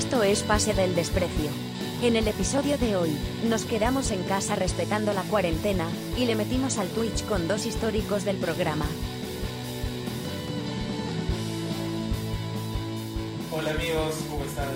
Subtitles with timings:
[0.00, 1.50] Esto es Pase del Desprecio.
[2.02, 3.10] En el episodio de hoy,
[3.50, 5.86] nos quedamos en casa respetando la cuarentena
[6.16, 8.86] y le metimos al Twitch con dos históricos del programa.
[13.52, 14.70] Hola amigos, ¿cómo están?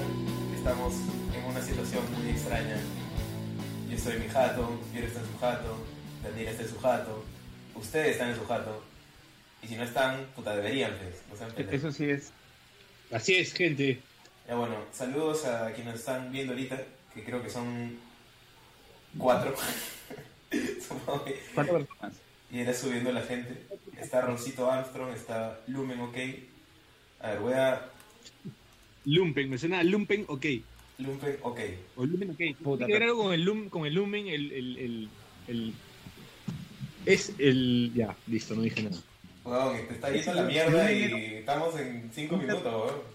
[0.55, 0.93] Estamos
[1.35, 2.77] en una situación muy extraña.
[3.89, 5.77] Yo estoy en mi jato, Piero está en su jato,
[6.23, 7.25] Daniel está en su jato,
[7.75, 8.85] ustedes están en su jato.
[9.63, 11.41] Y si no están, puta, deberían, pues.
[11.41, 11.73] No.
[11.73, 12.31] Eso sí es.
[13.11, 14.03] Así es, gente.
[14.49, 16.83] Ya bueno, saludos a quienes están viendo ahorita,
[17.15, 17.97] que creo que son
[19.17, 19.55] cuatro.
[20.87, 22.13] Supongo que- ¿Cuántas personas?
[22.51, 23.67] y era subiendo la gente.
[24.01, 26.17] Está Roncito Armstrong, está Lumen OK.
[27.21, 27.89] A ver, voy a...
[29.07, 30.47] Lumpen, me suena a Lumpen, ok.
[30.99, 31.61] Lumen OK.
[31.97, 32.57] O Lumen, ok.
[32.63, 35.09] Puta, ver algo con el, lum, con el Lumen, el, el, el,
[35.49, 35.75] el-
[37.07, 37.93] Es el...
[37.95, 38.97] Ya, listo, no dije nada.
[39.45, 43.14] Weón, te está yendo la mierda y estamos en cinco minutos, weón.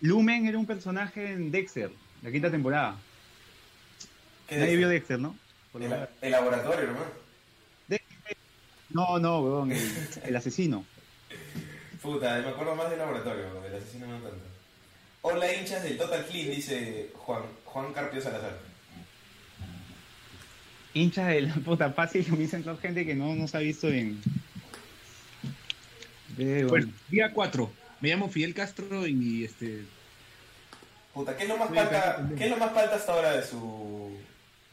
[0.00, 1.90] Lumen era un personaje en Dexter,
[2.22, 2.96] la quinta temporada.
[4.46, 4.88] ¿Qué Nadie vio?
[4.88, 5.36] Dexter, ¿no?
[5.74, 7.06] El, laboratorio, hermano.
[8.90, 9.82] No, no, weón, el,
[10.24, 10.84] el asesino.
[12.00, 14.38] Puta, me acuerdo más del laboratorio, del asesino no tanto.
[15.20, 18.56] Hola hinchas del Total Clean, dice Juan, Juan Carpio Salazar.
[20.94, 23.88] Hinchas de la puta fácil, lo dicen toda gente que no, no se ha visto
[23.88, 24.20] en.
[26.38, 26.92] Eh, Bueno, bueno.
[27.08, 27.70] día 4.
[28.00, 29.84] Me llamo Fidel Castro y este...
[31.14, 32.28] Puta, ¿qué es lo más falta.
[32.36, 34.16] ¿qué es lo más falta hasta ahora de su,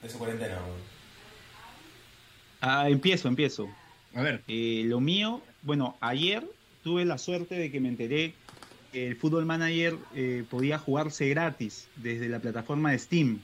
[0.01, 0.59] de su cuarentena?
[2.61, 3.69] Ah, empiezo, empiezo.
[4.13, 6.45] A ver, Eh, lo mío, bueno, ayer
[6.83, 8.33] tuve la suerte de que me enteré
[8.91, 13.41] que el Football Manager eh, podía jugarse gratis desde la plataforma de Steam.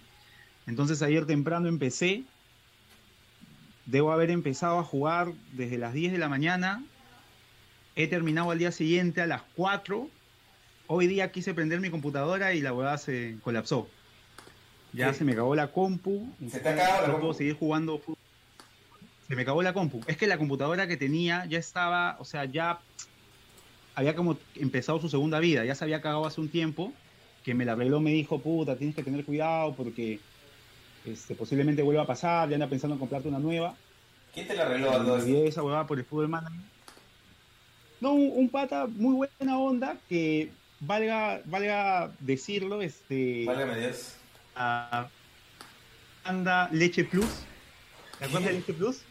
[0.68, 2.24] Entonces ayer temprano empecé.
[3.86, 6.84] Debo haber empezado a jugar desde las 10 de la mañana.
[7.96, 10.08] He terminado al día siguiente a las 4.
[10.88, 13.88] Hoy día quise prender mi computadora y la huevada se colapsó.
[14.94, 15.20] Ya Sí.
[15.20, 16.30] se me acabó la compu.
[16.50, 17.20] ¿Se te acabado la no compu?
[17.22, 18.18] puedo seguir jugando fútbol.
[19.28, 20.02] Se me acabó la compu.
[20.08, 22.80] Es que la computadora que tenía ya estaba, o sea, ya
[23.96, 25.64] había como empezado su segunda vida.
[25.64, 26.94] Ya se había cagado hace un tiempo.
[27.46, 30.20] Que me la arregló, me dijo, puta, tienes que tener cuidado porque
[31.06, 32.50] este, posiblemente vuelva a pasar.
[32.50, 33.76] Ya anda pensando en comprarte una nueva.
[34.34, 36.60] ¿Quién te la arregló Me esa huevada por el fútbol manager.
[38.02, 44.16] No, un, un pata muy buena onda que valga, valga decirlo, este Válgame Dios.
[44.56, 45.08] a-
[46.24, 47.30] anda Leche Plus.
[48.20, 49.02] ¿Te acuerdas de Leche Plus?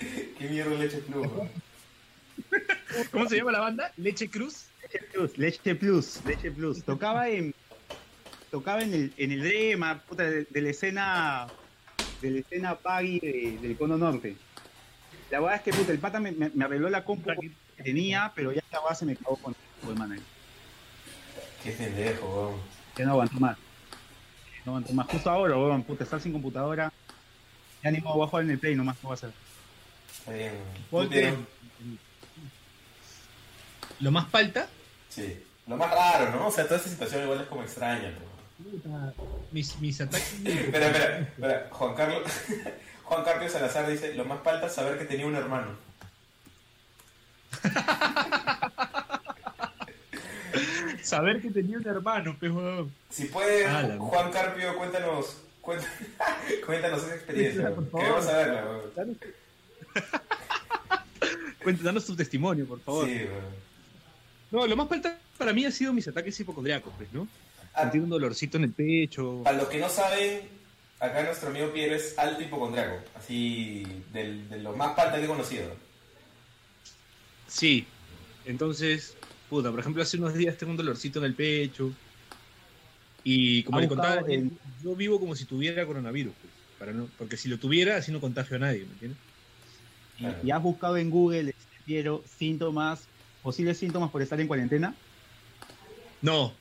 [0.38, 1.26] ¿Qué mierda leche plus?
[3.12, 3.92] ¿cómo se llama la banda?
[3.98, 4.68] Leche Cruz.
[4.82, 6.82] Leche Plus, Leche Plus, Leche Plus.
[6.82, 7.54] Tocaba en
[8.50, 11.46] tocaba en el en el drama, puta, de, de la escena
[12.22, 14.36] de la escena Paggy de- del cono norte.
[15.30, 17.30] La verdad es que puta, el pata me, me- me arregló la compu
[17.82, 19.54] tenía, pero ya la base me cagó con
[19.88, 20.24] el manager.
[21.62, 22.60] Qué pendejo, weón.
[22.96, 23.56] Ya no aguanto más.
[24.64, 25.06] No aguanto más.
[25.08, 26.92] Justo ahora, weón, puta, estar sin computadora.
[27.82, 29.32] Ya ni modo, voy a jugar en el play nomás, ¿qué voy a hacer?
[30.18, 31.46] Está bien.
[34.00, 34.68] Lo más falta,
[35.08, 35.44] Sí.
[35.66, 36.46] Lo más raro, ¿no?
[36.46, 38.30] O sea, toda esta situación igual es como extraña, ¿no?
[39.50, 40.34] mis, mis ataques...
[40.44, 41.68] Espera, espera, espera.
[41.70, 42.22] Juan Carlos...
[43.04, 45.76] Juan Carpio Salazar dice, lo más falta es saber que tenía un hermano.
[51.02, 52.92] Saber que tenía un hermano, pues, weón.
[53.08, 55.86] Si puede, Ah, Juan Carpio, cuéntanos, cuént-
[56.66, 57.72] cuéntanos esa experiencia.
[57.92, 58.80] Queremos saberla, weón.
[58.96, 59.16] Danos-
[61.62, 63.06] Cuéntanos tu testimonio, por favor.
[63.06, 63.22] Sí.
[64.50, 67.28] No, lo más falta para mí ha sido mis ataques hipocondriacos, pues, ¿no?
[67.74, 69.42] Ah, Sentir un dolorcito en el pecho.
[69.44, 70.40] para los que no saben,
[70.98, 72.96] acá nuestro amigo Piero es alto hipocondriaco.
[73.14, 75.70] Así, de lo más falta que he conocido.
[77.50, 77.84] Sí.
[78.46, 79.16] Entonces,
[79.48, 81.92] puta, por ejemplo, hace unos días tengo un dolorcito en el pecho.
[83.24, 84.22] Y como ¿Ha le contaba,
[84.82, 86.32] yo vivo como si tuviera coronavirus.
[86.40, 89.18] pues, para no, porque si lo tuviera, así no contagio a nadie, ¿me entiendes?
[90.18, 90.38] Y, Claro.
[90.42, 93.02] y has buscado en Google, este, Piero, síntomas,
[93.42, 94.94] posibles síntomas por estar en cuarentena.
[96.22, 96.52] No.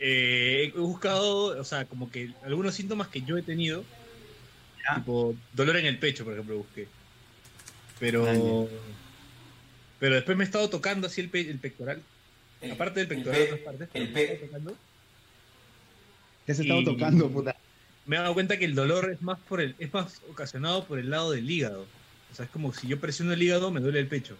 [0.00, 3.82] eh, he buscado, o sea, como que algunos síntomas que yo he tenido,
[4.88, 4.94] Ya.
[4.96, 6.86] tipo dolor en el pecho, por ejemplo, busqué.
[7.98, 8.68] Pero.
[9.98, 12.02] Pero después me he estado tocando así el, pe- el pectoral.
[12.60, 13.88] El- aparte del el pectoral, pe- otras partes.
[13.92, 14.76] pero el me he pe- estado tocando.
[16.46, 17.56] Te has estado Y- tocando, puta.
[18.06, 20.98] me he dado cuenta que el dolor es más por el, es más ocasionado por
[20.98, 21.86] el lado del hígado.
[22.32, 24.36] O sea, es como si yo presiono el hígado, me duele el pecho.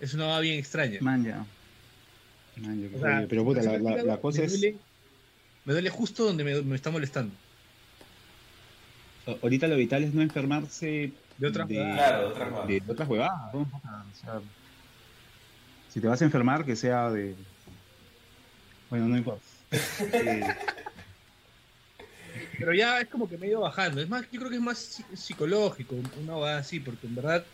[0.00, 0.98] Es una va bien extraña.
[1.00, 1.44] Man, ya.
[2.56, 3.28] Man, ya, qué O sea, jodido.
[3.28, 4.52] pero puta, la, la- la cosa me es.
[4.60, 4.76] duele,
[5.64, 7.34] me duele justo donde me, me está molestando.
[9.42, 11.74] Ahorita lo vital es no enfermarse De otras de.
[11.74, 12.68] Claro, de otras huevadas.
[12.86, 13.54] de otras huevadas.
[13.54, 13.66] O
[14.20, 14.40] sea,
[15.98, 17.34] si te vas a enfermar, que sea de.
[18.88, 19.42] Bueno, no importa.
[20.12, 20.54] Eh,
[22.56, 24.00] Pero ya es como que medio bajando.
[24.00, 27.44] Es más, yo creo que es más psi- psicológico, una jugada así, porque en verdad,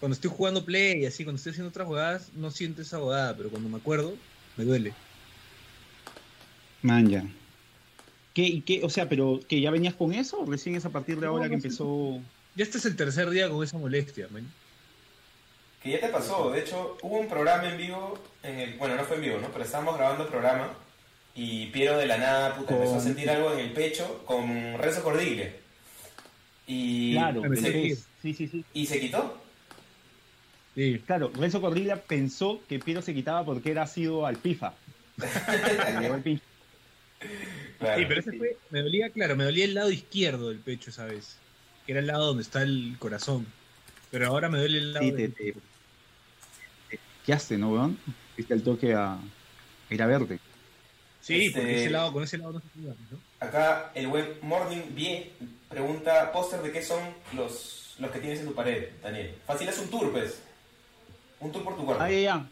[0.00, 3.36] cuando estoy jugando play y así, cuando estoy haciendo otras jugadas, no siento esa jugada,
[3.36, 4.14] pero cuando me acuerdo,
[4.56, 4.94] me duele.
[6.80, 7.24] man, ya.
[8.32, 11.16] ¿Qué, qué, o sea, pero que ya venías con eso o recién es a partir
[11.16, 12.20] de No, ahora que no empezó?
[12.54, 14.50] Ya este es el tercer día con esa molestia, man.
[15.86, 19.04] Que ya te pasó, de hecho, hubo un programa en vivo, en el, bueno, no
[19.04, 19.48] fue en vivo, ¿no?
[19.52, 20.72] Pero estábamos grabando el programa
[21.34, 25.02] y Piero de la nada, puta, empezó a sentir algo en el pecho con Renzo
[25.04, 25.54] Cordigle.
[26.66, 28.64] Y, Claro, se, sí, sí, sí.
[28.74, 29.40] y se quitó.
[30.74, 31.00] Sí.
[31.06, 34.74] Claro, Renzo Corrilla pensó que Piero se quitaba porque era sido al pifa.
[37.78, 37.98] Claro.
[37.98, 41.04] Sí, pero ese fue, me dolía, claro, me dolía el lado izquierdo del pecho esa
[41.06, 41.36] vez,
[41.86, 43.46] que era el lado donde está el corazón.
[44.10, 45.54] Pero ahora me duele el lado Sí, te, del- te,
[47.26, 47.98] te piqueaste, ¿no, weón?
[48.34, 49.18] Fuiste al toque a, a
[49.90, 50.38] ir a verte.
[51.20, 53.18] Sí, Este- porque ese lado, con ese lado no se juega, ¿no?
[53.40, 55.24] Acá el buen Morning Bien
[55.68, 57.00] pregunta, póster de qué son
[57.34, 59.34] los, los que tienes en tu pared, Daniel.
[59.46, 60.40] Fácil es un tour, pues.
[61.40, 62.04] Un tour por tu cuarto.
[62.04, 62.46] Ah, ya, ya.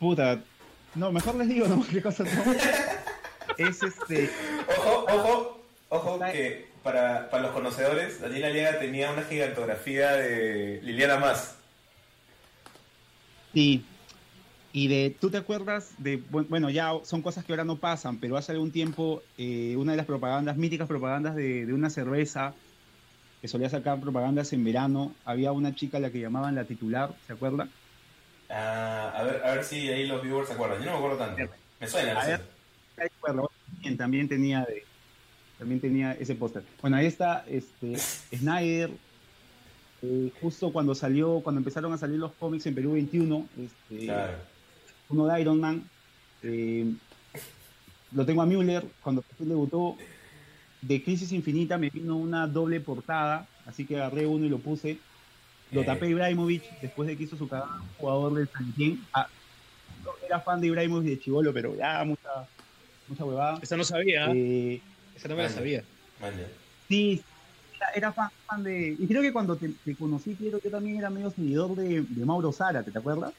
[0.00, 0.40] Puta.
[0.94, 1.84] No, mejor les digo, ¿no?
[1.90, 2.56] ¿Qué cosas son?
[3.56, 4.30] Es este.
[4.78, 11.16] Ojo, ojo, ojo que para, para los conocedores, Daniel Aliaga tenía una gigantografía de Liliana
[11.18, 11.54] Más.
[13.56, 13.86] Sí.
[14.72, 18.20] Y de, ¿tú te acuerdas de, bu- bueno, ya son cosas que ahora no pasan,
[18.20, 22.54] pero hace algún tiempo eh, una de las propagandas, míticas propagandas de, de una cerveza,
[23.42, 27.16] que solía sacar propagandas en verano, había una chica a la que llamaban la titular,
[27.22, 27.70] ¿se acuerda?
[28.48, 30.80] Ah, a ver, a ver si ahí los viewers se acuerdan.
[30.80, 31.52] Yo no me acuerdo tanto.
[31.80, 32.30] Me suena, no A sé.
[32.32, 32.40] ver.
[32.96, 34.82] Ahí recuerdo, También, también tenía de,
[35.58, 36.64] también tenía ese póster.
[36.82, 37.96] Bueno, ahí está este
[38.34, 38.90] Snyder.
[40.02, 44.38] Eh, justo cuando salió, cuando empezaron a salir los cómics en Perú 21, este, Claro.
[45.08, 45.84] uno de Iron Man.
[46.42, 46.86] eh,
[48.12, 49.96] lo tengo a Müller, cuando debutó.
[50.82, 54.98] De Crisis Infinita me vino una doble portada, así que agarré uno y lo puse.
[55.72, 55.84] Lo Eh.
[55.84, 59.00] tapé Ibrahimovic después de que hizo su cagada jugador del San Etienne.
[59.12, 59.26] Ah,
[60.04, 62.28] no, era fan de Ibrahimovic de Chivolo, pero ya mucha,
[63.08, 63.58] mucha huevada.
[63.60, 64.80] Esa no sabía, Eh,
[65.16, 65.58] esa no me la Vale.
[65.58, 65.84] sabía.
[66.20, 66.32] Ya.
[66.88, 67.22] sí,
[67.76, 68.96] era, era fan, fan de.
[68.98, 72.24] Y creo que cuando te, te conocí, creo que también era medio seguidor de, de
[72.24, 73.32] Mauro Zárate, ¿te acuerdas?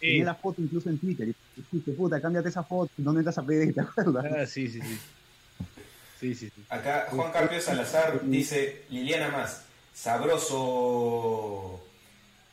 [0.00, 1.28] Tenía la foto incluso en Twitter.
[1.28, 3.72] Y dijiste, puta, cámbiate esa foto, ¿dónde estás a pedir?
[3.72, 4.24] ¿Te acuerdas?
[4.36, 4.98] Ah, sí, sí, sí.
[6.18, 6.64] Sí, sí, sí.
[6.68, 9.64] Acá Juan Carpio Salazar dice Liliana Más.
[9.94, 11.80] Sabroso.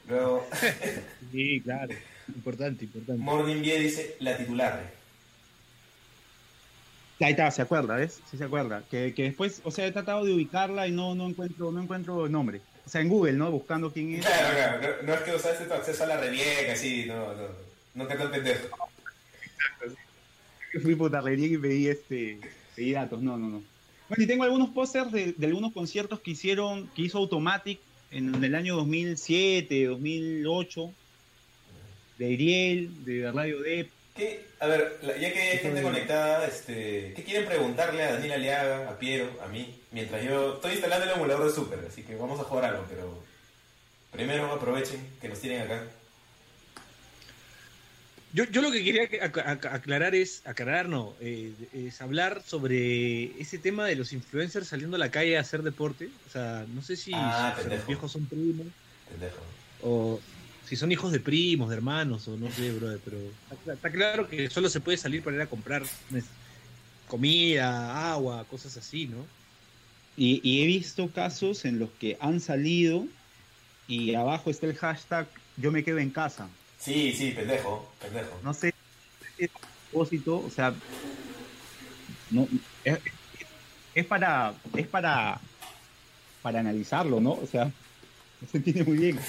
[0.07, 0.47] Luego
[1.31, 1.93] Sí, claro.
[2.27, 3.21] Importante, importante.
[3.21, 4.98] Morning Bien dice la titular.
[7.19, 8.21] Ahí está, se acuerda, ¿ves?
[8.29, 8.83] Sí se acuerda.
[8.89, 12.25] Que, que después, o sea, he tratado de ubicarla y no, no encuentro, no encuentro
[12.25, 12.61] el nombre.
[12.85, 13.51] O sea, en Google, ¿no?
[13.51, 14.25] Buscando quién es.
[14.25, 14.97] Claro, claro.
[15.01, 17.69] No, no es que usaste tu acceso a la revieja, así, no, no.
[17.95, 18.67] No te tan pendejo.
[20.81, 22.39] Fui putarrería y pedí este
[22.75, 23.21] pedí datos.
[23.21, 23.63] No, no, no.
[24.07, 27.79] Bueno, y tengo algunos pósters de, de algunos conciertos que hicieron, que hizo Automatic
[28.11, 30.93] en el año 2007, 2008,
[32.17, 33.89] de Ariel, de Radio Dep.
[34.19, 34.45] ¿Qué?
[34.59, 38.99] A ver, ya que hay gente conectada, este, ¿qué quieren preguntarle a Daniel Aliaga, a
[38.99, 39.79] Piero, a mí?
[39.91, 43.23] Mientras yo estoy instalando el emulador de Super, así que vamos a jugar algo, pero
[44.11, 45.83] primero aprovechen que nos tienen acá.
[48.33, 52.43] Yo, yo lo que quería que- ac- ac- aclarar es, aclarar no, eh, es hablar
[52.45, 56.09] sobre ese tema de los influencers saliendo a la calle a hacer deporte.
[56.27, 58.67] O sea, no sé si, Ah, si los viejos son primos
[59.09, 59.41] Pendejo.
[59.81, 60.19] o
[60.69, 63.17] si son hijos de primos, de hermanos o no sé, brother, pero
[63.51, 66.25] está, está claro que solo se puede salir para ir a comprar pues,
[67.07, 69.25] comida, agua, cosas así, ¿no?
[70.15, 73.07] Y, y he visto casos en los que han salido
[73.87, 76.47] y abajo está el hashtag yo me quedo en casa.
[76.77, 78.39] Sí, sí, pendejo, pendejo.
[78.43, 78.71] No sé
[79.37, 79.59] si es a
[79.89, 80.71] propósito, o sea,
[82.29, 82.47] no,
[82.83, 82.99] es,
[83.95, 85.41] es para, es para,
[86.43, 87.31] para analizarlo, ¿no?
[87.31, 89.19] O sea, no se entiende muy bien.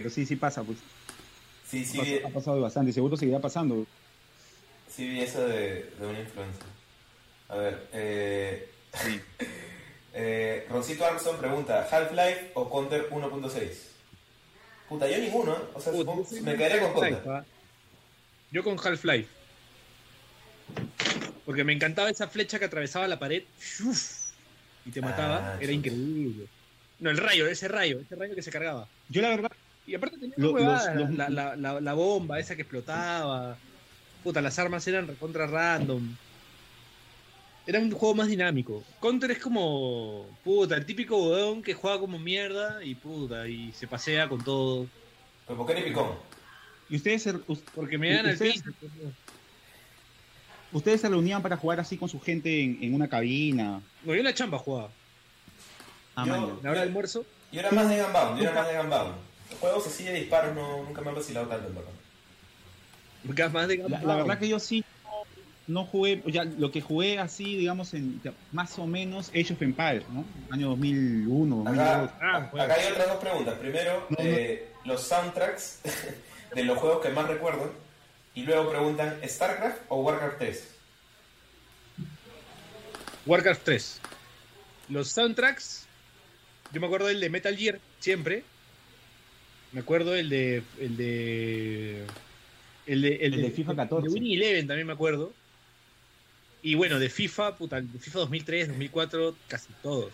[0.00, 0.78] Pero sí, sí pasa, pues.
[1.68, 3.86] Sí, sí, Ha pasado, ha pasado bastante y seguro seguirá pasando.
[4.88, 6.64] sí vi eso de, de una influencer.
[7.48, 8.70] A ver, eh,
[10.14, 13.70] eh, Roncito Armstrong pregunta, ¿Half-Life o Counter 1.6?
[14.88, 15.60] Puta, yo ninguno, ¿eh?
[15.74, 17.44] O sea, Puta, supongo- soy me quedaría con Counter.
[18.50, 19.28] Yo con Half-Life.
[21.44, 23.42] Porque me encantaba esa flecha que atravesaba la pared
[24.86, 25.54] y te mataba.
[25.54, 26.46] Ah, Era increíble.
[27.00, 28.86] No, el rayo, ese rayo, ese rayo que se cargaba.
[29.08, 29.50] Yo la verdad,
[29.86, 33.56] Y aparte tenía Lo- los- los- la, la- la- la bomba esa que explotaba.
[34.22, 36.14] Puta, las armas eran recontra random.
[37.66, 38.82] Era un juego más dinámico.
[39.00, 43.86] Counter es como, puta, el típico bodón que juega como mierda y puta, y se
[43.86, 44.86] pasea con todo.
[45.46, 46.08] Pero ¿por qué ni picón?
[46.88, 47.34] y ustedes, se-
[47.74, 48.64] Porque me dan al piso.
[48.80, 48.92] pues,
[50.72, 53.80] ustedes se reunían para jugar así con su gente en, en una cabina.
[54.04, 54.90] No, yo en la chamba jugaba.
[56.16, 57.24] Ah, Yo- la hora de almuerzo.
[57.52, 59.14] Yo era más de Gunbound, yo era más de Gunbound.
[59.58, 61.90] Juegos así de disparos no, nunca me han vacilado tanto, en verdad.
[63.24, 63.88] gas más de ya.
[63.88, 64.84] La, la verdad que yo sí
[65.66, 68.20] no, no jugué, ya, lo que jugué así, digamos, en
[68.52, 70.24] más o menos Age of Empires, ¿no?
[70.50, 71.86] Año 2001, 2002.
[71.86, 72.64] Acá, Ah, bueno.
[72.64, 73.54] acá hay otras dos preguntas.
[73.58, 74.24] Primero, No, no.
[74.30, 75.80] eh, los soundtracks
[76.54, 77.72] de los juegos que más recuerdo.
[78.34, 80.68] Y luego preguntan, ¿StarCraft o Warcraft 3?
[83.26, 84.00] Warcraft 3.
[84.88, 85.86] Los soundtracks.
[86.72, 88.44] Yo me acuerdo del de Metal Gear, siempre.
[89.72, 90.62] Me acuerdo el de.
[90.78, 92.04] El de.
[92.86, 94.08] El de, El de FIFA 14.
[94.08, 95.32] De Winnie Eleven también me acuerdo.
[96.62, 100.12] Y bueno, de FIFA, puta, de FIFA 2003, 2004, casi todos.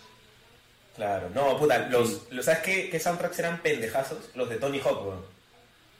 [0.95, 4.29] Claro, no, puta, los, los ¿sabes qué, qué soundtracks eran pendejazos?
[4.35, 5.21] Los de Tony Hawk, weón.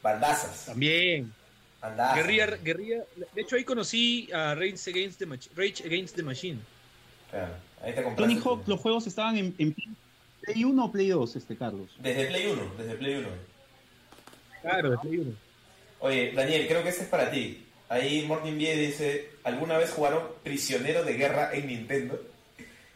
[0.02, 0.68] Bandazas.
[0.68, 1.34] También.
[1.82, 2.16] Bandazas.
[2.18, 3.04] Guerrilla, guerrilla.
[3.36, 6.60] De hecho, ahí conocí a Rage Against the, Mach- Rage Against the Machine.
[7.30, 9.76] Claro, ahí te compraste Tony Hawk, los juegos estaban en, en
[10.42, 11.90] Play 1 o Play 2, este Carlos.
[12.00, 13.28] Desde Play 1, desde Play 1.
[14.68, 15.34] Claro, Play 1.
[16.00, 17.66] Oye, Daniel, creo que este es para ti.
[17.90, 22.22] Ahí Morning Bie dice, ¿alguna vez jugaron Prisionero de Guerra en Nintendo?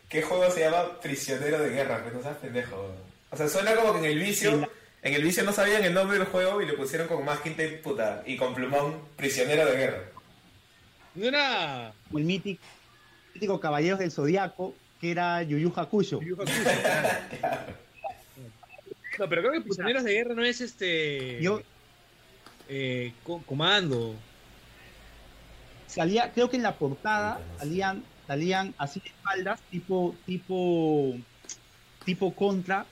[0.09, 2.03] ¿Qué juego se llama Prisionero de Guerra?
[2.03, 2.93] Que no seas pendejo.
[3.29, 4.69] O sea, suena como que en el vicio,
[5.01, 7.63] en el vicio no sabían el nombre del juego y le pusieron como más quinta
[7.63, 8.21] y puta.
[8.25, 10.03] Y con plumón, Prisionero de Guerra.
[11.15, 11.93] No era.
[12.13, 12.61] El mítico,
[13.33, 16.21] mítico Caballeros del Zodiaco, que era Yu Yu Hakusho.
[16.21, 16.63] Yu Yu Hakusho,
[17.39, 17.73] claro.
[19.21, 21.39] No, pero creo que Prisioneros de Guerra no es este.
[21.43, 21.61] Yo
[22.67, 24.15] eh, co- comando.
[25.85, 31.13] salía, creo que en la portada salían, salían así de espaldas, tipo, tipo,
[32.03, 32.87] tipo contra.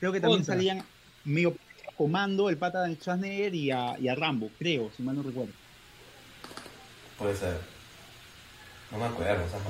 [0.00, 0.56] Creo que también Contra.
[0.56, 0.82] salían
[1.24, 1.56] medio
[1.96, 5.52] comando, el pata de Schwarzenegger y a, y a Rambo, creo, si mal no recuerdo.
[7.16, 7.56] Puede ser.
[8.90, 9.60] No me acuerdo, esas.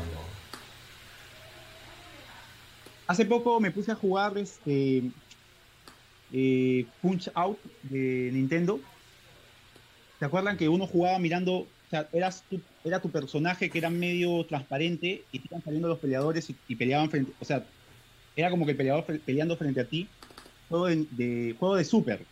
[3.09, 5.03] Hace poco me puse a jugar este
[6.33, 8.81] eh, Punch Out de Nintendo.
[10.19, 13.91] ¿Se acuerdan que uno jugaba mirando, o sea, eras tu, era tu personaje que era
[13.91, 17.65] medio transparente y te iban saliendo los peleadores y, y peleaban frente, o sea,
[18.37, 20.09] era como que el peleador peleando frente a ti.
[20.69, 22.25] Juego de, de- juego de Super.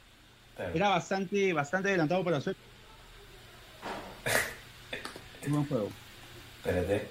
[0.54, 0.72] Claro.
[0.74, 2.54] Era bastante, bastante adelantado para época.
[5.46, 5.90] Un buen juego.
[6.58, 7.08] Espérate.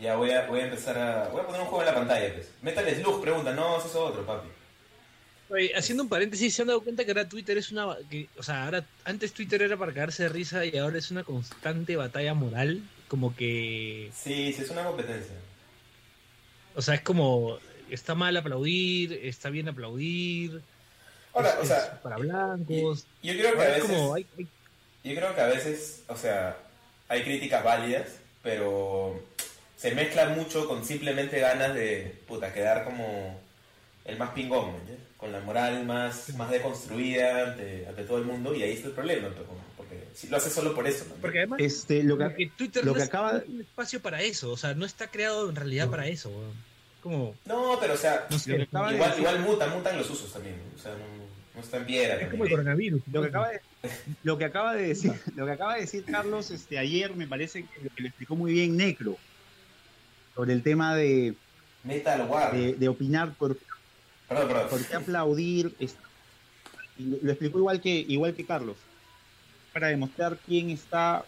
[0.00, 1.28] Ya voy a, voy a empezar a...
[1.28, 2.52] Voy a poner un juego en la pantalla, pues.
[2.62, 4.48] Metal Slug pregunta, no, eso es otro, papi.
[5.50, 7.96] Oye, haciendo un paréntesis, ¿se han dado cuenta que ahora Twitter es una.
[8.10, 11.24] Que, o sea, ahora, antes Twitter era para cagarse de risa y ahora es una
[11.24, 12.82] constante batalla moral?
[13.08, 14.10] Como que.
[14.14, 15.34] Sí, sí, es una competencia.
[16.74, 17.58] O sea, es como.
[17.90, 20.60] Está mal aplaudir, está bien aplaudir.
[21.32, 23.06] Ahora, es- o es sea, para blancos.
[23.22, 23.82] yo creo que a veces...
[23.84, 24.14] como.
[24.14, 24.48] hay- hay-
[25.04, 26.58] Yo creo que a veces, o sea,
[27.08, 28.08] hay críticas válidas,
[28.42, 29.24] pero
[29.78, 33.40] se mezcla mucho con simplemente ganas de, puta, quedar como
[34.04, 34.74] el más pingón.
[35.18, 38.94] Con la moral más, más deconstruida ante, ante todo el mundo, y ahí está el
[38.94, 39.28] problema,
[39.76, 41.16] porque si lo haces solo por eso, ¿no?
[41.16, 41.58] porque además.
[41.60, 44.22] Este, lo que, Twitter lo no que es, acaba no de- es un espacio para
[44.22, 44.50] eso.
[44.52, 46.30] O sea, no está creado en realidad para eso.
[47.02, 47.34] Como.
[47.46, 50.78] No, pero o sea, No sé, de igual, igual mutan, mutan los usos también, ¿no?
[50.78, 50.98] o sea, no,
[51.54, 52.20] no está en piedra.
[52.20, 53.02] Es como el coronavirus.
[53.12, 53.60] Lo que acaba de,
[54.22, 57.64] lo que acaba de decir, lo que acaba de decir Carlos este ayer me parece
[57.64, 59.16] que lo, que lo explicó muy bien Necro
[60.36, 61.34] sobre el tema de,
[61.82, 62.52] Metal War.
[62.54, 63.56] de, de opinar por,
[64.28, 64.68] Perdón, perdón.
[64.68, 65.96] por qué aplaudir es-
[66.98, 68.76] lo, explicó igual que igual que Carlos
[69.72, 71.24] para demostrar quién está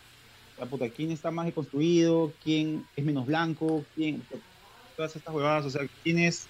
[0.59, 4.23] la puta, quién está más deconstruido, quién es menos blanco, quién
[4.97, 6.47] todas estas huevadas, o sea, quién es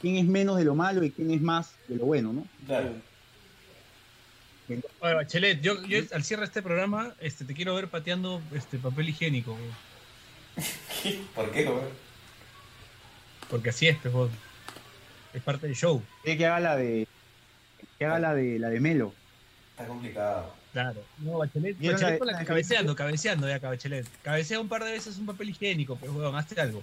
[0.00, 2.46] quién es menos de lo malo y quién es más de lo bueno, ¿no?
[2.66, 2.94] Claro.
[5.00, 8.78] Oye, Bachelet, yo, yo al cierre de este programa este, te quiero ver pateando este
[8.78, 9.72] papel higiénico, weón.
[11.34, 11.84] ¿Por qué, güey?
[13.50, 14.30] porque así es, pues.
[15.34, 16.02] Es parte del show.
[16.22, 17.06] Quiere que haga la de
[17.98, 19.12] que haga la de la de Melo.
[19.70, 20.54] Está complicado.
[20.72, 21.02] Claro.
[21.18, 24.06] No, Bachelet, ¿Vieron Bachelet la- con la- la- cabeceando, cabeceando ya, Bachelet.
[24.22, 26.82] Cabecea un par de veces un papel higiénico, pues, weón, hazte algo.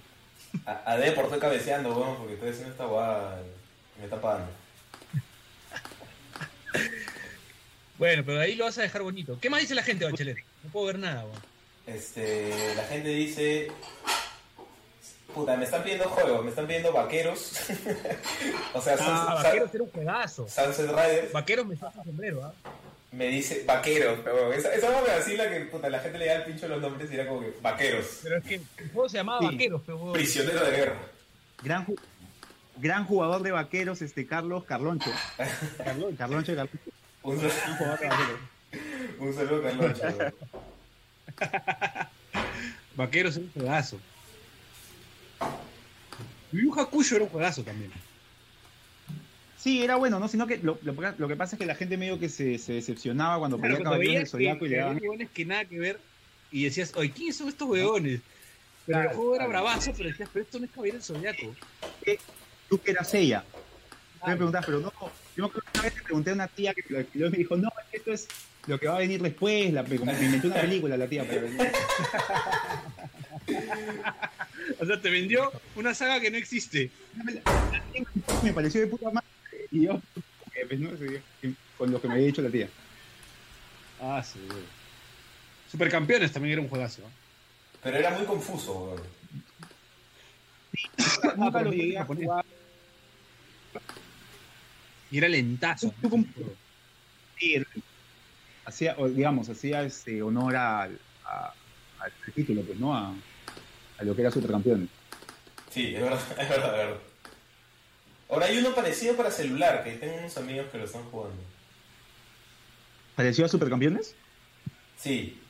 [0.66, 3.40] A, a Depor estoy cabeceando, weón, porque estoy haciendo esta guada
[3.98, 4.50] me está pagando.
[7.98, 9.38] Bueno, pero ahí lo vas a dejar bonito.
[9.40, 10.38] ¿Qué más dice la gente, Bachelet?
[10.64, 11.38] No puedo ver nada, weón.
[11.86, 13.70] Este, la gente dice,
[15.34, 17.52] puta, me están pidiendo juegos, me están pidiendo vaqueros.
[18.74, 20.48] o sea, Ah, Sunset, Vaqueros era un juegazo.
[20.48, 22.52] Sunset Riders Vaqueros me saca sombrero, ¿ah?
[23.12, 26.44] me dice vaqueros, pero esa, esa me vacila que puta, la gente le da el
[26.44, 29.16] pincho a los nombres y era como que vaqueros, Pero es que el juego se
[29.16, 29.46] llamaba Sí.
[29.46, 30.12] Vaqueros, weón.
[30.12, 30.94] prisionero de guerra.
[31.64, 31.98] Gran ju-
[32.76, 35.10] gran jugador de vaqueros, este Carlos Carloncho.
[35.84, 36.78] Carloncho, Carloncho, Carloncho.
[37.24, 37.48] Un, de
[37.86, 38.16] vaqueros.
[39.18, 40.02] un saludo, Carloncho.
[42.96, 43.98] Vaqueros es un juegazo.
[46.52, 47.90] Yu Hakusho era un juegazo también.
[49.58, 50.26] Sí, era bueno, ¿no?
[50.28, 52.72] Sino que lo, lo- lo que pasa es que la gente medio que se, se
[52.74, 54.98] decepcionaba cuando Claro, ponía Caballeros veías Zodiaco y le daban.
[55.34, 56.00] que nada que ver
[56.50, 58.20] y decías, oye, ¿quiénes son estos huevones?
[58.86, 61.54] Pero el Claro, juego era bravazo, pero decías, pero esto no es Caballero del Zodiaco.
[62.68, 63.44] Tú que eras ella.
[64.20, 64.92] Tú me preguntabas, pero no.
[65.36, 67.56] Yo que una vez le pregunté a una tía que lo alquiló y me dijo,
[67.56, 68.28] no, esto es
[68.66, 69.72] lo que va a venir después.
[69.72, 71.70] La, como me inventó una película la tía para venir.
[74.78, 76.90] O sea, te vendió una saga que no existe.
[78.42, 79.26] Me pareció de puta madre.
[79.70, 80.00] Y yo,
[80.54, 80.90] eh, pues, no,
[81.76, 82.68] con lo que me había dicho la tía.
[84.00, 84.40] Ah, sí.
[85.70, 87.02] Supercampeones también era un juegazo.
[87.02, 87.08] ¿no?
[87.82, 89.02] Pero era muy confuso, weón.
[91.36, 92.44] Nunca pero lo llegué a jugar.
[95.10, 95.92] Y era lentazo.
[97.38, 97.66] Sí, era-
[98.64, 101.52] hacía, digamos, hacía este honor al, a-
[101.98, 102.96] al título, pues, ¿no?
[102.96, 103.14] A,
[104.00, 104.88] a lo que era Supercampeón.
[105.70, 107.00] Sí, es verdad, es verdad, es verdad.
[108.28, 111.42] Ahora hay uno parecido para celular, que tengo unos amigos que lo están jugando.
[113.16, 114.14] ¿Pareció a Supercampeones?
[114.96, 115.40] Sí,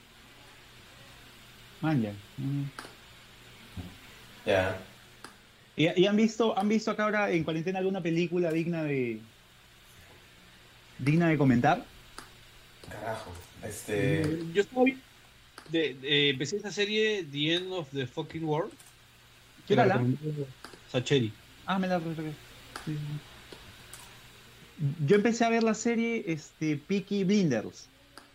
[1.80, 2.12] Man, ya.
[2.36, 2.64] Mm.
[4.44, 4.78] ya.
[5.76, 9.20] ¿Y, y han visto han visto acá ahora en cuarentena alguna película digna de
[10.98, 11.84] digna de comentar?
[12.90, 13.32] Carajo.
[13.64, 14.22] Este.
[14.22, 15.00] Eh, Yo estaba bien.
[15.70, 18.72] De, de- empecé esta serie, The End of the Fucking World.
[19.66, 20.02] ¿Qué era la
[20.90, 21.32] Sacheri.
[21.66, 22.96] Ah, me la sí.
[25.06, 27.88] Yo empecé a ver la serie este Peaky Blinders.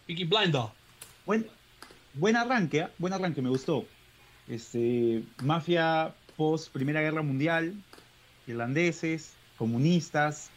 [0.06, 0.68] Peaky Blinder.
[1.26, 1.48] Buen,
[2.14, 2.92] buen arranque, ¿ah?
[3.00, 3.86] buen arranque, me gustó.
[4.48, 7.74] Este, mafia post Primera Guerra Mundial,
[8.46, 10.50] irlandeses, comunistas,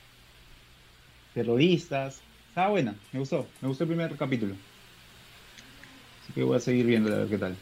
[1.34, 2.20] terroristas.
[2.50, 4.54] Estaba buena, me gustó, me gustó el primer capítulo.
[6.38, 7.56] Que voy a seguir viendo a ver qué tal.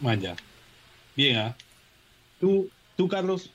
[0.00, 0.34] Man, ya.
[1.14, 1.56] Bien, ¿ah?
[2.40, 3.52] Tú, tú Carlos,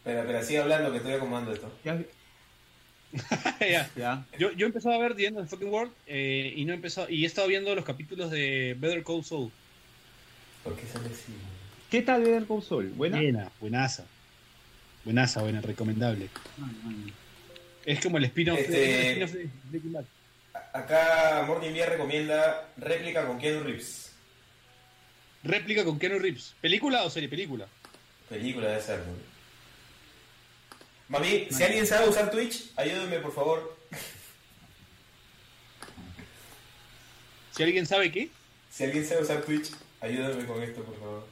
[0.00, 1.72] Espera, espera, sigue hablando que estoy acomodando esto.
[1.82, 1.98] ya,
[3.60, 3.90] Ya.
[3.96, 4.26] ya.
[4.38, 6.72] Yo, yo he empezado a ver The End of the Fucking World eh, y no
[6.72, 9.50] he empezado, y he estado viendo los capítulos de Better Call Saul.
[10.62, 11.32] ¿Por qué sale así?
[11.90, 12.92] ¿Qué tal ver con Sol?
[12.94, 13.16] ¿Buena?
[13.16, 14.04] Buena, buenaza.
[15.06, 16.28] Buenaza, buena, recomendable.
[17.86, 20.04] Es como el spin-off Este- de, de Breaking Bad.
[20.76, 24.12] Acá Morning Beer recomienda réplica con Keanu Reeves.
[25.42, 26.54] Réplica con Keanu Reeves.
[26.60, 27.30] ¿Película o serie?
[27.30, 27.66] Película.
[28.28, 29.00] Película debe ser.
[31.08, 33.76] Mami, si alguien sabe usar Twitch, ayúdenme por favor.
[37.52, 38.28] Si alguien sabe qué,
[38.70, 39.70] Si alguien sabe usar Twitch,
[40.02, 41.26] ayúdenme con esto, por favor.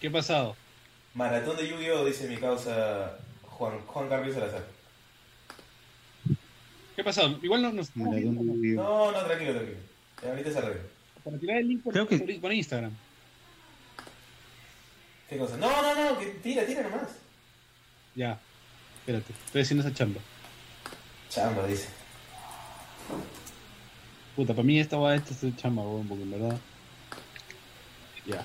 [0.00, 0.56] ¿qué ha pasado?
[1.12, 2.06] Maratón de Yu-Gi-Oh!
[2.06, 4.64] dice mi causa Juan, Juan Carlos Salazar.
[6.94, 7.38] ¿Qué ha pasado?
[7.42, 7.92] Igual no nos.
[7.94, 8.82] Yu-Gi-Oh.
[8.82, 9.78] No, no, tranquilo, tranquilo.
[10.22, 10.82] Ya ahorita se arregla.
[11.24, 12.92] Para tirar el link por, Creo que- por- por Instagram.
[15.28, 15.56] ¿Qué cosa?
[15.56, 17.08] No, no, no, que tira, tira nomás.
[18.14, 18.38] Ya.
[19.00, 20.20] Espérate, estoy haciendo esa chamba.
[21.28, 21.88] Chamba, dice.
[24.36, 26.58] Puta, para mí esta va esta es chamba, weón, porque en verdad.
[28.26, 28.44] Ya.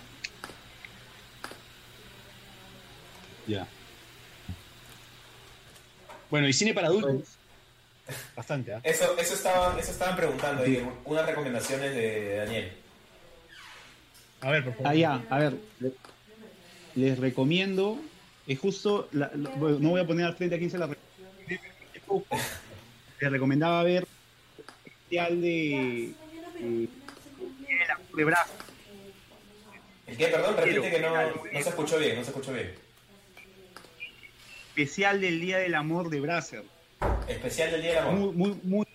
[3.48, 3.68] Ya.
[6.30, 7.39] Bueno, y cine para adultos.
[8.36, 8.82] Bastante, ¿ah?
[8.84, 12.72] Eso, eso estaban, eso estaban preguntando ahí, unas recomendaciones de Daniel.
[14.42, 14.88] A ver, por favor.
[14.92, 15.94] Ah, ya, a ver, le-
[16.96, 18.00] les recomiendo,
[18.48, 20.88] es justo, la- la- bueno, no voy a poner al frente a quién se la
[23.22, 24.08] les recomendaba ver
[24.58, 26.14] el especial de,
[26.60, 26.88] de,
[27.84, 28.54] El amor de Brazo,
[30.08, 30.28] ¿El qué?
[30.28, 31.16] Perdón, repite que no,
[31.52, 32.74] no se escuchó bien, no se escuchó bien.
[34.70, 36.64] especial del Día del Amor de Brasser.
[37.30, 38.34] Especial del Día del Amor.
[38.34, 38.88] Muy, muy, muy-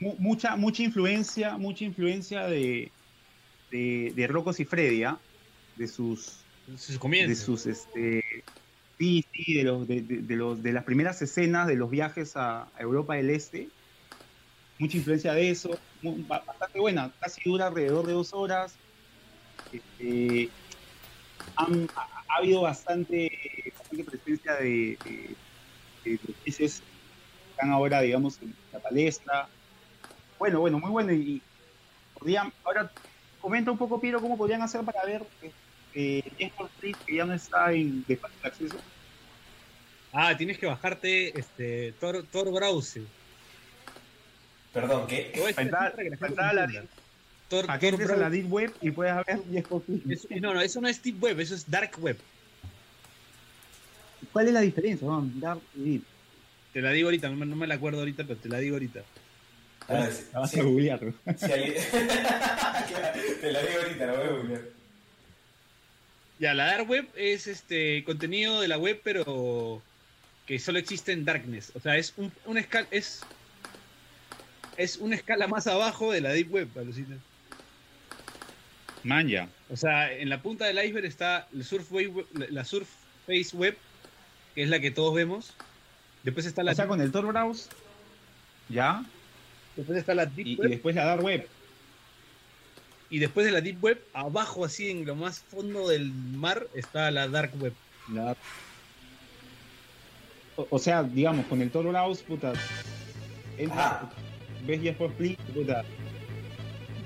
[0.00, 2.90] mu- mucha, mucha influencia, mucha influencia de,
[3.70, 5.18] de, de Rocco Siffredi, ¿ah?
[5.76, 6.38] de sus
[6.76, 7.44] Sus de comienzos.
[7.44, 8.22] sus este
[8.98, 12.36] sí, sí, de los de, de- de los de las primeras escenas de los viajes
[12.36, 13.68] a, a Europa del Este
[14.78, 18.74] mucha influencia de eso bastante buena casi dura alrededor de dos horas
[19.72, 20.50] Este,
[21.56, 23.30] han- ha, ha habido bastante,
[23.78, 24.98] bastante presencia de,
[26.04, 26.82] de, que
[27.50, 29.48] están ahora digamos en la palestra
[30.38, 31.40] bueno bueno muy bueno y,
[32.18, 32.90] podrían ahora
[33.40, 35.22] comenta un poco Piero cómo podrían hacer para ver
[35.94, 36.22] eh,
[36.76, 38.76] Street, que ya no está en de fácil acceso.
[40.12, 43.02] Ah, tienes que bajarte este Tor, Tor Browser.
[44.72, 45.30] Perdón, ¿qué?
[45.34, 46.10] Te voy a decir Para entrar- así para que
[46.54, 46.84] la la-.
[47.48, 48.30] Tor, Tor a la.
[48.30, 49.82] Deep Web y puedas ver Street.
[50.08, 52.18] Es- no, no, eso no es Deep Web, eso es Dark Web.
[54.32, 55.06] ¿Cuál es la diferencia?
[55.06, 56.02] Vamos, Dark y Deep.
[56.72, 58.76] Te la digo ahorita, no me, no me la acuerdo ahorita, pero te la digo
[58.76, 59.02] ahorita.
[59.88, 60.60] Ah, sí, La vas sí.
[60.60, 61.00] a googlear.
[61.00, 61.46] Si
[63.40, 64.62] te la digo ahorita, la voy a googlear.
[66.38, 69.82] Ya, la dark web es este contenido de la web, pero
[70.46, 71.72] que solo existe en darkness.
[71.74, 73.20] O sea, es un, una escala, es,
[74.76, 77.18] es una escala más abajo de la deep web, alucina.
[79.04, 79.48] Manja.
[79.68, 83.76] O sea, en la punta del iceberg está el web, la- la surface web,
[84.54, 85.52] que es la que todos vemos.
[86.22, 87.68] Después está la, O sea, con el Tor Browse,
[88.68, 89.04] ya,
[89.76, 90.70] después está la deep y, y web.
[90.70, 91.48] después la Dark Web.
[93.10, 97.10] Y después de la deep web, abajo, así en lo más fondo del mar, está
[97.10, 97.74] la dark web.
[98.12, 98.36] La-
[100.56, 102.52] O, o sea, digamos, con el Tor Browse, puta,
[103.58, 104.10] entras, Ajá.
[104.66, 105.82] ves ya por Flip, puta,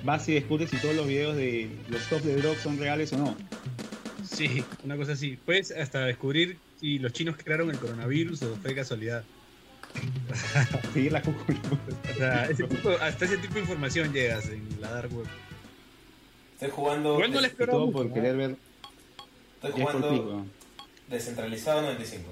[0.05, 3.19] vas y descubres si todos los videos de los top de Drop son reales o
[3.19, 3.37] no.
[4.29, 5.37] Sí, una cosa así.
[5.47, 9.25] Puedes hasta descubrir si los chinos crearon el coronavirus o fue casualidad.
[10.93, 11.21] Seguir la.
[11.21, 15.27] O sea, ese tipo- hasta ese tipo de información llegas en la dark web.
[16.55, 17.15] Estoy jugando...
[17.15, 18.15] Igual no le Y explorado todo mucho, por ¿no?
[18.15, 18.57] querer ver
[19.63, 20.47] Estoy jugando
[21.09, 22.31] descentralizado 95.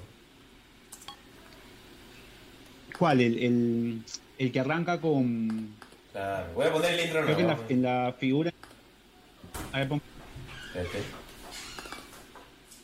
[2.97, 3.21] ¿Cuál?
[3.21, 4.01] El, el,
[4.37, 5.69] el que arranca con.
[6.11, 6.53] Claro.
[6.53, 7.63] Voy a poner el intro Creo que en nuevo.
[7.67, 8.53] la, en la figura.
[9.73, 10.01] A ver, pon-
[10.67, 10.99] Espérate.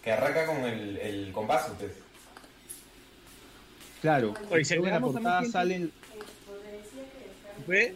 [0.03, 1.91] Que arranca con el, el compás, pues.
[4.01, 4.33] Claro.
[4.49, 5.91] Oye, si en la portada salen.
[7.65, 7.93] ¿Fue?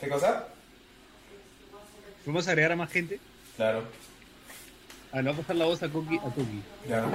[0.00, 0.48] ¿Qué cosa?
[2.26, 3.18] ¿Vamos a agregar a más gente?
[3.56, 3.84] Claro.
[5.12, 6.18] Ah, le voy a pasar la voz a Coqui.
[6.18, 6.62] A Coqui.
[6.86, 7.06] Ya.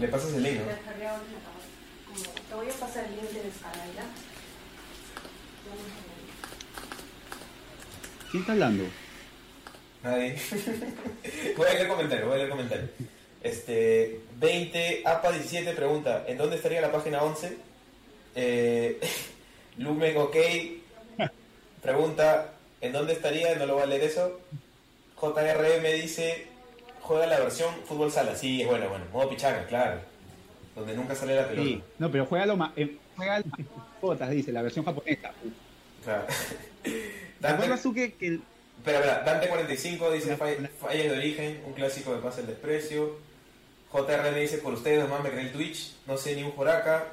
[0.00, 0.60] Le pasas el link,
[2.48, 4.04] te voy a pasar el link de descarga, ¿ya?
[8.30, 8.84] ¿Quién está hablando?
[10.02, 10.36] Nadie.
[11.56, 12.90] voy a leer comentarios, voy a leer comentarios.
[13.42, 17.56] Este, 20, APA17 pregunta, ¿en dónde estaría la página 11?
[18.34, 19.00] Eh,
[19.78, 20.36] Lumen OK
[21.80, 23.54] pregunta, ¿en dónde estaría?
[23.56, 24.40] No lo voy a leer eso.
[25.20, 26.46] JRM dice,
[27.00, 28.34] juega la versión fútbol sala.
[28.34, 29.04] Sí, es bueno, bueno.
[29.12, 30.00] Modo pichanga, claro.
[30.74, 31.68] Donde nunca sale la pelota.
[31.68, 31.82] Sí.
[31.98, 32.72] No, pero juega lo más.
[32.76, 33.46] Eh, juega las
[34.00, 35.32] fotos, dice, la versión japonesa.
[36.04, 36.26] Claro.
[36.82, 36.90] ¿Te
[37.40, 38.38] Dante, acuerdas tú que, que
[38.90, 43.16] espera, espera, Dante 45 dice "Fall- fallas de origen, un clásico de pasa el desprecio.
[43.92, 47.12] JRM dice por ustedes nomás me creé el Twitch, no sé ni un joraca.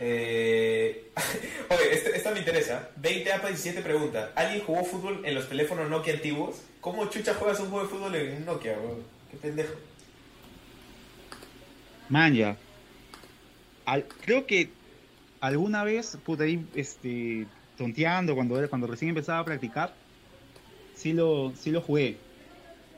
[0.00, 1.10] Eh...
[1.70, 2.90] Oye, este- esta me interesa.
[2.96, 6.56] 20 APA 17 pregunta, ¿alguien jugó fútbol en los teléfonos Nokia antiguos?
[6.80, 9.02] ¿Cómo chucha juegas un juego de fútbol en Nokia, weón?
[9.30, 9.74] Qué pendejo.
[12.08, 12.56] Manja.
[13.86, 14.70] Al- creo que
[15.40, 17.46] alguna vez, puta, ahí, este,
[17.76, 19.94] tonteando, cuando, cuando recién empezaba a practicar,
[20.98, 22.16] sí lo, sí lo jugué.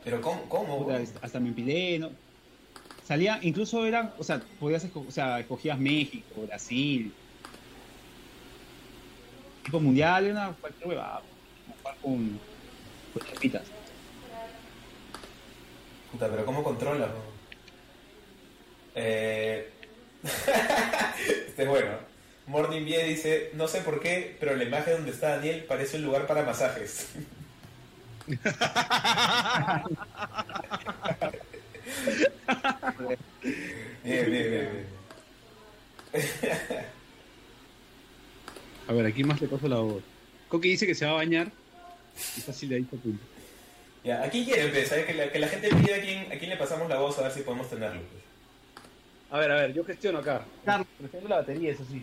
[0.03, 0.49] Pero ¿cómo?
[0.49, 2.11] cómo Puta, hasta me empilé, ¿no?
[3.07, 7.13] Salía, incluso eran, o sea, podías o sea, escogías México, Brasil,
[9.65, 11.23] tipo mundial, era una cualquier huevada,
[12.01, 12.41] con,
[13.13, 13.63] con chapitas.
[16.13, 17.11] Puta, pero ¿cómo controlas?
[17.11, 17.23] weón?
[18.95, 19.71] Eh...
[21.49, 22.11] este es bueno.
[22.47, 26.05] Morning Bie dice, no sé por qué, pero la imagen donde está Daniel parece un
[26.05, 27.09] lugar para masajes.
[34.05, 34.87] bien, bien, bien.
[38.89, 40.03] A ver, aquí más le paso la voz.
[40.49, 41.51] Coqui dice que se va a bañar.
[42.37, 43.23] Y fácil de ahí está punto.
[44.03, 45.07] Ya, ¿a quién quiere empezar?
[45.07, 47.23] Que la, que la gente pida a quién, a quién le pasamos la voz a
[47.23, 48.01] ver si podemos tenerlo.
[48.01, 48.23] pues.
[49.31, 50.45] A ver, a ver, yo gestiono acá.
[50.65, 50.89] Carlos.
[50.99, 52.03] Prefiero la batería, eso sí.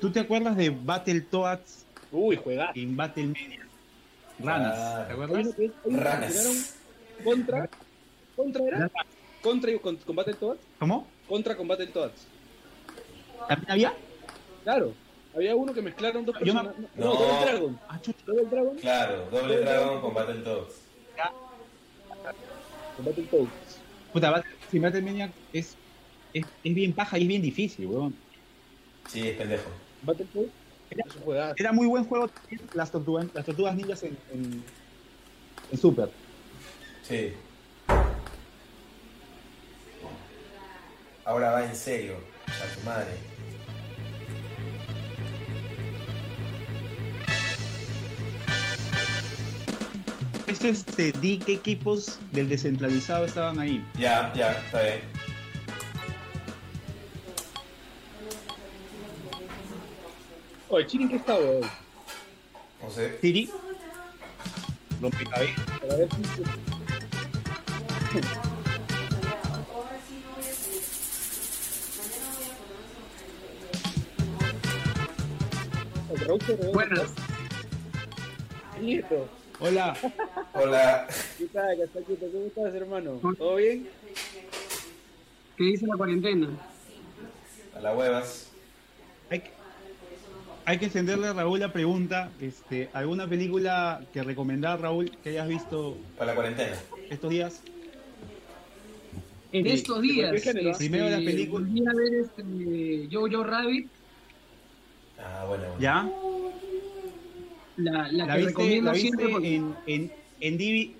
[0.00, 2.70] ¿Tú te acuerdas de Battletoads Uy, juega.
[2.74, 3.66] en Battlemania?
[4.38, 5.46] Ranas, Ah, ¿te acuerdas?
[5.86, 6.74] Ranas.
[7.24, 7.68] Contra.
[8.36, 8.90] Contra era.
[9.42, 10.60] Contra y con, con Battletoads.
[10.78, 11.06] ¿Cómo?
[11.28, 12.26] Contra con Battletoads.
[13.48, 13.94] ¿También había?
[14.64, 14.92] Claro.
[15.34, 16.74] Había uno que mezclaron dos me- personas.
[16.96, 17.14] No, No.
[17.14, 17.80] Double Dragon.
[17.88, 18.00] Ah.
[18.26, 20.74] Double Dragon Claro, Doble Dragon con Battletoads.
[22.96, 23.50] con Battletoads.
[24.12, 25.76] Puta, sí, Battlemania es,
[26.32, 28.14] es, es bien paja y es bien difícil, weón.
[29.08, 29.70] Sí, es pendejo.
[30.02, 30.50] Battletoads.
[31.56, 34.62] Era muy buen juego también, las tortugas, las tortugas ninjas en, en,
[35.70, 36.10] en Super.
[37.02, 37.32] Sí.
[41.24, 42.14] Ahora va en serio,
[42.46, 43.12] a tu madre.
[50.46, 53.84] Esto es de di qué equipos del descentralizado estaban ahí.
[53.98, 55.27] Ya, ya, está bien.
[60.70, 61.62] Oye, Chiri, ¿qué está, weón?
[62.82, 63.08] No sé.
[63.20, 63.50] Tiri,
[65.00, 65.64] rompecabezas.
[65.80, 66.42] Para ver si.
[76.72, 77.12] Buenas.
[78.80, 79.28] Nieto,
[79.60, 79.96] Hola,
[80.54, 81.06] Hola.
[81.36, 82.26] ¿qué tal, Castaquito?
[82.30, 83.20] ¿Cómo estás, hermano?
[83.36, 83.88] ¿Todo bien?
[85.56, 86.48] ¿Qué dice la cuarentena?
[87.76, 88.47] A las huevas.
[90.68, 95.48] Hay que, encenderle a Raúl la pregunta, este, ¿alguna película que recomendar, Raúl, que hayas
[95.48, 96.76] visto Para la cuarentena.
[97.10, 97.62] estos días?
[99.52, 100.34] En estos días.
[100.34, 101.64] este, Primero la película.
[101.66, 103.88] volví a ver este, Jojo Rabbit,
[105.18, 105.64] Ah, bueno.
[105.64, 105.80] bueno.
[105.80, 106.08] ¿Ya?
[107.78, 109.28] la, la ¿La que viste, recomiendo la viste siempre.
[109.32, 110.90] porque- en, en, en DVD?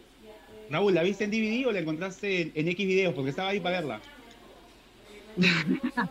[0.71, 3.15] Raúl, ¿la viste en DVD o la encontraste en, en X videos?
[3.15, 4.01] Porque estaba ahí para verla.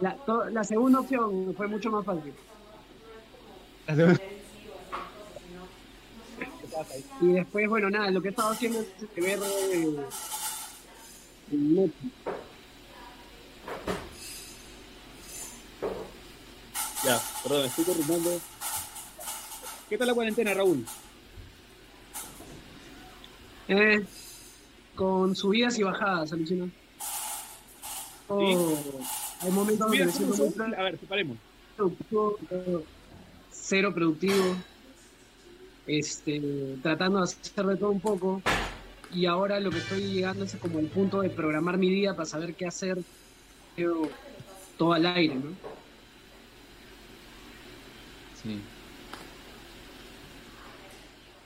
[0.00, 2.32] La, to- la segunda opción fue mucho más fácil.
[7.20, 9.38] Y después, bueno, nada, lo que he estado haciendo es ver
[9.72, 10.06] eh.
[17.04, 18.40] Ya, perdón, estoy corrigiendo.
[19.88, 20.86] ¿Qué tal la cuarentena, Raúl?
[23.68, 24.04] Eh,
[24.94, 26.68] con subidas y bajadas, alucina.
[28.28, 28.78] Oh,
[29.40, 30.64] hay momentos donde me siento.
[30.76, 31.36] A ver, separemos.
[33.50, 34.56] Cero productivo,
[35.86, 38.42] este, tratando de hacer de todo un poco.
[39.12, 42.26] Y ahora lo que estoy llegando es como el punto de programar mi día para
[42.26, 42.98] saber qué hacer
[43.76, 44.08] pero
[44.76, 45.52] todo al aire, ¿no?
[48.42, 48.60] Sí.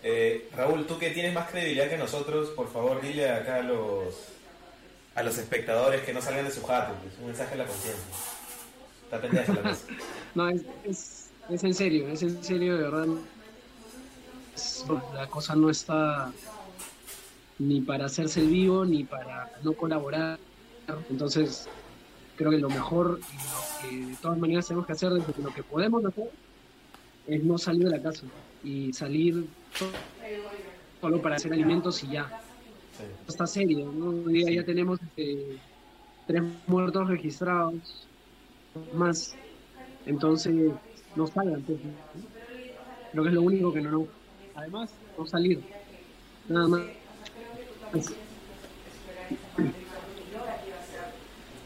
[0.03, 4.15] Eh, Raúl, tú que tienes más credibilidad que nosotros, por favor dile acá a los
[5.15, 8.05] a los espectadores que no salgan de su jato, pues, un mensaje a la conciencia.
[9.05, 9.87] Está la cosa.
[10.35, 13.07] No, es, es, es en serio, es en serio, de verdad.
[15.15, 16.33] La cosa no está
[17.59, 20.39] ni para hacerse el vivo, ni para no colaborar.
[21.11, 21.69] Entonces,
[22.37, 25.53] creo que lo mejor y lo que de todas maneras tenemos que hacer desde lo
[25.53, 26.31] que podemos hacer
[27.27, 28.23] es no salir de la casa
[28.63, 29.91] y salir so-
[31.01, 32.41] solo para hacer alimentos y ya.
[32.99, 33.05] Sí.
[33.29, 34.09] Está serio, ¿no?
[34.27, 35.59] Hoy día ya tenemos este,
[36.27, 38.07] tres muertos registrados,
[38.95, 39.35] más.
[40.07, 40.73] Entonces,
[41.17, 41.63] no salgan.
[41.63, 41.91] pues, ¿no?
[43.13, 44.07] Creo que es lo único que no, no,
[44.57, 45.61] Además, no salir.
[46.49, 46.83] Nada más.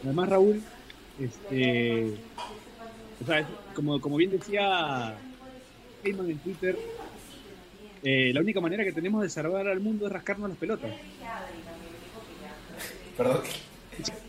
[0.04, 0.62] además Raúl,
[1.18, 2.14] este,
[3.22, 5.14] o sea, es- como, como bien decía
[6.04, 6.78] Heyman en Twitter,
[8.04, 10.92] eh, la única manera que tenemos de salvar al mundo es rascarnos las pelotas.
[13.16, 13.40] Perdón.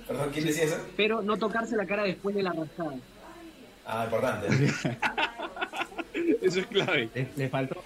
[0.08, 0.77] Perdón, ¿quién decía eso?
[0.97, 2.95] Pero no tocarse la cara después de la rascada.
[3.91, 4.47] Ah, importante.
[6.41, 7.10] Eso es clave.
[7.15, 7.84] Le, le faltó.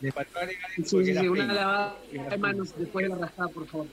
[0.00, 3.48] Le faltó agregar Sí, eso sí, sí, una lavada de manos después de la rascada,
[3.48, 3.86] por favor.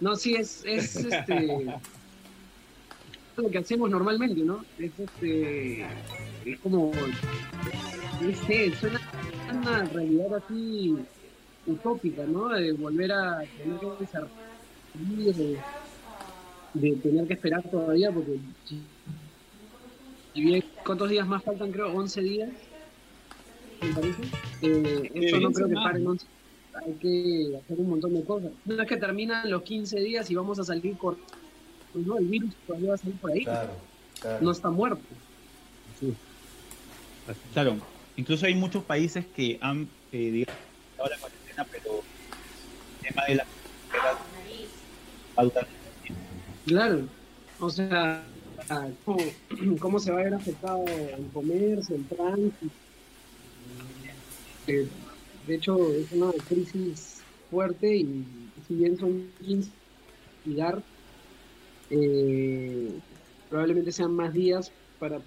[0.00, 1.64] No, sí, es, es este.
[3.36, 4.64] lo que hacemos normalmente, ¿no?
[4.78, 5.82] Es este.
[6.44, 6.90] Es como.
[8.20, 9.00] No sé, suena
[9.52, 10.96] una realidad así
[11.66, 12.48] utópica, ¿no?
[12.48, 14.30] De volver a tener que desarrollar,
[14.94, 15.58] de,
[16.74, 18.38] de tener que esperar todavía, porque.
[20.34, 21.72] si bien, ¿cuántos días más faltan?
[21.72, 22.50] Creo, 11 días.
[23.82, 24.22] Me parece.
[24.62, 26.10] Eh, esto no creo que más, pare en ¿no?
[26.12, 26.26] 11
[26.74, 28.52] hay que hacer un montón de cosas.
[28.64, 31.16] No es que terminan los 15 días y vamos a salir con...
[31.92, 33.44] Pues no, el virus todavía va a salir por ahí.
[33.44, 33.72] Claro,
[34.20, 34.38] claro.
[34.44, 35.00] No está muerto.
[37.52, 37.76] Claro,
[38.16, 40.60] incluso hay muchos países que han, eh, digamos,
[40.96, 42.02] dado la cuarentena, pero
[43.02, 43.46] el tema de la
[46.66, 47.08] Claro.
[47.58, 48.22] O sea,
[49.04, 49.18] ¿cómo,
[49.80, 52.66] cómo se va a ver afectado el comercio, el tránsito?
[54.66, 54.88] Eh,
[55.46, 58.24] de hecho, es una crisis fuerte y
[58.66, 59.70] si bien son 15
[60.46, 60.82] y dar,
[61.90, 62.90] eh,
[63.48, 65.20] probablemente sean más días para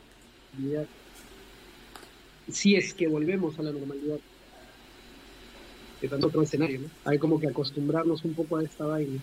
[2.52, 4.19] si es que volvemos a la normalidad.
[6.02, 6.89] Que tanto otro escenario, ¿no?
[7.06, 9.19] Hay como que acostumbrarnos un poco a esta vaina.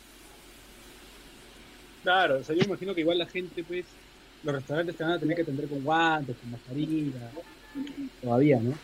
[2.02, 3.86] Claro, o sea, yo imagino que igual la gente, pues,
[4.46, 7.30] los restaurantes te van a tener que atender con guantes, con mascarilla,
[8.22, 8.74] todavía, ¿no?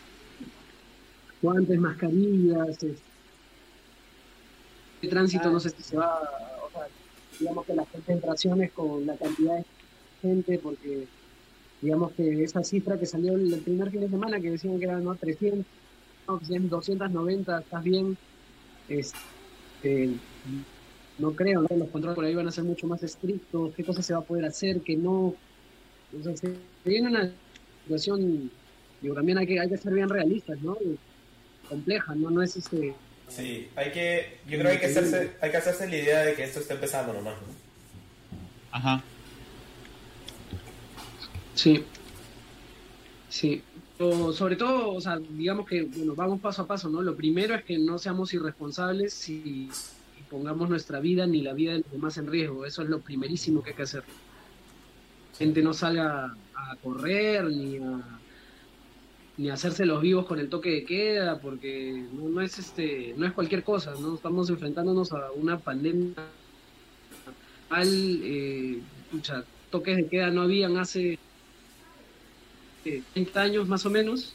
[1.43, 2.95] guantes, mascarillas, este,
[5.01, 6.21] el tránsito no sé si se va,
[6.65, 6.87] o sea,
[7.37, 9.65] digamos que las concentraciones con la cantidad de
[10.21, 11.05] gente, porque
[11.81, 15.03] digamos que esa cifra que salió el primer fin de semana, que decían que eran
[15.03, 15.15] ¿no?
[15.15, 15.65] 300,
[16.27, 18.17] no, que sean 290, estás bien,
[18.87, 20.11] este,
[21.19, 21.75] no creo, ¿no?
[21.75, 24.23] los controles por ahí van a ser mucho más estrictos, qué cosas se va a
[24.23, 25.35] poder hacer, qué no,
[26.19, 27.31] o sea, se viene una
[27.83, 28.51] situación,
[29.01, 30.77] digo, también hay que, hay que ser bien realistas, ¿no?
[31.67, 32.29] compleja, ¿no?
[32.29, 32.93] No es este.
[33.29, 36.35] Sí, hay que, yo creo que hay que hacerse, hay que hacerse la idea de
[36.35, 37.35] que esto está empezando nomás.
[37.35, 37.47] ¿no?
[38.71, 39.03] Ajá.
[41.55, 41.83] Sí.
[43.29, 43.63] Sí.
[43.99, 47.01] O sobre todo, o sea, digamos que, bueno, vamos paso a paso, ¿no?
[47.01, 49.69] Lo primero es que no seamos irresponsables y,
[50.19, 52.65] y pongamos nuestra vida ni la vida de los demás en riesgo.
[52.65, 54.03] Eso es lo primerísimo que hay que hacer.
[55.37, 58.19] Gente no salga a correr ni a
[59.37, 63.13] ni a hacerse los vivos con el toque de queda, porque no, no es este,
[63.17, 64.15] no es cualquier cosa, ¿no?
[64.15, 66.13] Estamos enfrentándonos a una pandemia
[67.69, 67.87] al
[68.23, 68.79] eh,
[69.11, 71.17] pucha, toques de queda no habían hace
[72.85, 74.33] eh, 30 años más o menos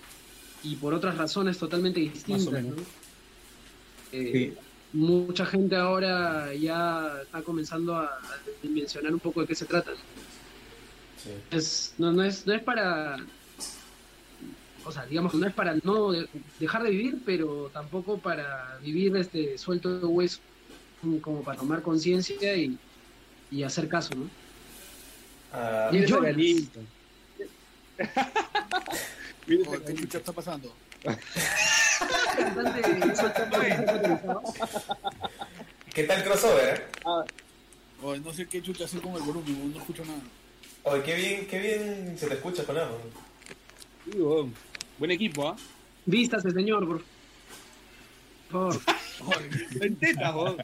[0.65, 2.65] y por otras razones totalmente distintas.
[2.65, 2.75] ¿no?
[4.13, 4.55] Eh,
[4.91, 8.21] Mucha gente ahora ya está comenzando a, a
[8.63, 9.93] dimensionar un poco de qué se trata.
[11.23, 11.31] Sí.
[11.51, 13.17] Es, no, no, es, no es para.
[14.85, 16.29] O sea, digamos que no es para no de-
[16.59, 20.39] dejar de vivir, pero tampoco para vivir este suelto de hueso,
[21.21, 22.79] como para tomar conciencia y,
[23.51, 24.29] y hacer caso, ¿no?
[25.53, 26.31] Ah, Y Mira ese Jonas.
[26.33, 26.81] galito.
[29.47, 30.73] Mira Oye, ¿Qué chucha está pasando?
[35.95, 36.75] ¿Qué tal crossover?
[36.75, 37.01] eh?
[38.03, 40.21] Oye, no sé qué chucha hacer con el volumen, no escucho nada.
[40.85, 42.99] Oye, qué bien, qué bien se te escucha con algo.
[44.05, 44.55] Sí, weón.
[44.99, 45.57] Buen equipo, ¿ah?
[46.07, 47.03] Vístase, señor, por
[48.51, 48.81] favor.
[49.71, 50.57] Está en tetas, weón.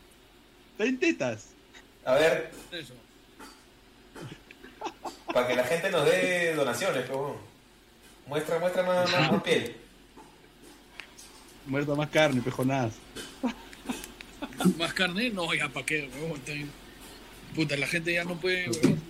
[0.73, 1.49] Está en tetas.
[2.05, 2.95] A ver, eso.
[5.33, 7.21] para que la gente nos dé donaciones, pues.
[8.27, 9.77] Muestra, muestra más, más, más piel.
[11.67, 12.95] Muerto más carne, pejonadas.
[14.79, 15.31] ¿Más carne?
[15.31, 16.09] No, ya, ¿para qué?
[16.47, 16.71] También-
[17.55, 19.01] Puta, la gente ya no puede, huevón.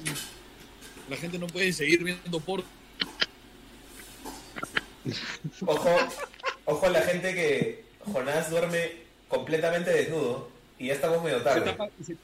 [1.08, 2.64] La gente no puede seguir viendo por...
[5.66, 5.96] Ojo,
[6.64, 8.90] ojo a la gente que Jonás duerme
[9.28, 11.60] completamente desnudo y ya estamos medio Se tarde.
[11.72, 12.16] tapa- se-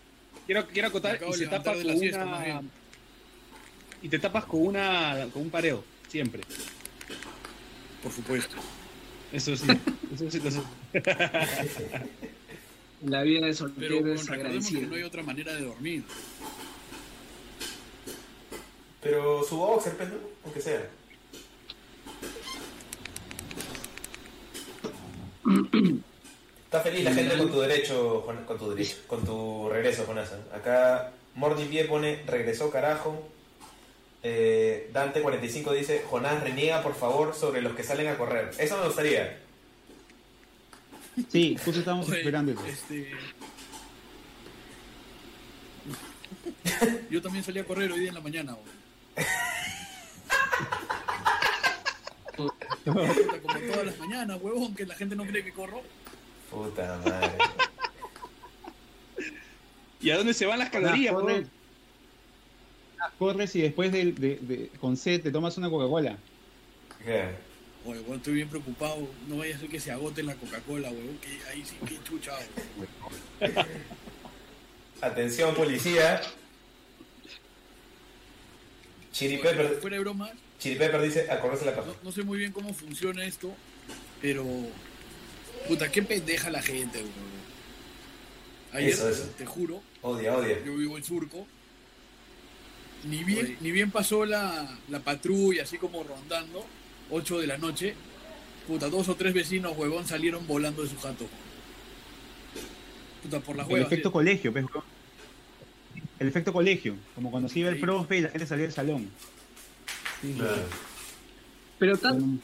[0.46, 2.44] quiero, quiero acotar y de se tapa con la siesta, más una.
[2.44, 2.70] bien.
[4.02, 5.26] Y te tapas con una.
[5.32, 6.42] con un pareo, siempre.
[8.02, 8.56] Por supuesto.
[9.30, 9.66] Eso sí.
[10.14, 10.60] Eso sí lo sé.
[13.04, 14.80] La vida de Pero soltero huevón, es recordemos agradecida.
[14.80, 16.04] que no hay otra manera de dormir.
[19.02, 20.16] Pero su boxer, pues, ¿no?
[20.44, 20.82] aunque sea.
[26.64, 30.30] Está feliz la gente con tu derecho, Juan- con tu derecho, con tu regreso, Jonás.
[30.32, 30.36] ¿eh?
[30.54, 33.26] Acá Mordi Pie pone regresó carajo.
[34.22, 38.50] Eh, Dante45 dice, Jonás reniega por favor sobre los que salen a correr.
[38.58, 39.40] Eso me gustaría.
[41.28, 42.64] Sí, justo estábamos Oye, esperando eso.
[42.66, 43.10] Este...
[47.10, 48.56] Yo también salí a correr hoy día en la mañana.
[52.36, 53.02] Como
[53.72, 55.82] todas las mañanas, huevón, que la gente no cree que corro.
[56.50, 57.32] Puta madre.
[60.00, 61.50] ¿Y a dónde se van las calorías, corre, weón?
[63.18, 66.16] corres y después de, de- de- con sed te tomas una Coca-Cola.
[67.04, 67.28] ¿Qué?
[67.84, 69.08] Oye, weón, estoy bien preocupado.
[69.28, 71.18] No vaya a ser que se agote la Coca-Cola, huevón.
[71.18, 72.32] Que ahí sí que chucha.
[75.02, 76.20] Atención policía.
[79.20, 81.88] Chili Oye, Pepper, Fuera de bromas, Chili Pepper dice a correrse la paja.
[81.88, 83.52] no, no sé muy bien cómo funciona esto,
[84.22, 84.46] pero.
[85.68, 87.40] Puta, qué pendeja la gente, huevón.
[88.72, 89.28] Ayer, Eso, eso.
[89.36, 90.64] te juro, Odia, odia.
[90.64, 91.46] yo vivo en Surco.
[93.04, 96.64] Ni bien, ni bien pasó la, la patrulla, así como rondando,
[97.10, 97.94] 8 de la noche.
[98.66, 101.26] Puta, dos o tres vecinos, huevón, salieron volando de su jato.
[103.22, 103.88] Puta, por las El huevas.
[103.92, 104.12] efecto ¿sí?
[104.12, 104.64] colegio, pues.
[106.20, 107.80] El efecto colegio, como cuando se iba el Sí.
[107.80, 109.10] profe y la gente salía del salón.
[110.20, 110.62] Sí, Claro.
[111.78, 112.40] Pero tan weón.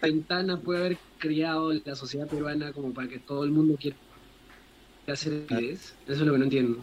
[0.00, 3.96] ventana puede haber criado la sociedad peruana como para que todo el mundo quiera
[5.06, 5.92] hacer actividades.
[6.06, 6.78] Eso es lo que no entiendo.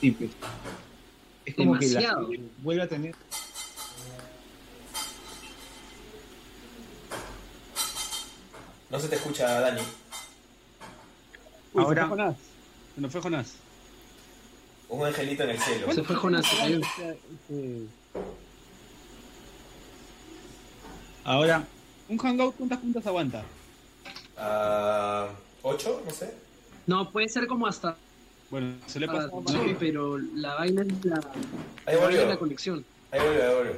[0.00, 0.30] Sí, pues.
[1.44, 2.30] Es como Demasiado.
[2.30, 3.14] que la vuelve a tener.
[8.90, 9.80] No se te escucha, Dani.
[11.72, 12.34] Uy, Ahora-
[12.94, 13.00] se fue Jonás.
[13.00, 13.54] Se nos fue Jonás.
[14.88, 15.92] Un angelito en el cielo.
[15.92, 16.16] Se fue.
[16.38, 17.86] Este,
[21.24, 21.64] Ahora,
[22.08, 23.42] Un hangout, ¿cuántas puntas aguanta?
[24.36, 25.30] Ah,
[25.62, 26.02] ¿Ocho?
[26.04, 26.34] No sé.
[26.86, 27.96] No, puede ser como hasta
[28.50, 31.16] Bueno, se le pasó sí, pero la vaina es la,
[31.86, 32.38] Ahí es la volvió.
[32.38, 32.84] conexión.
[33.10, 33.72] Ahí volvió, ahí volvió.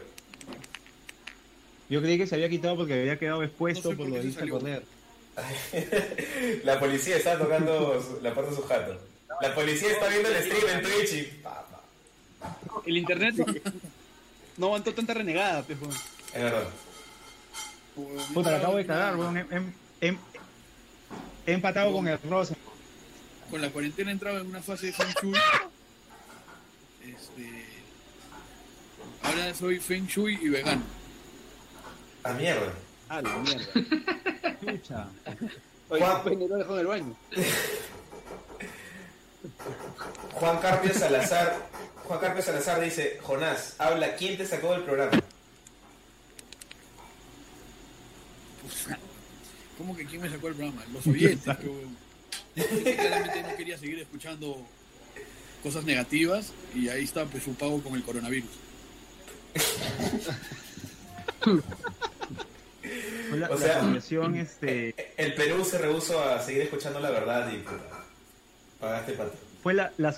[1.88, 4.22] yo creí que se había quitado porque había quedado expuesto No sé por por lo
[4.24, 4.95] de correr.
[6.64, 8.98] La policía está tocando la puerta de su jato.
[9.40, 11.22] La policía está viendo el stream en Twitch y...
[11.42, 11.64] pa,
[12.40, 12.56] pa.
[12.86, 13.34] El internet
[14.56, 15.92] no aguantó tanta renegada, pues, weón.
[16.34, 16.68] Es verdad.
[18.34, 19.36] Puta, la acabo de cagar, weón.
[19.36, 20.18] He, he- he-
[21.46, 22.54] he empatado con el Rosa.
[23.50, 25.34] Con la cuarentena entraba en una fase de Feng Shui.
[27.04, 27.64] Este,
[29.22, 30.82] Ahora soy Feng Shui y vegano.
[32.24, 32.72] A mierda.
[33.08, 33.64] Ah, la mierda.
[34.60, 35.08] Chucha.
[35.88, 36.04] Oye,
[36.56, 37.16] dejó en el baño.
[40.32, 41.68] Juan Carpio Salazar.
[42.04, 45.12] Juan Carpio Salazar dice, Jonás, habla, ¿quién te sacó del programa?
[49.78, 50.84] ¿Cómo que quién me sacó el programa?
[50.92, 51.56] Los oyentes.
[51.58, 51.96] que, huevón.
[52.56, 52.64] Yo
[52.96, 54.66] claramente no quería seguir escuchando
[55.62, 58.50] cosas negativas y ahí está pues su pago con el coronavirus.
[63.32, 67.50] La, O la sea- asociación, este, El Perú se rehusó a seguir escuchando la verdad
[67.52, 68.04] y puta,
[68.80, 69.34] pagaste pato.
[69.62, 70.14] fue la, la,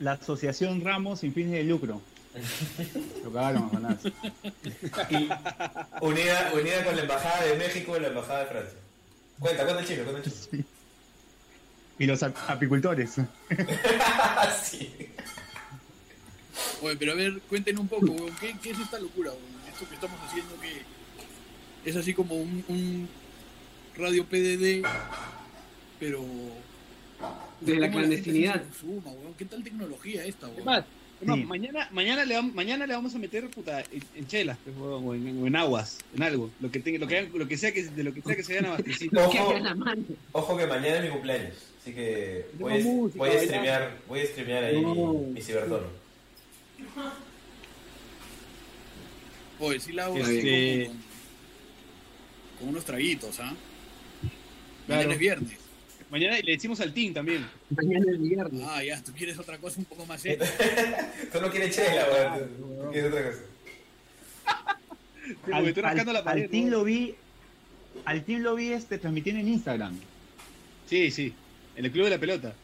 [0.00, 2.00] la asociación Ramos sin fines de lucro.
[3.24, 3.70] Lo cagaron.
[5.10, 5.28] Y
[6.04, 8.78] unida, unida con la Embajada de México y la Embajada de Francia.
[9.40, 10.64] Cuenta, cuenta el chino, cuenta el chino.
[12.00, 13.16] Y los ap- apicultores.
[14.62, 15.10] sí.
[16.82, 19.32] Oye, pero a ver, cuéntenos un poco, ¿qué, qué es esta locura?
[19.72, 20.82] Esto que estamos haciendo que
[21.84, 23.08] es así como un, un
[23.96, 24.84] radio PDD,
[26.00, 26.24] pero...
[27.60, 28.62] De la ¿cómo gente clandestinidad.
[28.62, 29.10] consuma?
[29.36, 30.64] ¿Qué tal tecnología esta, Es huevón?
[30.66, 30.84] más,
[31.20, 31.44] es más, Sí.
[31.44, 35.14] mañana, mañana, le vamos, mañana le vamos a meter puta, en, en chelas pues, o,
[35.14, 36.50] en, aguas, en algo.
[36.60, 38.52] Lo que, tenga, lo que, lo que sea que de lo que sea que se
[38.52, 39.20] hayan abastecido.
[39.26, 39.54] Ojo,
[40.30, 44.20] ojo que mañana es mi cumpleaños, así que voy a, música, voy a streamear, voy
[44.20, 44.94] a streamear ahí No.
[44.94, 45.86] mi, mi cibertono.
[49.58, 50.90] Oye, sí la hago Este-
[52.58, 53.54] con, unos traguitos, ¿ah?
[54.86, 55.12] Mañana Claro.
[55.12, 55.58] es viernes.
[56.10, 57.46] Mañana le decimos al team también.
[57.70, 58.62] Mañana es viernes.
[58.66, 60.46] Ah, ya, tú quieres otra cosa un poco más seria.
[61.32, 62.48] Tú no quieres chela, weón.
[62.56, 63.42] Tú quieres otra cosa.
[65.28, 66.44] Sí, tú rascando la pared.
[66.44, 66.78] al team ¿no?
[66.78, 67.14] lo vi,
[68.06, 69.98] al team lo vi este, transmitiendo en Instagram.
[70.88, 71.34] Sí, sí.
[71.76, 72.54] En el club de la pelota.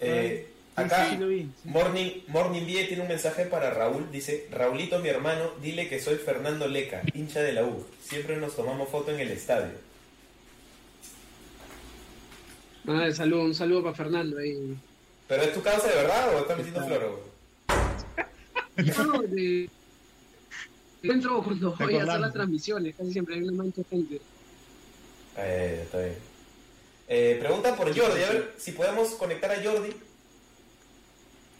[0.00, 0.46] Eh,
[0.76, 1.42] acá, sí, lo vi.
[1.42, 1.68] sí.
[1.68, 4.10] Morning, Morning 10 tiene un mensaje para Raúl.
[4.10, 7.84] Dice, Raulito, mi hermano, dile que soy Fernando Leca, hincha de la U.
[8.02, 9.72] Siempre nos tomamos foto en el estadio.
[12.86, 14.76] Ah, saludo, un saludo para Fernando ahí.
[15.26, 17.24] ¿Pero es tu causa de verdad o estás metiendo floro?
[18.76, 19.70] No, de...
[21.00, 22.18] Dentro cuando voy a hacer Recordando.
[22.26, 24.20] las transmisiones, casi siempre hay una mancha de gente.
[25.36, 26.16] Eh, está bien.
[27.06, 29.90] Eh, pregunta por Jordi, a ver si podemos conectar a Jordi.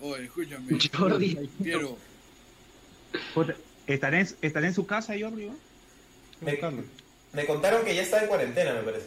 [0.00, 0.78] Oye, escúchame.
[0.96, 1.50] Jordi.
[1.62, 1.96] Piero,
[3.32, 3.54] Puta,
[3.86, 5.46] ¿Estaré en, estaré en su casa, Jordi?
[5.46, 5.54] ¿no?
[6.40, 6.58] Me,
[7.32, 9.06] me contaron que ya está en cuarentena, me parece.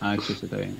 [0.00, 0.76] Ah, sí, sí, está bien.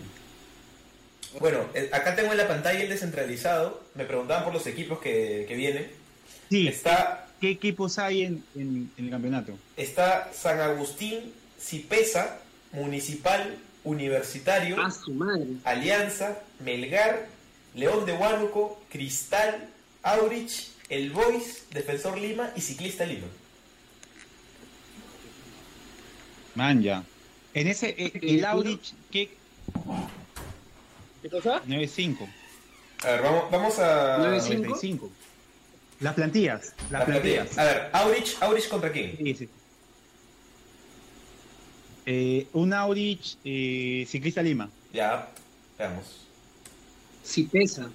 [1.41, 3.83] Bueno, eh, acá tengo en la pantalla el descentralizado.
[3.95, 5.91] Me preguntaban por los equipos que, que vienen.
[6.51, 9.59] Sí, Está, ¿qué equipos hay en, en- en el campeonato?
[9.77, 12.39] está San Agustín, Cipesa,
[12.73, 15.47] Municipal, Universitario, A su madre.
[15.65, 17.27] Alianza, Melgar,
[17.77, 19.69] León de Huánuco, Cristal,
[20.03, 23.27] Aurich, El Boys, Defensor Lima y Ciclista Lima.
[26.55, 27.05] Man, ya.
[27.53, 29.31] En ese, eh, el Aurich, ¿qué?
[31.21, 31.63] ¿Qué cosa?
[31.67, 32.27] 9-5.
[33.03, 34.19] A ver, vamos, vamos a...
[34.21, 34.59] 9-5.
[34.59, 35.11] 95.
[36.01, 36.73] Las plantillas.
[36.91, 37.49] Las, las plantillas.
[37.49, 37.59] plantillas.
[37.59, 39.19] A ver, Aurich, Aurich contra quién?
[39.19, 39.49] Sí, sí.
[42.07, 44.71] Eh, un Aurich eh, Ciclista Lima.
[44.95, 45.29] Ya,
[45.79, 46.26] veamos.
[47.27, 47.89] Si pesa.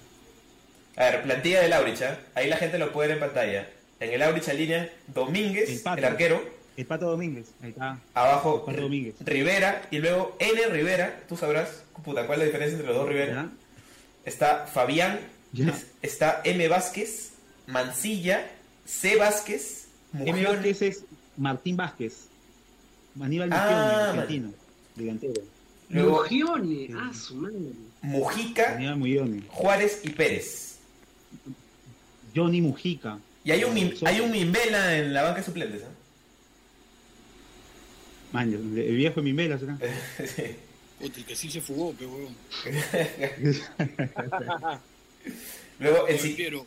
[0.96, 2.16] A ver, plantilla del Aurich, ¿eh?
[2.34, 3.68] ahí la gente lo puede ver en pantalla.
[3.98, 5.98] En el Aurich alinean Domínguez, El Pato.
[5.98, 6.42] el arquero,
[6.76, 7.46] El Pato Domínguez.
[7.62, 7.98] Ahí está.
[8.14, 9.14] abajo Pato Domínguez.
[9.20, 13.08] Rivera y luego N Rivera, tú sabrás, puta, cuál es la diferencia entre los dos
[13.08, 13.32] Rivera.
[13.32, 13.50] ¿Ya?
[14.24, 15.18] Está Fabián,
[16.02, 17.32] está M Vázquez,
[17.66, 18.46] Mancilla,
[18.84, 20.44] C Vázquez, M.
[20.44, 21.04] Vázquez es
[21.38, 22.26] Martín Vázquez.
[23.20, 24.52] Aníbal Ah, argentino.
[24.94, 25.42] Delantero.
[25.92, 26.88] Luego Mugione.
[26.98, 27.56] A su madre.
[28.02, 28.78] Mujica.
[29.48, 30.78] Juárez y Pérez.
[32.34, 33.18] Johnny Mujica.
[33.44, 33.76] Y hay un,
[34.06, 35.82] hay un Mimbela en la banca de suplentes.
[35.82, 35.86] ¿eh?
[38.32, 39.78] Man, el viejo de Mimbela será.
[40.18, 40.56] Sí.
[40.98, 42.34] puta, el que sí se fugó, qué huevón.
[45.80, 46.34] Luego el sí.
[46.34, 46.64] Piero,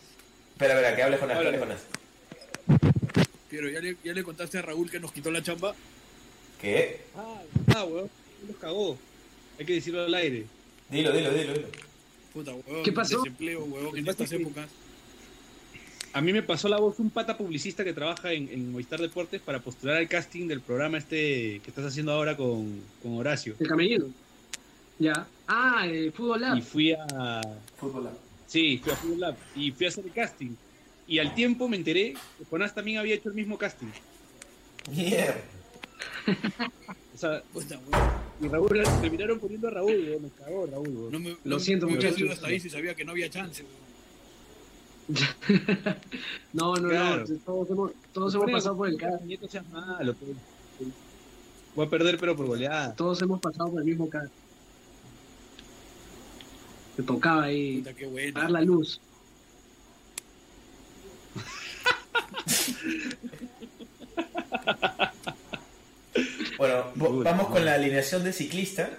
[0.51, 1.59] Espera, espera, que hable Jonás, que hable.
[1.59, 1.83] Jonás.
[3.49, 5.73] Piero, ¿ya le, ¿ya le contaste a Raúl que nos quitó la chamba?
[6.61, 7.01] ¿Qué?
[7.15, 7.41] Ah,
[7.75, 8.09] ah, weón.
[8.47, 8.97] Nos cagó.
[9.59, 10.45] Hay que decirlo al aire.
[10.89, 11.67] Dilo, dilo, dilo, dilo.
[12.33, 12.83] Puta, huevón.
[12.83, 13.17] ¿Qué pasó?
[13.17, 14.69] Desempleo, huevón, en pasa estas épocas.
[16.13, 19.41] A mí me pasó la voz un pata publicista que trabaja en, en Movistar Deportes
[19.41, 23.55] para postular al casting del programa este que estás haciendo ahora con, con Horacio.
[23.59, 24.07] El camellero.
[24.97, 25.27] Ya.
[25.47, 26.57] Ah, el Fútbol Lab.
[26.57, 27.41] Y fui a.
[27.77, 28.09] Fútbol.
[28.47, 29.35] Sí, fui a Fútbol Lab.
[29.55, 30.55] Y fui a hacer el casting.
[31.07, 33.87] Y al tiempo me enteré que Jonás también había hecho el mismo casting.
[34.91, 35.35] Mierda.
[37.15, 38.09] O sea, Puta, huevón.
[38.41, 40.23] y Raúl terminaron poniendo a Raúl, weón.
[40.23, 41.11] Me cagó Raúl, weón.
[41.13, 42.29] No me, Lo siento, me muchachos.
[42.29, 43.63] hasta ahí si sabía que no había chance,
[46.53, 47.25] no, no, Claro.
[47.27, 47.37] no.
[47.45, 49.21] Todos hemos, todos hemos pasado por el CAD.
[49.21, 50.13] Nieto sea malo.
[50.15, 50.31] pues.
[51.75, 52.93] Voy a perder, pero por goleada.
[52.95, 54.27] Todos hemos pasado por el mismo CAD.
[56.97, 58.99] Te tocaba ahí Puta, dar la luz.
[66.57, 68.89] Bueno, Uy, vamos con la alineación de ciclista.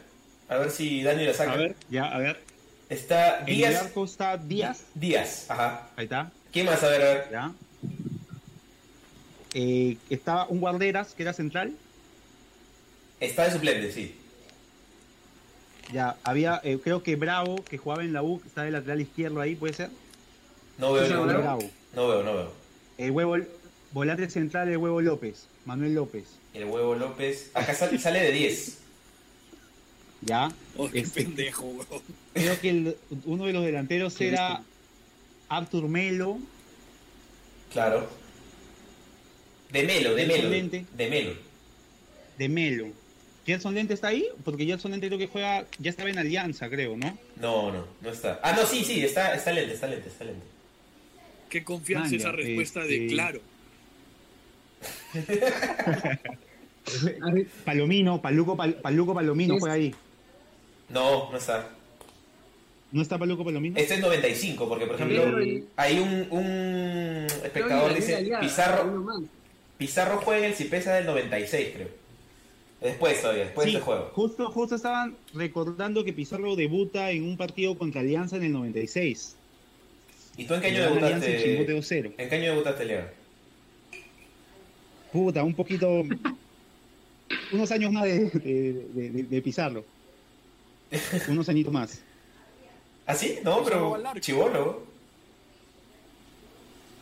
[0.49, 1.53] A ver si Dani la saca.
[1.53, 1.75] A ver.
[1.91, 2.41] Ya, a ver.
[2.89, 3.83] Está En el Díaz.
[3.85, 4.83] arco está Díaz.
[4.95, 5.89] Díaz, ajá.
[5.97, 6.31] Ahí está.
[6.53, 6.83] ¿Quién más?
[6.83, 7.29] A ver, a ver.
[7.33, 7.53] Ya.
[9.55, 11.73] Eh, estaba un guarderas que era central.
[13.19, 14.15] Está de suplente, sí.
[15.93, 19.41] Ya, había, eh, creo que Bravo, que jugaba en la U, está de lateral izquierdo
[19.41, 19.91] ahí, ¿puede ser?
[20.79, 21.33] No veo, ¿Ese no Bravo?
[21.39, 21.43] veo.
[21.43, 21.71] Bravo.
[21.95, 22.53] No veo, no veo.
[22.99, 23.37] El huevo,
[23.93, 26.25] volante central, el huevo López, Manuel López.
[26.57, 27.51] El huevo López.
[27.53, 28.79] Acá sale, sale de 10.
[30.23, 30.51] Ya.
[30.77, 32.03] Oh, qué Este, pendejo, weón.
[32.33, 32.97] creo que el-
[33.27, 34.63] uno de los delanteros ¿Qué era
[35.51, 36.39] Artur Melo.
[37.73, 38.09] Claro.
[39.71, 40.49] De Melo, de Melo.
[40.49, 41.35] De Melo.
[42.39, 42.87] de Melo.
[43.45, 44.27] ¿Gerson Lente está ahí?
[44.45, 47.17] Porque Gerson Lente creo que juega, ya estaba en Alianza, creo, ¿no?
[47.37, 48.41] No, no, no está.
[48.43, 50.45] Ah, no, sí, sí, está, está lente, está lente, está lente.
[51.51, 53.41] Qué confianza Manga, esa respuesta de este- claro.
[57.65, 59.95] Palomino, Paluco, Pal- Paluco Palomino Sí, juega ahí.
[60.89, 61.69] No, no está.
[62.93, 63.77] ¿No está Paluco Palomino?
[63.79, 69.05] Este es 95, porque por ejemplo, el- hay un, un creo que espectador dice, Pizarro.
[69.79, 71.89] Pizarro juega en el Cipesa del 96, creo.
[72.81, 74.11] Después todavía, después Sí, de este juego.
[74.15, 79.35] justo, justo estaban recordando que Pizarro debuta en un partido contra Alianza en el 96.
[80.39, 81.67] ¿Y tú en qué año debutaste?
[81.67, 82.13] 2-0.
[82.19, 83.05] ¿En qué año debutaste, Leo?
[85.13, 86.05] Puta, un poquito...
[87.53, 89.85] unos años más de, de, de- de- de Pizarro.
[91.29, 92.01] Unos añitos más.
[93.07, 93.39] ¿Ah, sí?
[93.45, 94.83] No, pero chivolo.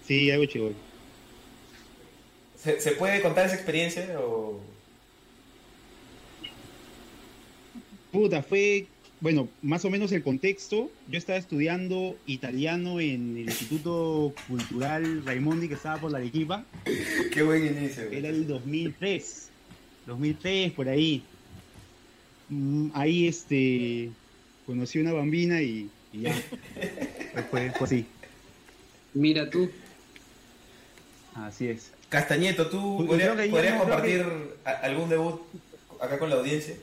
[0.07, 0.73] Sí, algo chivo.
[2.63, 4.61] ¿Se, ¿Se puede contar esa experiencia o...?
[8.13, 8.87] Puta, fue,
[9.21, 10.91] bueno, más o menos el contexto.
[11.09, 16.65] Yo estaba estudiando italiano en el Instituto Cultural Raimondi, que estaba por la Arequipa.
[17.33, 18.05] Qué buen inicio.
[18.11, 19.51] Era el 2003.
[20.07, 21.23] 2003, por ahí.
[22.49, 24.11] Mm, Ahí, este,
[24.67, 26.35] conocí una bambina y, y ya.
[27.51, 28.07] Fue, así.
[29.15, 29.71] Mira tú.
[31.35, 31.91] Así es.
[32.09, 34.25] Castañeto, ¿tú Pues, podrías, compartir
[34.65, 35.41] algún debut
[36.01, 36.77] acá con la audiencia?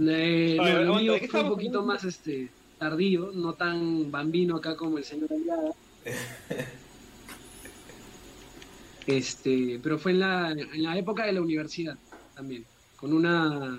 [0.00, 2.48] Eh, no, el mío ¿de qué fue un poquito más este
[2.78, 5.72] tardío, no tan bambino acá como el señor Aliada.
[9.06, 11.96] Este, pero fue en la, en la época de la universidad
[12.34, 12.64] también,
[12.96, 13.78] con una...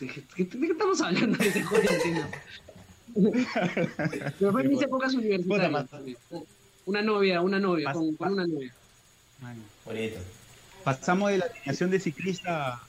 [0.00, 1.64] ¿De qué de estamos hablando de ese?
[4.38, 6.16] Pero fue en mis épocas universitarias también.
[6.86, 8.72] Una novia, una novia, con, con una novia.
[9.84, 10.18] Bonito.
[10.82, 12.82] Pasamos de la alineación de ciclista A,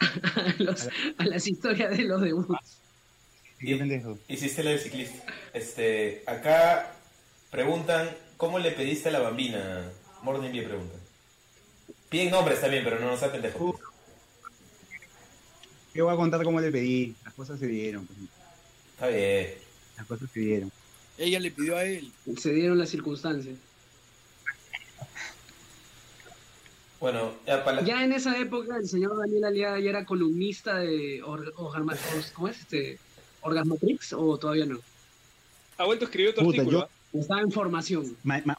[0.58, 0.88] los-
[1.18, 2.78] a las historias de los debuts.
[4.28, 5.24] Hiciste la del ciclista.
[5.54, 6.92] Este, acá
[7.50, 9.90] preguntan, ¿cómo le pediste a la bambina?
[10.24, 10.94] Morning Bee pregunta.
[12.08, 13.78] Piden nombres también, pero no nos sea pendejo.
[15.94, 17.14] Yo voy a contar cómo le pedí.
[17.24, 18.06] Las cosas se dieron.
[18.06, 18.18] pues.
[18.94, 19.54] Está bien.
[19.96, 20.72] Las cosas se dieron.
[21.18, 22.10] Ella le pidió a él.
[22.40, 23.54] Se dieron las circunstancias.
[27.00, 30.78] Bueno, ya para la- Ya en esa época el señor Daniel Aliada ya era columnista
[30.78, 31.86] de Or- Or-
[32.32, 32.98] ¿cómo es este?
[33.42, 34.78] Orgasmatrix o todavía no.
[35.76, 36.78] Ha vuelto a escribir otro Puta, artículo.
[36.80, 37.18] yo- ¿ah?
[37.20, 38.16] Estaba en formación.
[38.24, 38.58] Ma- ma-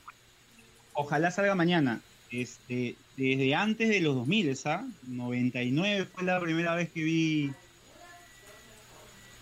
[0.95, 2.01] ojalá salga mañana.
[2.31, 4.85] Este, desde antes de los 2000, ¿ah?
[5.07, 7.51] 99 fue la primera vez que vi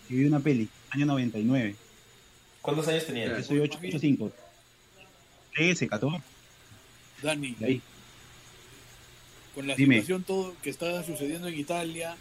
[0.07, 1.75] que vi una peli, año 99.
[2.61, 3.29] ¿cuántos años tenías?
[3.37, 4.31] Yo soy 885.
[5.55, 6.23] 13, 14,
[7.21, 7.81] Dani, de ahí.
[9.53, 9.95] con la Dime.
[9.95, 12.15] situación todo que está sucediendo en Italia,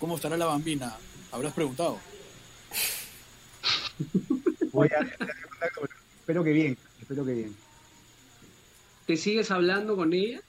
[0.00, 0.96] ¿cómo estará la bambina?
[1.30, 2.00] Habrás preguntado.
[4.72, 5.00] Voy a,
[6.20, 7.56] espero que bien, espero que bien.
[9.06, 10.40] ¿Te sigues hablando con ella?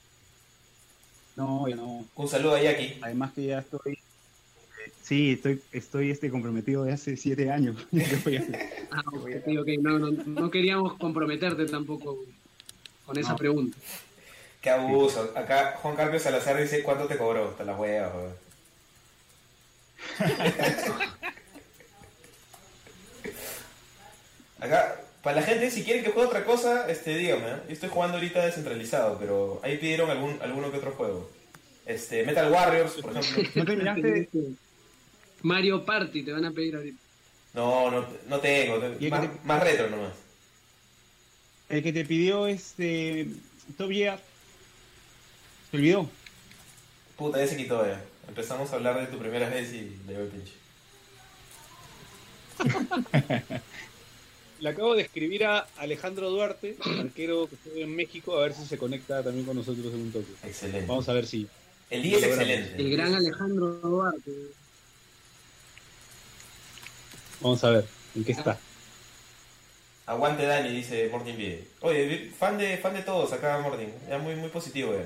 [1.36, 2.06] No, ya no.
[2.16, 2.98] Un saludo a Jackie.
[3.02, 4.00] Además que ya estoy
[5.02, 7.76] Sí, estoy, estoy este comprometido de hace siete años.
[8.90, 9.30] Ah, ok,
[9.60, 9.68] ok.
[9.82, 12.18] No, no, no queríamos comprometerte tampoco
[13.06, 13.38] con esa No.
[13.38, 13.78] pregunta.
[14.62, 15.34] Qué abuso.
[15.36, 17.50] Acá Juan Carlos Salazar dice, ¿cuánto te cobró?
[17.50, 18.36] Te la hueva, joder.
[24.60, 27.48] Acá, para la gente, si quieren que juegue otra cosa, este, dígame.
[27.48, 27.56] ¿eh?
[27.68, 31.30] Yo estoy jugando ahorita descentralizado, pero ahí pidieron algún, alguno que otro juego.
[31.86, 33.44] Este, Metal Warriors, por ejemplo.
[33.56, 34.30] ¿No terminaste?
[35.42, 36.98] Mario Party te van a pedir ahorita.
[37.54, 38.78] No, no, no tengo.
[39.00, 40.14] ¿Y el Más, que te- más retro nomás.
[41.70, 43.28] El que te pidió este
[43.78, 44.20] Top Gear.
[45.72, 46.10] ¿Se olvidó?
[47.18, 48.02] Puta, ya se quitó ya.
[48.28, 50.54] Empezamos a hablar de tu primera vez y le dio el pinche.
[54.60, 58.66] Le acabo de escribir a Alejandro Duarte, arquero que estuvo en México, a ver si
[58.66, 60.32] se conecta también con nosotros en un toque.
[60.44, 60.88] Excelente.
[60.88, 61.48] Vamos a ver si.
[61.90, 62.76] El día es excelente.
[62.78, 64.32] El gran Alejandro Duarte.
[67.40, 67.86] Vamos a ver
[68.16, 68.60] en qué está.
[70.08, 71.68] Aguante Dani, dice Morning Vie.
[71.82, 73.90] Oye, fan de, fan de todos acá, Morning.
[74.10, 75.06] Ya muy, muy positivo, ya.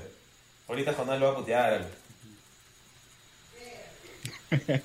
[0.68, 1.88] Ahorita Jonás lo va a putear.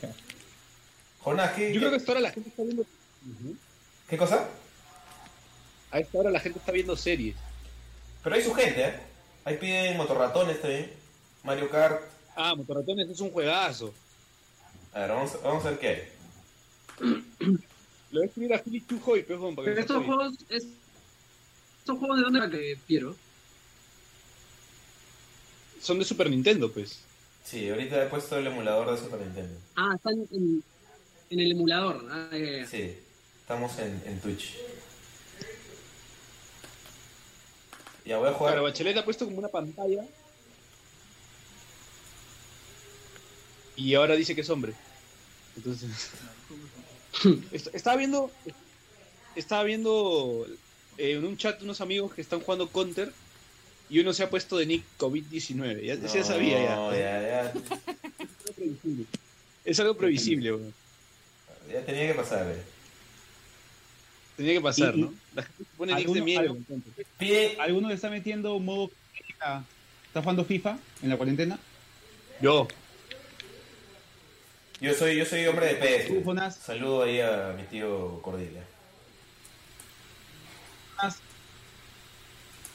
[1.19, 2.85] Jonás, ¿qué, Yo creo que a qué, esta hora la gente está viendo.
[4.09, 4.47] Qué cosa?
[5.91, 7.35] A esta hora la gente está viendo series.
[8.23, 8.99] Pero hay su gente, ¿eh?
[9.45, 10.91] Ahí piden motorratones también.
[11.43, 12.01] Mario Kart.
[12.35, 13.93] Ah, Motorratones es un juegazo.
[14.93, 16.03] A ver, vamos, vamos a ver qué hay.
[18.11, 20.65] Le voy a escribir a Philip Chujoy, perdón, para que Pero estos juegos, es-
[21.79, 23.15] estos juegos de dónde era que Piero.
[25.81, 26.99] Son de Super Nintendo, pues.
[27.45, 29.57] Sí, ahorita he puesto el emulador de Super Nintendo.
[29.75, 30.63] Ah, están en,
[31.29, 32.05] en el emulador.
[32.11, 32.65] Ah, ya.
[32.67, 32.97] Sí,
[33.47, 34.55] estamos en, en Twitch.
[38.03, 38.53] Ya voy a jugar.
[38.53, 40.03] Claro, Bachelet ha puesto como una pantalla.
[43.77, 44.73] Y ahora dice que es hombre.
[45.55, 46.09] Entonces.
[47.53, 48.29] Est- estaba viendo.
[49.37, 50.45] Estaba viendo
[50.97, 53.13] eh, en un chat unos amigos que están jugando Counter.
[53.89, 55.81] Y uno se ha puesto de nick COVID-19.
[55.83, 56.75] Ya, ya sabía ya.
[56.75, 57.53] No, ya, ya,
[59.63, 60.73] Es algo previsible, weón.
[61.71, 62.45] ya tenía que pasar.
[62.47, 62.76] eh.
[64.37, 65.13] Tenía que pasar, Y- ¿no?
[65.35, 66.57] La gente pone nicks de ¿Alguno- miedo.
[67.59, 69.63] ¿Alguno le está metiendo modo FIFA?
[70.07, 71.59] ¿Está jugando FIFA en la cuarentena?
[72.41, 72.67] Yo.
[74.79, 76.51] yo soy, yo soy hombre de PS.
[76.63, 78.63] Saludo ahí a mi tío Cordelia.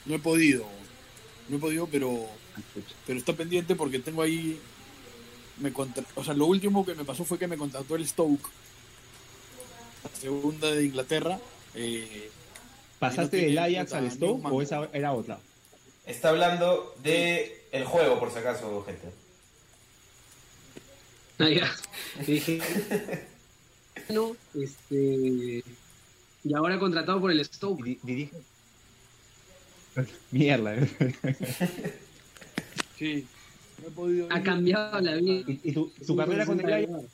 [0.05, 0.65] No he podido.
[1.49, 2.27] No he podido, pero,
[3.07, 4.59] pero está pendiente porque tengo ahí.
[5.57, 8.49] Me contra- o sea, lo último que me pasó fue que me contactó el Stoke,
[10.03, 11.39] la segunda de Inglaterra.
[11.75, 12.29] Eh,
[12.99, 15.39] ¿Pasaste del Ajax al Stoke o esa era otra?
[16.05, 19.07] Está hablando de el juego, por si acaso, gente.
[21.39, 21.71] Ah, ya.
[22.25, 22.59] Dije,
[24.09, 25.63] no, este.
[26.45, 27.83] Y ahora contratado por el Stoke.
[27.83, 28.37] Di- Dirige.
[30.31, 30.75] Mierda.
[32.97, 33.25] sí,
[33.81, 34.27] no he podido.
[34.31, 35.43] Ha cambiado la vida.
[35.47, 37.05] ¿Y, y tu, su carrera con el Ajax?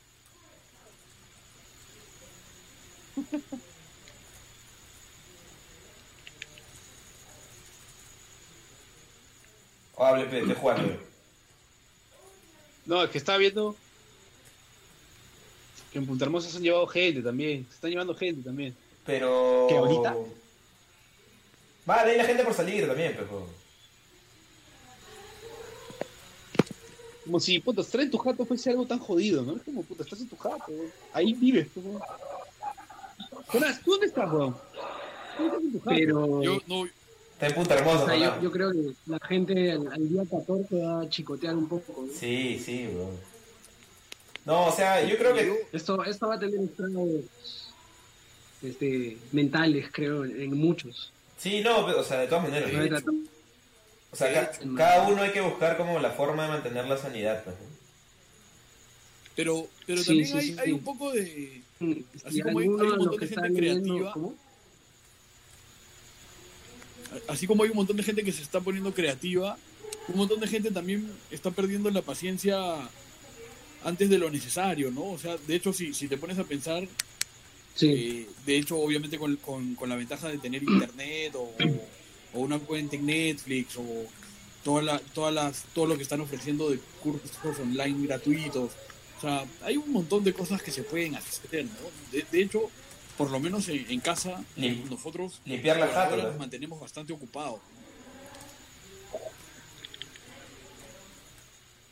[10.00, 10.98] O hable, jugando.
[12.86, 13.76] No, es que estaba viendo
[15.92, 17.66] que en Punta Hermosa se han llevado gente también.
[17.68, 18.74] Se están llevando gente también.
[19.06, 19.66] Pero.
[19.68, 20.16] ¿Qué, ahorita?
[21.86, 23.46] Vale, hay la gente por salir también, pero.
[27.26, 29.58] Como si, puta, estar en tu jato fuese algo tan jodido, ¿no?
[29.58, 30.72] Es como, puta, estás en tu jato,
[31.12, 32.02] ahí vives, pues, weón.
[33.48, 34.56] Jonás, ¿tú dónde estás, weón?
[35.38, 35.92] ¿Tú estás en tu jato?
[35.94, 36.42] Pero.
[36.42, 36.88] Yo no,
[37.40, 40.76] Está en punta hermosa, o sea, yo, creo que la gente al, al día 14
[40.84, 42.04] va a chicotear un poco.
[42.06, 42.12] ¿no?
[42.14, 43.12] Sí, sí, bro.
[44.44, 45.68] No, o sea, yo creo que.
[45.72, 47.72] Esto, esto va a tener estragos
[48.62, 51.14] este, mentales, creo, en, muchos.
[51.38, 53.04] Sí, no, pero, o sea, de todas maneras.
[54.12, 57.42] O sea, ca- cada uno hay que buscar como la forma de mantener la sanidad,
[57.46, 57.70] pues, ¿no?
[59.38, 60.72] pero, pero Sí, también sí, hay, sí, hay sí.
[60.74, 61.62] un poco de.
[62.26, 64.12] Así y como hay- hay un montón de que gente viendo, creativa.
[64.14, 64.36] ¿cómo?
[67.28, 69.58] Así como hay un montón de gente que se está poniendo creativa,
[70.08, 72.58] un montón de gente también está perdiendo la paciencia
[73.84, 75.06] antes de lo necesario, ¿no?
[75.06, 76.88] O sea, de hecho, si, si te pones a pensar,
[77.76, 77.88] Sí.
[77.88, 81.54] eh, de hecho, obviamente con, con- con la ventaja de tener internet o,
[82.34, 83.86] o una cuenta en Netflix o
[84.66, 88.72] toda la, todas las, todo lo que están ofreciendo de cursos online gratuitos.
[89.18, 91.72] O sea, hay un montón de cosas que se pueden hacer, ¿no?
[92.12, 92.70] De, de hecho,
[93.20, 95.88] por lo menos en, en casa, Lim- nosotros limpiar la
[96.40, 97.60] mantenemos bastante ocupados.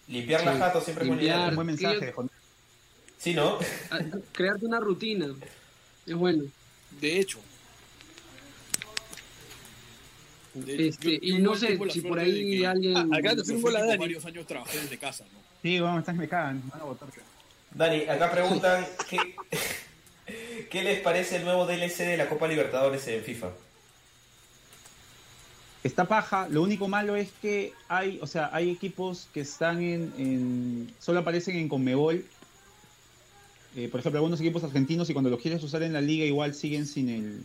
[0.08, 1.34] Limpiar la Sí, jato siempre es buena idea.
[1.36, 1.50] limpiar.
[1.50, 2.12] Un buen mensaje.
[2.14, 2.32] Jonás.
[3.18, 3.60] Sí, ¿no?
[3.92, 4.00] A-
[4.32, 5.28] crearte una rutina.
[6.06, 6.46] Es bueno.
[7.02, 7.40] De hecho.
[10.54, 12.96] De- Este, y no sé la si por ahí que alguien.
[12.96, 13.98] Ah, acá te tengo la Dani.
[13.98, 15.40] varios años trabajé desde casa, ¿no?
[15.62, 16.64] Sí, vamos, estás me cagan.
[16.72, 17.10] van a botar.
[17.72, 19.36] Dani, acá preguntan ¿qué,
[20.70, 23.50] ¿qué les parece el nuevo DLC de la Copa Libertadores en FIFA?
[25.84, 30.14] Está paja, lo único malo es que hay, o sea, hay equipos que están en,
[30.18, 32.26] en- solo aparecen en Conmebol
[33.76, 36.56] eh, por ejemplo, algunos equipos argentinos y cuando los quieres usar en la liga igual
[36.56, 37.42] siguen sin el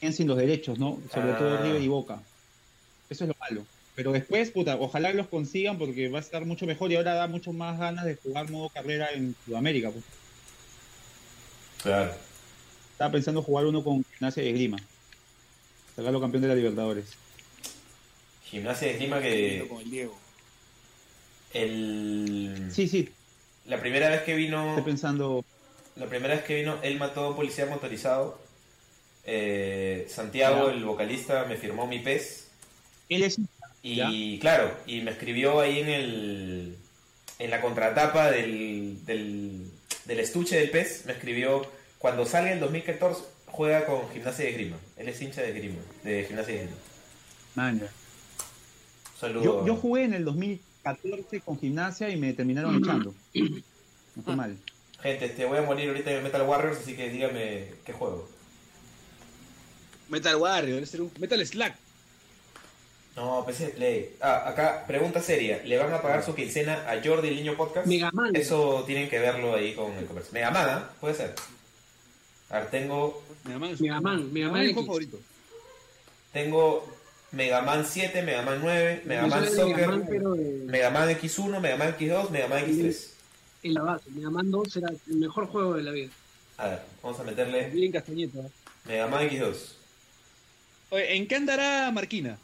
[0.00, 0.98] siguen sin los derechos, ¿no?
[1.14, 1.62] Sobre todo Ah.
[1.62, 2.20] River y Boca.
[3.08, 3.64] Eso es lo malo.
[3.94, 7.28] Pero después, puta, ojalá los consigan porque va a estar mucho mejor y ahora da
[7.28, 9.90] mucho más ganas de jugar modo carrera en Sudamérica.
[9.92, 10.04] pues.
[11.82, 12.12] Claro.
[12.92, 14.78] Estaba pensando jugar uno con Gimnasia de Grima.
[15.96, 17.06] Sacarlo campeón de la Libertadores.
[18.44, 20.18] Gimnasia de Viendo que con el Diego.
[21.52, 23.08] el Sí, sí,
[23.66, 25.44] la primera vez que vino estoy pensando.
[25.96, 28.40] la primera vez que vino él mató a un policía motorizado.
[29.24, 30.74] Eh, Santiago, Ya.
[30.74, 32.48] el vocalista, me firmó mi pez
[33.10, 33.38] Él es.
[33.82, 36.76] y claro, y me escribió ahí en el
[37.38, 39.70] en la contratapa del, del,
[40.08, 44.76] del estuche del pez, me escribió cuando salga el 2014 juega con Gimnasia de Grima.
[44.96, 46.76] Él es hincha de Grima, de Gimnasia de Grima.
[47.54, 47.88] Man,
[49.20, 49.44] Saludos.
[49.44, 53.14] yo, yo jugué en el 2014 con Gimnasia y me terminaron echando.
[54.16, 54.56] No fue mal.
[55.00, 58.28] Gente, te voy a morir ahorita en Metal Warriors, así que dígame qué juego.
[60.08, 61.76] Metal Warrior, debe ser un Metal Slack.
[63.18, 64.14] No, PC Play.
[64.20, 65.60] Ah, acá, pregunta seria.
[65.64, 67.84] ¿Le van a pagar su quincena a Jordi el Niño Podcast?
[67.84, 68.36] Mega Man.
[68.36, 70.32] Eso tienen que verlo ahí con el comercio.
[70.32, 70.90] Mega Man, ¿ah?
[71.00, 71.34] Puede ser.
[72.48, 75.18] A ver, tengo, Mega Man es Mega Man, Mega Mega Man Man es mi favorito.
[76.32, 76.88] tengo
[77.32, 80.34] Mega Man 7, Mega Man 9, Mega Yo Man soy de Soccer, Mega Man, pero
[80.34, 83.08] de, Mega Man X1, Mega Man X2, Mega Man X3.
[83.64, 84.10] en la base.
[84.10, 86.10] Mega Man 2 era el mejor juego de la vida.
[86.56, 88.38] A ver, vamos a meterle Bien Castañeta.
[88.84, 89.56] Mega Man X2.
[90.90, 92.38] Oye, ¿en qué andará Marquina?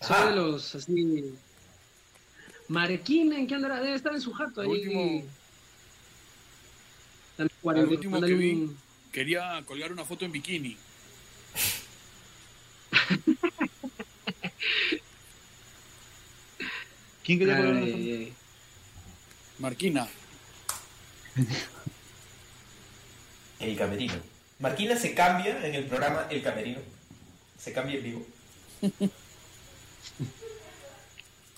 [0.00, 1.34] Soy de los así.
[2.68, 3.80] Marquina, ¿en qué andará?
[3.80, 4.68] Debe estar en su jato ahí.
[4.68, 5.24] último-
[7.38, 8.78] Lo cuarenta, último que vi, un-
[9.12, 10.76] quería colgar una foto en bikini.
[17.24, 18.32] ¿Quién quería jugar una ay.
[19.58, 20.08] Marquina.
[23.60, 24.14] El Camerino.
[24.58, 26.80] Marquina se cambia en el programa El Camerino.
[27.58, 28.26] Se cambia en vivo.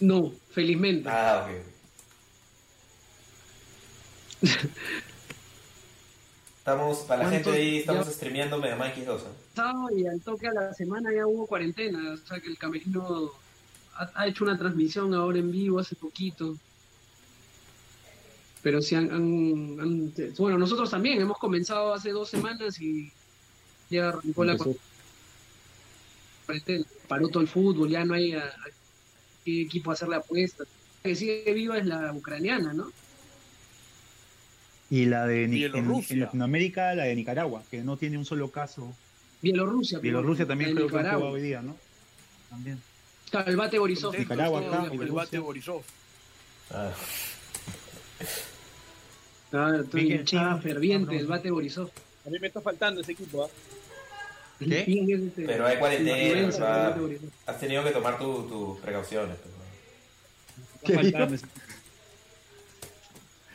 [0.00, 1.08] No, felizmente.
[1.08, 1.52] Ah, ok.
[6.58, 9.18] Estamos, para la gente ¿Cuántos ahí, estamos ya- streameando Mega Man X2.
[9.18, 9.22] ¿eh?
[9.54, 12.12] Sábado y al toque a la semana ya hubo cuarentena.
[12.12, 13.32] O sea que el camerino
[13.96, 16.56] ha, ha hecho una transmisión ahora en vivo hace poquito.
[18.62, 23.10] Pero sí han, han- han- Bueno, nosotros también hemos comenzado hace dos semanas y
[23.90, 24.76] ya arrancó la Empezó.
[26.60, 26.84] Cuarentena.
[27.08, 28.54] Paró todo el fútbol, ya no hay a, a
[29.44, 30.66] qué equipo hacerle apuestas.
[31.02, 32.90] La que sigue viva es la ucraniana, ¿no?
[34.90, 36.14] Y la de Ni- en, Bielorrusia.
[36.14, 38.94] en Latinoamérica, la de Nicaragua, que no tiene un solo caso.
[39.40, 39.98] Bielorrusia.
[39.98, 41.18] Bielorrusia también creo que Nicaragua.
[41.18, 41.76] jugado hoy día, ¿no?
[42.50, 42.78] También.
[43.30, 44.16] Claro, el bate Borisov.
[44.16, 45.14] Nicaragua, acá, el Bielorrusia.
[45.14, 45.82] bate Borisov.
[46.70, 46.92] Ah,
[49.82, 50.62] estoy hinchada bien.
[50.62, 51.90] ferviente, Ah, el bate Borisov.
[52.26, 53.44] A mí me está faltando ese equipo.
[53.44, 53.48] ¿ah?
[54.58, 55.32] ¿Qué?
[55.46, 57.28] Pero hay cuarentena, bate Borisov.
[57.46, 59.36] has tenido que tomar tu- tus precauciones.
[59.42, 59.52] pero-
[60.82, 61.66] Me está faltando ese equipo.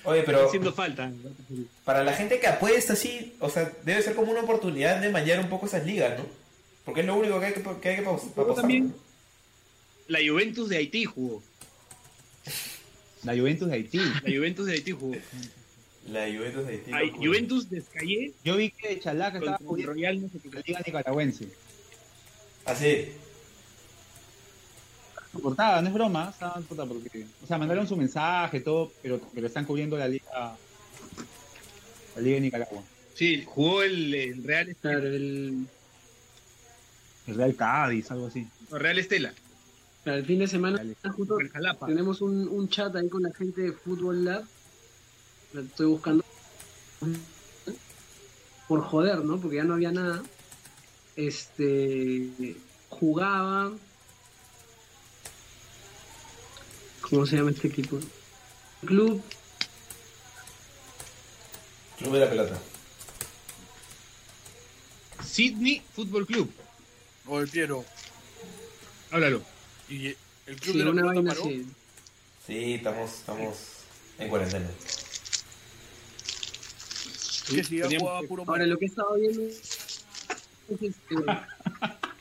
[0.04, 1.12] Oye, pero haciendo falta.
[1.84, 5.40] para la gente que apuesta así, o sea, debe ser como una oportunidad de mañar
[5.40, 6.26] un poco esas ligas, ¿no?
[6.86, 8.96] Porque es lo único que hay que, que, hay que también-
[10.08, 11.44] La Juventus de Haití jugó.
[13.24, 13.98] La Juventus de Haití.
[13.98, 15.16] La Juventus de Haití jugó.
[16.08, 16.84] La Juventus de.
[16.94, 17.28] Ay, locura.
[17.28, 20.72] Juventus de Escayé Yo vi que Chalaca estaba jugando Royal no sé en la qué.
[20.72, 21.48] Liga Nicaragüense.
[22.66, 23.10] Así.
[25.42, 29.66] Portada, no es broma, estaban, porque, o sea, mandaron su mensaje, todo, pero, pero están
[29.66, 30.58] cubriendo la liga,
[32.16, 32.82] la liga de Nicaragua.
[33.14, 35.68] Sí, jugó el, el Real, Claro, el,
[37.28, 38.48] El Real Cádiz, algo así.
[38.72, 39.32] no, Real Estela.
[40.06, 40.82] el fin de semana
[41.16, 41.38] justo
[41.86, 44.44] tenemos un, un chat ahí con la gente de Fútbol Lab.
[45.54, 46.24] Estoy buscando
[48.68, 49.40] por joder, ¿no?
[49.40, 50.24] Porque ya no había nada.
[51.16, 52.56] Este
[52.90, 53.72] jugaba.
[57.02, 58.00] ¿Cómo se llama este equipo?
[58.86, 59.24] Club
[61.98, 62.60] Club de la pelota.
[65.26, 66.52] Sydney Fútbol Club.
[67.26, 67.84] O el Piero.
[69.12, 69.42] Háblalo.
[69.90, 71.46] Y el club sí, de la una pelota vaina paró.
[71.46, 71.66] así.
[72.46, 73.58] Sí, estamos, estamos
[74.20, 74.70] en cuarentena.
[77.50, 81.16] Que si ya Teníamos jugaba que- puro Ahora lo que he estado viendo es este,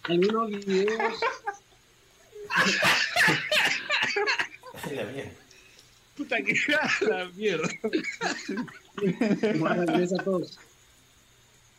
[0.05, 1.13] algunos videos
[4.95, 5.33] la mía.
[6.17, 6.55] Puta que
[7.09, 7.69] la mierda.
[9.59, 10.59] Guarda, gracias a todos.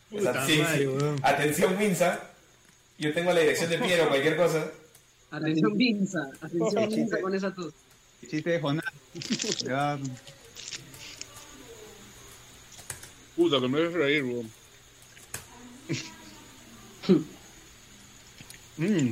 [0.10, 1.22] Puta sí, madre, sí.
[1.24, 2.20] Atención, Minza.
[3.00, 4.72] Yo tengo la dirección de Piero, cualquier cosa.
[5.32, 7.74] Atención Vinza, atención Vinza con esa tos.
[8.30, 8.86] Chiste de Jonás.
[13.38, 14.52] Puta, que me voy a reír, weón.
[18.80, 19.12] Mm,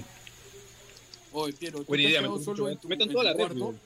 [1.31, 3.23] Oye, Piero, ¿tú buena te has idea, quedado me solo en tu, metan en toda
[3.23, 3.65] tu la red, cuarto?
[3.65, 3.79] weón.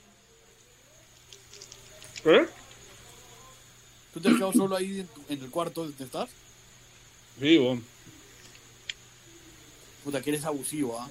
[2.42, 2.46] ¿Eh?
[4.12, 6.28] ¿Tú te has quedado solo ahí en, tu- en el cuarto donde estás?
[7.40, 7.82] Sí, weón.
[10.04, 11.08] Puta, que eres abusivo, ¿ah?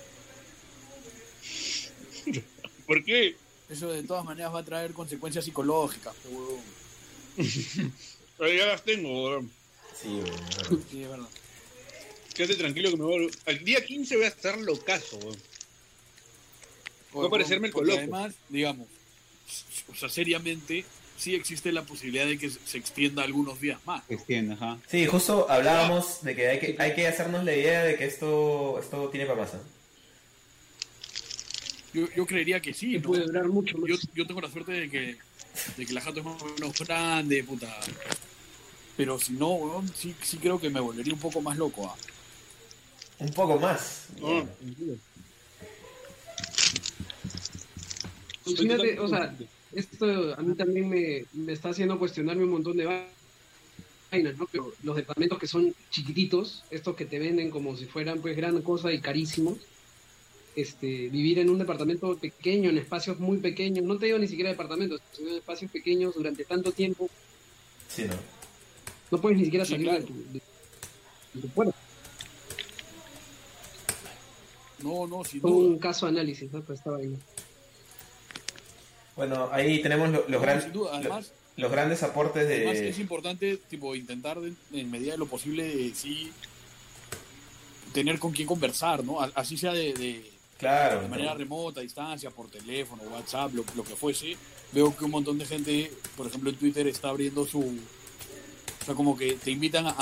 [2.86, 3.36] ¿Por qué?
[3.70, 6.62] Eso de todas maneras va a traer consecuencias psicológicas, pe, huevón.
[8.40, 9.52] Pero ya las tengo, weón.
[10.02, 10.86] Sí, weón.
[10.90, 11.30] Sí, es verdad.
[12.34, 13.50] Quédate tranquilo que me voy a...
[13.52, 15.38] Al día 15 voy a estar locazo, weón.
[17.16, 17.98] Va a parecerme el coloco.
[17.98, 18.88] Además, digamos,
[19.92, 20.86] o sea, seriamente,
[21.18, 24.04] sí existe la posibilidad de que se extienda algunos días más.
[24.08, 24.80] Se extiende, ajá.
[24.88, 28.80] Sí, justo hablábamos de que hay que, hay que hacernos la idea de que esto,
[28.80, 29.54] esto tiene para más.
[29.54, 29.58] ¿eh?
[31.94, 33.90] Yo, yo creería que sí, puede durar mucho más.
[33.90, 35.18] Yo, yo tengo la suerte de que,
[35.78, 37.76] de que la jato es más o menos grande, puta.
[39.00, 41.88] Pero si no, weón, sí, sí creo que me volvería un poco más loco.
[41.88, 41.96] ¿ah?
[43.20, 44.08] Un poco más.
[44.22, 44.44] Ah.
[48.46, 49.34] Imagínate, o sea,
[49.74, 53.08] esto a mí también me, me está haciendo cuestionarme un montón de va-
[54.12, 54.50] vainas, ¿no?
[54.52, 58.62] Pero los departamentos que son chiquititos, estos que te venden como si fueran pues gran
[58.62, 59.60] cosa y carísimos,
[60.58, 64.50] este, vivir en un departamento pequeño, en espacios muy pequeños, no te digo ni siquiera
[64.50, 67.10] departamentos, sino en espacios pequeños durante tanto tiempo,
[67.88, 68.39] Sí, ¿no?
[69.12, 70.00] No puedes ni siquiera Sí, salir claro.
[70.02, 70.42] de, tu, de-
[71.34, 71.76] de tu puerta.
[74.84, 75.68] No, no, sin Fue duda.
[75.68, 76.62] un caso de análisis, ¿no?
[76.62, 77.18] Pues esta vaina.
[79.16, 80.92] Bueno, ahí tenemos lo- los, No, gran- sin duda.
[80.98, 82.90] Además, lo- los grandes aportes además de...
[82.90, 86.32] es importante tipo intentar de- en medida de lo posible de, sí
[87.94, 89.20] tener con quién conversar, ¿no?
[89.36, 91.02] Así sea de, de, Claro.
[91.02, 94.38] de manera remota, a distancia, por teléfono, WhatsApp, lo, lo que fuese,
[94.72, 97.78] veo que un montón de gente, por ejemplo en Twitter, está abriendo su...
[98.90, 99.94] O sea, como que te invitan a,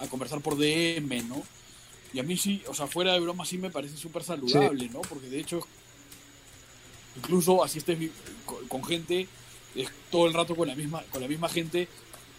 [0.00, 1.42] a conversar por DM, ¿no?
[2.14, 5.02] Y a mí sí, o sea, fuera de broma sí me parece súper saludable, ¿no?
[5.02, 5.60] Porque de hecho,
[7.14, 7.98] incluso así estés
[8.46, 9.28] con, con gente,
[9.74, 11.88] es todo el rato con la misma, con la misma gente,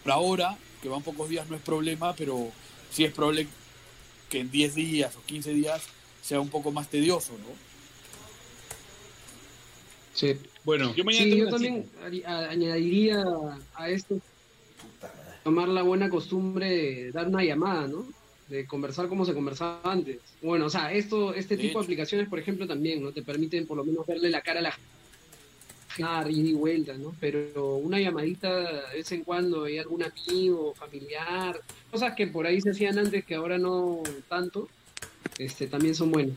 [0.02, 2.50] por ahora, que van pocos días no es problema, pero
[2.90, 3.46] sí es probable
[4.28, 5.80] que en 10 días o 15 días
[6.22, 7.54] sea un poco más tedioso, ¿no?
[10.12, 10.40] Sí.
[10.64, 11.88] Bueno, yo mañana Sí, yo también
[12.26, 13.22] añadiría
[13.76, 14.20] a esto
[15.44, 18.04] tomar la buena costumbre de dar una llamada, ¿no?
[18.48, 20.18] De conversar como se conversaba antes.
[20.42, 21.78] Bueno, o sea, esto, este De tipo hecho.
[21.80, 23.12] de aplicaciones, por ejemplo, también, ¿no?
[23.12, 24.90] Te permiten por lo menos verle la cara a la gente,
[25.96, 27.14] ida y vuelta, ¿no?
[27.20, 28.50] Pero una llamadita
[28.90, 33.24] de vez en cuando, hay algún amigo, familiar, cosas que por ahí se hacían antes
[33.24, 34.68] que ahora no tanto,
[35.38, 36.36] este, también son buenas.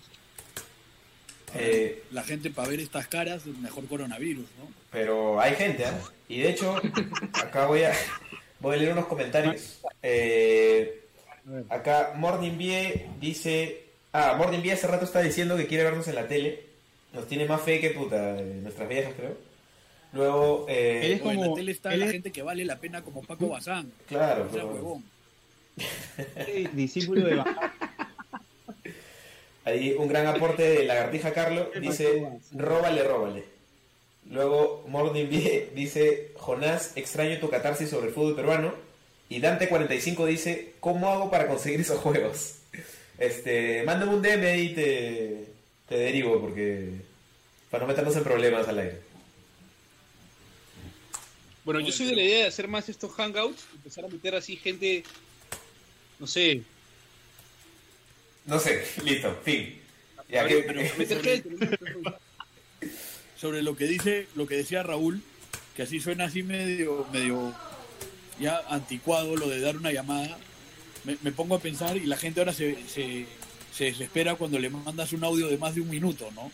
[1.55, 4.67] eh, La gente para ver estas caras, mejor coronavirus, ¿no?
[4.91, 5.99] pero hay gente, ¿ah?
[6.29, 6.75] Y de hecho,
[7.33, 7.93] acá voy a,
[8.59, 9.79] voy a leer unos comentarios.
[10.01, 11.01] Eh,
[11.69, 13.83] acá Morning Bie dice...
[14.13, 16.61] Ah, Morning Bie hace rato está diciendo que quiere vernos en la tele.
[17.13, 19.37] Nos tiene más fe que puta, eh, nuestras viejas, creo.
[20.13, 22.41] Luego, eh, Él es O en la como- tele está él la es- gente que
[22.41, 23.91] vale la pena como Paco Bazán.
[24.07, 25.01] claro, O sea, pero-
[26.73, 27.73] discípulo de Bajá.
[29.65, 33.43] Ahí un gran aporte de Lagartija Carlo dice, róbale, róbale.
[34.29, 35.27] Luego Morning
[35.75, 38.73] dice, Jonás, extraño tu catarsis sobre el fútbol peruano.
[39.29, 42.53] Y Dante45 dice, ¿cómo hago para conseguir esos juegos?
[43.19, 45.45] Este, mándame un DM y te,
[45.89, 46.87] te derivo porque
[47.71, 48.99] para no meternos en problemas al aire.
[51.65, 54.55] Bueno, yo soy de la idea de hacer más estos hangouts, empezar a meter así
[54.55, 55.03] gente,
[56.19, 56.61] no sé,
[58.45, 59.79] No sé, listo, fin.
[60.29, 61.77] Ya Pero- que- pero- meter gente.
[63.39, 65.21] Sobre lo que dice, lo que decía Raúl,
[65.75, 67.53] que así suena así medio, medio
[68.39, 70.37] ya anticuado lo de dar una llamada,
[71.03, 73.25] me, me pongo a pensar y la gente ahora se, se,
[73.73, 76.51] se desespera cuando le mandas un audio de más de un minuto, ¿no?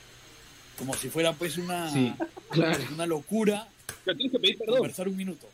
[0.77, 2.13] Como si fuera pues una, Sí.
[2.49, 2.83] Claro.
[2.93, 3.67] una locura
[4.05, 4.77] Pero tienes que pedir perdón.
[4.77, 5.47] conversar un minuto.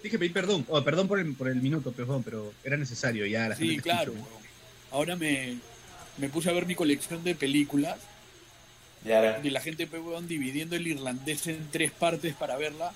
[0.00, 0.64] Tienes que pedir perdón.
[0.68, 3.48] Oh, perdón por el, por el minuto, perdón, pero era necesario ya.
[3.48, 4.12] La Sí, gente claro.
[4.12, 4.30] escucha.
[4.92, 5.58] Ahora me,
[6.18, 7.96] me puse a ver mi colección de películas
[9.42, 12.92] y la gente pues, huevón, dividiendo el irlandés en tres partes para verla.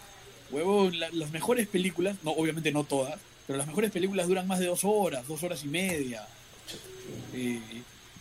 [0.50, 4.59] Huevón, la- las mejores películas, no, obviamente no todas, pero las mejores películas duran más
[4.59, 6.26] de dos horas, dos horas y media.
[7.32, 7.61] Eh,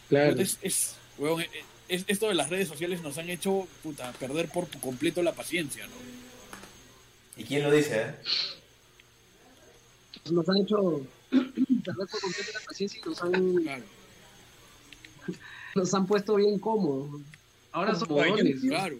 [0.09, 0.39] Claro.
[0.39, 1.49] es, es, huevón, eh,
[1.89, 5.85] es- esto de las redes sociales nos han hecho puta, perder por completo la paciencia,
[5.87, 5.93] ¿no?
[7.35, 8.01] ¿Y quién lo dice?
[8.01, 8.15] eh?
[10.31, 13.83] Nos han hecho perder por completo la paciencia y nos han, Claro,
[15.75, 17.21] nos han puesto bien cómodos.
[17.73, 18.61] Ahora son huevones.
[18.61, 18.97] claro.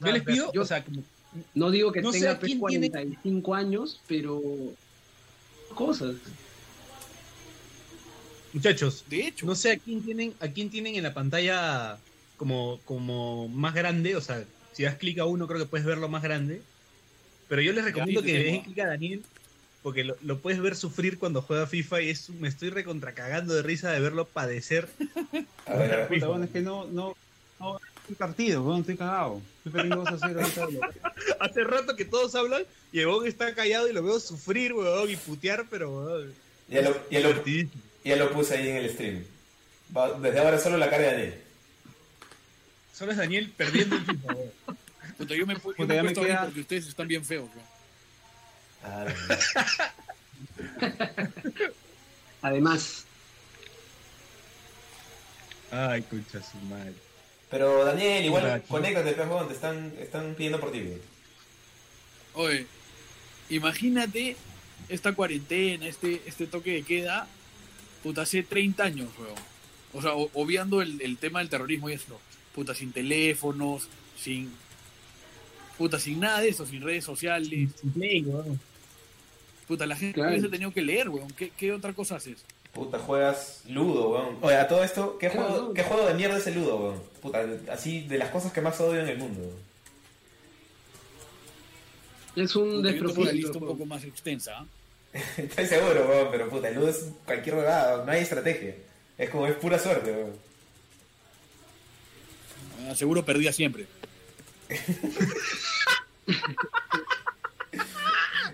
[0.00, 1.02] Yo les pido, Yo- o sea, como-
[1.54, 4.40] No digo que No tenga a pues, quién tiene- 45 años, pero
[5.74, 6.14] cosas.
[8.52, 11.98] Muchachos, De hecho, no sé a quién tienen, a quién tienen en la pantalla
[12.36, 16.08] como, como más grande, o sea, si das clic a uno creo que puedes verlo
[16.08, 16.62] más grande.
[17.48, 19.22] Pero yo les recomiendo que le den clic a Daniel,
[19.82, 23.62] porque lo, lo puedes ver sufrir cuando juega FIFA y es, me estoy recontracagando de
[23.62, 24.88] risa de verlo padecer.
[25.66, 26.08] A ver, a ver.
[26.08, 27.16] Puta, bueno, es que no, no,
[27.60, 29.40] no, estoy partido, bueno, estoy cagado.
[29.58, 30.88] Estoy perdiendo 2 a 0 ahorita.
[31.40, 35.16] Hace rato que todos hablan y el está callado y lo veo sufrir, huevón, y
[35.16, 36.34] putear, pero huevón,
[36.68, 37.44] Ya lo, ya, lo,
[38.04, 39.24] ya lo puse ahí en el stream.
[39.96, 41.40] Va- desde ahora solo la cara de Daniel.
[42.92, 44.52] Solo es Daniel perdiendo el FIFA, huevón.
[45.18, 47.48] puta, yo me, pu- yo Puta, me queda- porque ustedes están bien feos.
[47.54, 47.62] ¿no?
[48.84, 49.06] Ah,
[52.42, 53.04] Además,
[55.70, 56.92] Ay, concha su madre.
[57.54, 60.78] Pero Daniel, igual conéctate, weón, te están, están pidiendo por ti.
[60.80, 61.00] weón.
[62.34, 62.66] Oye,
[63.48, 64.36] imagínate
[64.88, 67.28] esta cuarentena, este, este toque de queda,
[68.02, 69.34] puta, hace 30 años, weón.
[69.92, 72.20] O sea, obviando el, el tema del terrorismo y eso.
[72.56, 73.86] Puta, sin teléfonos,
[74.20, 74.50] sin.
[75.78, 77.70] Puta, sin nada de eso, sin redes sociales.
[77.80, 78.58] Sin play, huevón.
[79.68, 80.30] Puta, la gente Claro.
[80.32, 81.30] hubiese tenido que leer, weón.
[81.34, 82.44] ¿Qué, qué otra cosa haces?
[82.74, 84.38] Puta, juegas Ludo, weón.
[84.42, 87.02] Oye, a todo esto, ¿qué, juego, ¿qué juego de mierda es el Ludo, weón?
[87.22, 89.40] Puta, así de las cosas que más odio en el mundo.
[89.40, 89.54] weón.
[92.36, 93.32] es un Puta, yo tengo una despropósito.
[93.36, 94.58] lista un poco más extensa.
[94.58, 94.66] ¿ah?
[95.36, 98.74] Estoy seguro, weón, pero puta, el Ludo es cualquier huevada, no hay estrategia.
[99.16, 100.32] Es como, es pura suerte, weón.
[102.88, 103.86] Ah, seguro perdía siempre.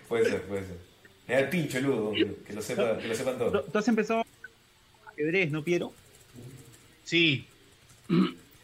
[0.08, 0.89] Puede ser, puede ser.
[1.30, 3.64] Me da el pincho Ludo, que lo, sepa, que lo sepan todos.
[3.70, 4.24] ¿Tú has empezado
[5.12, 5.92] ajedrez, no, Piero?
[7.04, 7.46] Sí.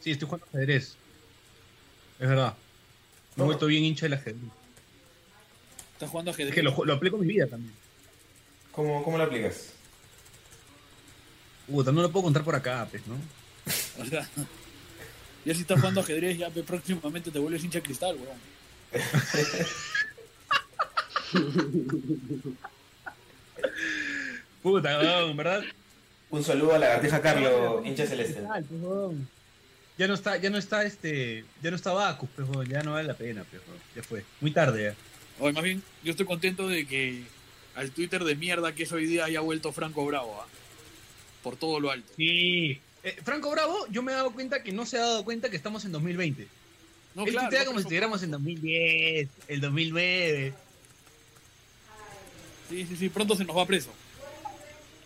[0.01, 0.97] Sí, estoy jugando ajedrez.
[2.19, 2.57] Es verdad.
[3.37, 4.43] Me he vuelto bien hincha del ajedrez.
[5.93, 6.49] Estás jugando ajedrez.
[6.49, 7.73] Es que lo, lo aplico en mi vida también.
[8.73, 9.73] ¿Cómo, ¿Cómo lo aplicas?
[11.69, 13.15] Puta, no lo puedo contar por acá, pues, ¿no?
[14.03, 14.29] O sea,
[15.45, 18.39] ya si estás jugando ajedrez, ya próximamente te vuelves hincha cristal, weón.
[24.63, 25.63] Puta, weón, ¿verdad?
[26.31, 28.43] Un saludo a la gatija Carlo, hincha celeste.
[29.99, 32.93] Ya no está, ya no está este, ya no está Bacus, pues, weón, ya no
[32.93, 33.81] vale la pena, pues, weón.
[33.95, 34.25] ya fue.
[34.41, 34.95] Muy tarde ya.
[35.39, 37.23] Oye, más bien, yo estoy contento de que
[37.75, 40.47] al Twitter de mierda que es hoy día haya vuelto Franco Bravo, ¿ah?
[41.43, 42.13] Por todo lo alto.
[42.17, 42.81] Sí.
[43.05, 45.57] Eh, Franco Bravo, yo me he dado cuenta que no se ha dado cuenta que
[45.57, 46.49] estamos en 2020.
[47.15, 50.55] No, Él claro, tuitea no, como si estuviéramos en 2010, el 2009.
[52.69, 53.91] Sí, sí, sí, pronto se nos va preso.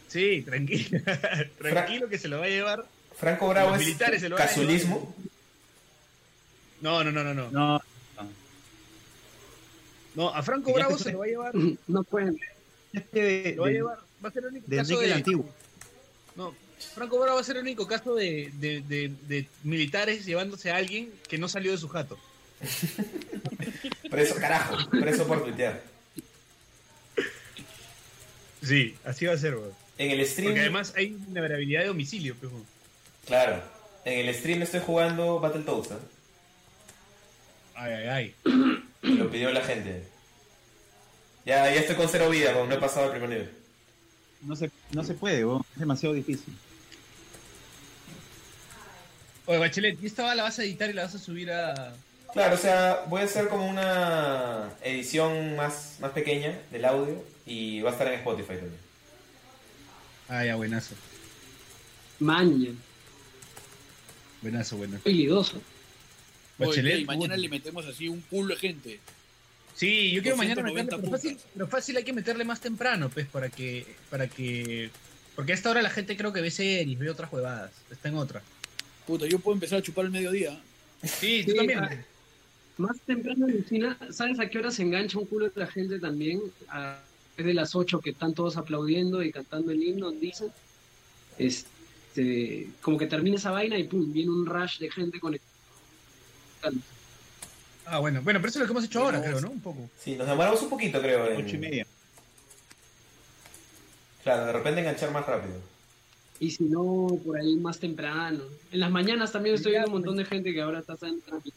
[0.08, 1.00] Sí, tranquilo.
[1.58, 2.84] tranquilo que se lo va a llevar.
[3.16, 5.14] Franco Bravo Los es militares se lo van a casulismo.
[6.80, 7.50] No, no, no, no, no.
[7.50, 7.82] No.
[10.14, 11.52] No, a Franco Bravo que se lo va a llevar.
[11.86, 12.38] No pueden.
[12.92, 13.98] Este de, Lo va a llevar.
[14.24, 15.12] Va a ser el único de caso de.
[15.14, 15.48] Antiguo.
[16.36, 16.54] No,
[16.94, 20.76] Franco Bravo va a ser el único caso de, de, de- de militares llevándose a
[20.76, 22.18] alguien que no salió de su jato.
[24.10, 25.82] Preso, carajo, preso por tuitear.
[28.62, 29.72] Sí, así va a ser, weón.
[29.98, 32.66] En el stream, Porque además hay vulnerabilidad de domicilio, pues, weón.
[33.26, 33.62] claro,
[34.04, 35.94] en el stream estoy jugando Battletoads, ¿eh?
[37.74, 38.34] Ay, ay, ay.
[39.02, 40.04] Lo pidió la gente.
[41.46, 43.50] Ya, ya estoy con cero vida, weón, no he pasado al primer nivel.
[44.42, 46.54] No se, no se puede, weón, es demasiado difícil.
[49.46, 51.94] Oye, Bachelet, ¿y esta va la vas a editar y la vas a subir a.
[52.32, 57.80] Claro, o sea, voy a hacer como una edición más, más pequeña del audio y
[57.80, 58.78] va a estar en Spotify también.
[60.28, 60.94] Ah, ya, buenazo.
[62.20, 62.70] Maña.
[64.42, 65.02] Buenazo, buenazo.
[65.06, 65.28] Oye,
[66.58, 69.00] Bachelet, y mañana le metemos así un culo de gente.
[69.74, 71.50] Sí, yo quiero mañana 290 meterle, pero fácil, puntas.
[71.54, 74.90] pero fácil hay que meterle más temprano, pues, para que, para que,
[75.34, 78.16] porque a esta hora la gente creo que ve series, ve otras huevadas, está en
[78.16, 78.42] otra.
[79.06, 80.60] Puta, yo puedo empezar a chupar al mediodía.
[81.02, 82.04] Sí, tú Sí, también.
[82.80, 86.40] Más temprano, Lucina, ¿sabes a qué hora se engancha un culo de la gente también?
[86.70, 86.98] A,
[87.36, 90.48] es de las 8 que están todos aplaudiendo y cantando el himno, dicen.
[91.36, 95.50] Este, como que termina esa vaina y pum, viene un rush de gente conectada.
[97.84, 99.50] Ah, bueno, bueno, pero eso es lo que hemos hecho ahora, creo, ¿no?
[99.50, 99.90] Un poco.
[99.98, 101.30] Sí, nos demoramos un poquito, creo.
[101.32, 101.86] en- Ocho y media.
[104.22, 105.56] Claro, de repente enganchar más rápido.
[106.38, 108.42] Y si no, por ahí más temprano.
[108.72, 111.56] En las mañanas también estoy viendo un montón de gente que ahora está en tráfico.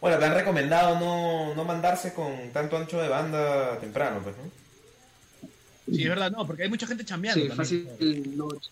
[0.00, 5.94] Bueno, te han recomendado no, no mandarse con tanto ancho de banda temprano, pues, ¿no?
[5.94, 7.42] Sí, es verdad, no, porque hay mucha gente chambeando.
[7.42, 7.86] Sí, también.
[7.86, 8.70] fácil noche.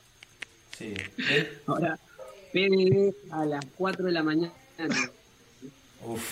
[0.77, 0.95] Sí.
[1.17, 1.49] Bien.
[1.67, 1.99] Ahora,
[2.53, 4.53] PDD a las 4 de la mañana.
[6.05, 6.23] Uf.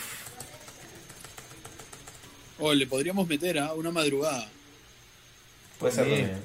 [2.59, 4.49] O le podríamos meter a una madrugada.
[5.79, 6.21] Puede ser Bien.
[6.21, 6.43] también.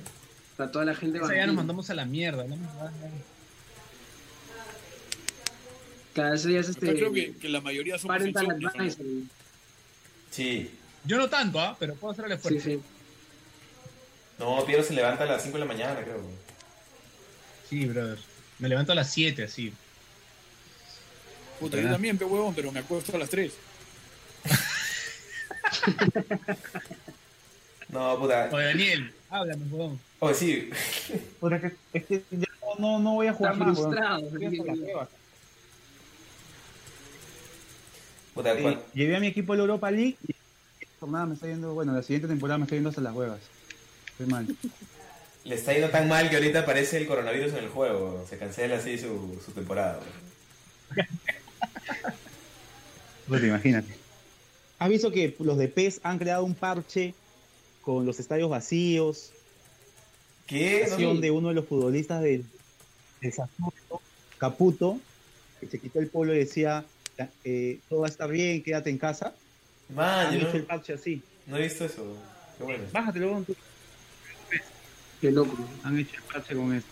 [0.58, 2.44] Para toda la gente Esa ya nos mandamos a la mierda.
[2.44, 2.58] ¿no?
[6.14, 6.96] Cada vez es Acá este.
[6.96, 9.28] creo que, que la mayoría Parental insomnios, ¿no?
[10.30, 10.72] Sí.
[11.06, 11.76] Yo no tanto, ¿ah?
[11.80, 12.70] Pero puedo hacer el Sí, esfuerzo.
[12.70, 12.80] sí.
[14.40, 16.22] No, Piero se levanta a las 5 de la mañana, creo.
[17.70, 18.18] Sí, brother.
[18.60, 19.74] Me levanto a las 7, así.
[21.60, 23.54] Puta, yo también, pe huevón, pero me acuesto a las 3.
[27.90, 28.50] No, puta.
[28.54, 30.00] Oye, Daniel, háblame, huevón.
[30.20, 30.70] Oye, sí.
[31.42, 32.48] Puta, es que, es que ya
[32.80, 33.78] no, no voy a jugar Está más.
[33.78, 34.20] frustrado.
[34.28, 35.10] Estoy hasta las huevas.
[35.10, 35.20] Puta,
[38.36, 41.74] Eh, llevé a mi equipo a la Europa League y la jornada me está yendo,
[41.74, 43.40] bueno, la siguiente temporada me está yendo hasta las huevas.
[44.12, 44.48] Estoy mal.
[45.44, 48.26] le está yendo tan mal que ahorita aparece el coronavirus en el juego.
[48.30, 50.00] Se cancela así su, su temporada.
[53.28, 53.96] Puta, imagínate.
[54.80, 57.14] ¿Has visto que los de PES han creado un parche
[57.82, 59.32] con los estadios vacíos?
[60.48, 60.86] ¿Qué?
[60.88, 62.46] No, Acción de uno de los futbolistas del,
[63.22, 63.34] del
[64.38, 65.00] Caputo,
[65.60, 66.84] que se quitó el polo y decía,
[67.44, 69.34] eh, todo va a estar bien, quédate en casa.
[69.94, 71.22] Man, Han yo hecho el no, parche así.
[71.48, 72.18] no he visto eso.
[72.58, 72.84] Qué bueno.
[72.92, 73.56] Bájatelo, tú.
[75.20, 75.58] Qué loco.
[75.84, 76.90] Han hecho el parche con esto.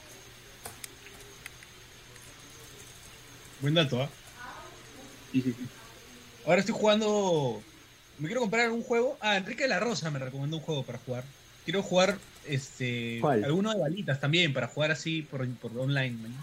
[3.61, 4.09] Buen dato, ¿ah?
[5.31, 5.65] Sí, sí, sí.
[6.45, 7.61] Ahora estoy jugando.
[8.17, 9.17] Me quiero comprar algún juego.
[9.21, 11.23] Ah, Enrique de la Rosa me recomendó un juego para jugar.
[11.65, 12.17] Quiero jugar
[12.47, 13.43] este ¿Cuál?
[13.43, 16.17] alguno de balitas también para jugar así por, por online.
[16.21, 16.33] man.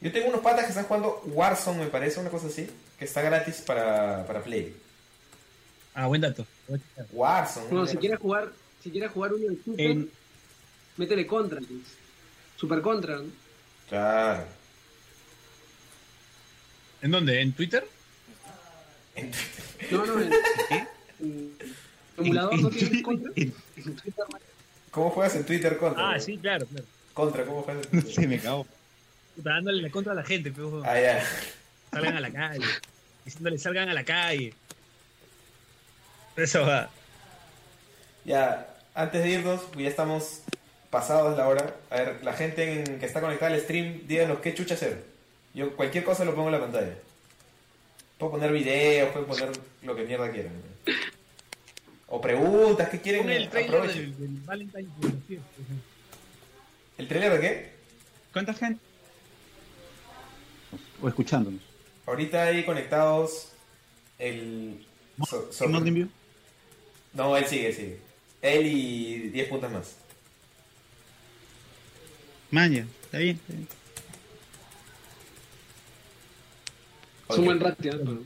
[0.00, 2.68] Yo tengo unos patas que están jugando Warzone, me parece, una cosa así.
[2.98, 4.74] Que está gratis para, para Play.
[5.94, 6.46] Ah, buen dato.
[7.12, 7.66] Warzone.
[7.68, 10.10] Bueno, si quieres jugar, si quieres jugar uno de super, En-
[10.96, 11.70] métele contra, pues.
[12.56, 13.24] Super contra, ¿no?
[13.88, 14.44] Claro.
[17.02, 17.40] ¿En dónde?
[17.40, 17.86] ¿En Twitter?
[19.90, 20.32] No, no, en,
[21.20, 21.58] en
[22.16, 23.32] emulador no tienes contra.
[23.36, 23.54] en-
[24.90, 26.10] ¿Cómo juegas en Twitter contra?
[26.14, 26.84] Ah, sí, claro, claro.
[27.14, 28.12] Contra, ¿cómo juegas en Twitter?
[28.14, 28.66] sé, me cago.
[29.38, 31.24] Puta, dándole la contra a la gente, pero Ah, ya.
[31.92, 32.64] salgan a la calle.
[33.24, 34.52] Diciéndole salgan a la calle.
[36.36, 36.90] Eso va.
[38.24, 38.66] Ya,
[38.96, 40.40] antes de irnos, pues ya estamos
[40.90, 41.72] pasados la hora.
[41.90, 45.04] A ver, la gente en- que está conectada al stream, díganos qué chucha hacer.
[45.54, 46.94] Yo cualquier cosa lo pongo en la pantalla.
[48.18, 49.50] Puedo poner videos, puedo poner
[49.82, 50.52] lo que mierda quieran.
[52.08, 53.22] O preguntas, ¿qué quieren?
[53.22, 55.40] Pon el trailer del, del.
[56.98, 57.72] ¿El trailer de qué?
[58.32, 58.80] ¿Cuánta gente?
[61.02, 61.60] O escuchándonos.
[62.06, 63.48] Ahorita hay conectados
[64.18, 64.84] el...
[65.28, 66.08] so- so- ¿Y Mountain View?
[67.12, 67.98] no, él sigue, él sigue.
[68.42, 69.96] Él y 10 puntos más.
[72.50, 73.36] Maña, está bien.
[73.36, 73.68] está bien.
[77.28, 78.20] Es un buen ¿no?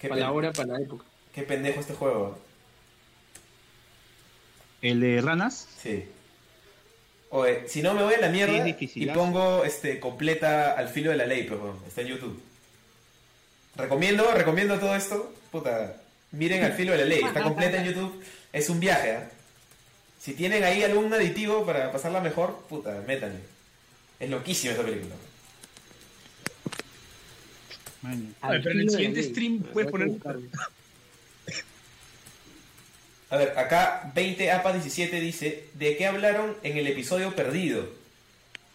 [0.00, 1.04] Para la hora, para la época.
[1.34, 2.38] qué pendejo este juego.
[4.80, 6.04] El de ranas, Sí.
[7.30, 9.18] Oye, si no me voy a la mierda Sí, y dificilazo.
[9.20, 12.40] pongo este completa al filo de la ley, pues, bueno, está en YouTube.
[13.76, 15.34] Recomiendo, recomiendo todo esto.
[15.52, 15.96] Puta,
[16.32, 18.22] miren al filo de la ley, está completa en YouTube.
[18.52, 19.30] Es un viaje, ¿ah?
[20.20, 23.38] Si tienen ahí algún aditivo para pasarla mejor, puta, métanle.
[24.18, 25.14] Es loquísima esa película.
[28.40, 30.18] A ver, pero en el siguiente stream puedes poner-.
[33.30, 37.86] A ver, acá 20APA17 dice, ¿de qué hablaron en el episodio perdido?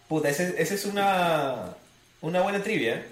[0.08, 1.74] Puta, esa ese es una,
[2.20, 2.96] una buena trivia.
[2.96, 3.04] ¿eh?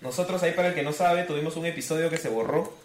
[0.00, 2.76] Nosotros ahí, para el que no sabe, tuvimos un episodio que se borró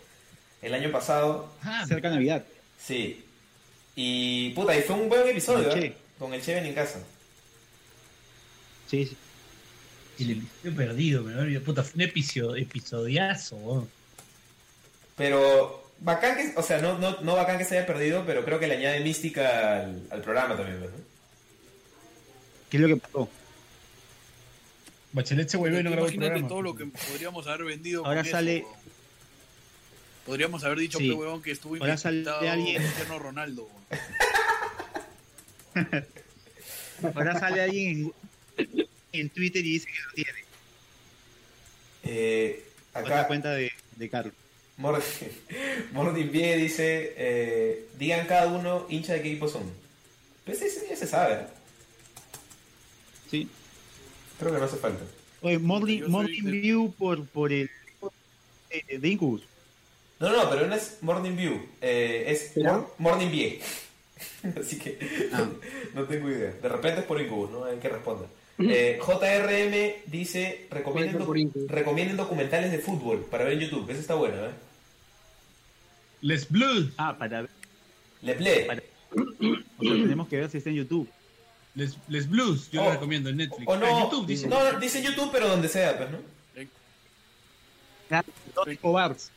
[0.64, 1.54] el año pasado.
[1.62, 2.44] Ah, Cerca de Navidad.
[2.84, 3.24] Sí.
[3.96, 5.96] Y puta, y fue un buen episodio, Con el ¿eh?
[6.18, 7.00] Con el Cheven en casa.
[8.90, 9.18] Sí, sí.
[10.24, 11.60] el episodio perdido, me olvidé.
[11.60, 13.56] Puta, fue un episodio, episodiazo.
[13.58, 13.90] weón.
[15.16, 18.60] Pero bacán que, o sea, no, no, no bacán que se haya perdido, pero creo
[18.60, 20.88] que le añade mística al, al programa también, ¿no?
[22.70, 23.30] ¿Qué es lo que pasó?
[25.14, 26.50] Bachelet se vuelve y no grabó el Imagínate programa.
[26.50, 28.06] todo lo que podríamos haber vendido.
[28.06, 28.68] Ahora con sale- Eso.
[30.26, 31.10] Podríamos haber dicho, Sí.
[31.10, 33.68] pe, huevón, que estuvo Ahora sale invitado alguien- Cristiano Ronaldo.
[37.16, 38.12] Ahora sale alguien
[38.58, 40.40] en, en Twitter y dice que lo tiene.
[42.06, 44.34] Eh, Otra acá, cuenta de, de Carlos.
[44.78, 45.04] Mord-
[45.92, 49.64] Mordin Pie dice, eh, digan cada uno hincha de qué equipo son.
[50.46, 51.48] Pues ese ya se sabe.
[53.30, 53.48] Sí.
[54.40, 55.04] Creo que no hace falta.
[55.42, 56.02] Oye, Morning,
[56.44, 57.70] View por, por el
[58.90, 59.44] de, de Incubus.
[60.20, 62.54] No, no, pero no es Morning View, eh, es
[62.98, 63.60] Morning View.
[64.60, 64.98] Así que
[65.34, 65.50] Ah.
[65.94, 66.52] no tengo idea.
[66.52, 67.66] De repente es por Incubus, ¿no?
[67.66, 68.28] Hay que responder.
[68.60, 73.90] Eh, JRM dice, recomienden, documentales de fútbol para ver en YouTube.
[73.90, 74.52] Eso está bueno, ¿eh?
[76.22, 76.92] Les Blue.
[76.98, 77.46] Ah, para
[78.22, 78.66] Le Play.
[78.66, 78.82] Para-
[79.12, 81.10] O sea, tenemos que ver si está en YouTube.
[81.76, 83.68] Les, Les Blues, yo Oh, lo recomiendo en Netflix.
[83.68, 84.48] O Ah, no, en YouTube, dice.
[84.48, 86.20] no, dice YouTube, pero donde sea, pues, ¿no?
[88.56, 89.32] Dos Escobars.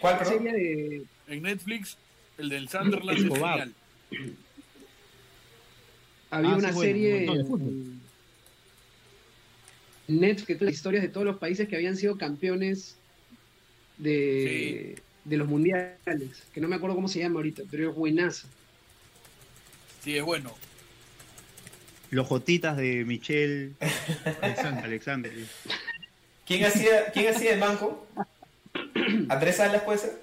[0.00, 0.34] ¿Cuál, La perdón?
[0.42, 1.04] serie de.
[1.28, 1.96] En Netflix,
[2.38, 3.68] el del Sunderland es Escobar.
[4.10, 4.34] genial.
[6.30, 7.99] Había Ah, una sí, bueno, serie no, de en fútbol.
[10.10, 12.96] Netflix, las historias de todos los países que habían sido campeones
[13.98, 18.48] de, de los mundiales, que no me acuerdo cómo se llama ahorita, pero es buenazo.
[20.02, 20.54] Sí, es bueno.
[22.10, 23.72] Los Jotitas de Michelle
[24.42, 24.84] Alexander.
[24.84, 25.32] Alexander.
[26.46, 28.06] ¿Quién hacía, ¿Quién hacía el banco?
[29.28, 30.18] ¿Andrés Salas puede ser?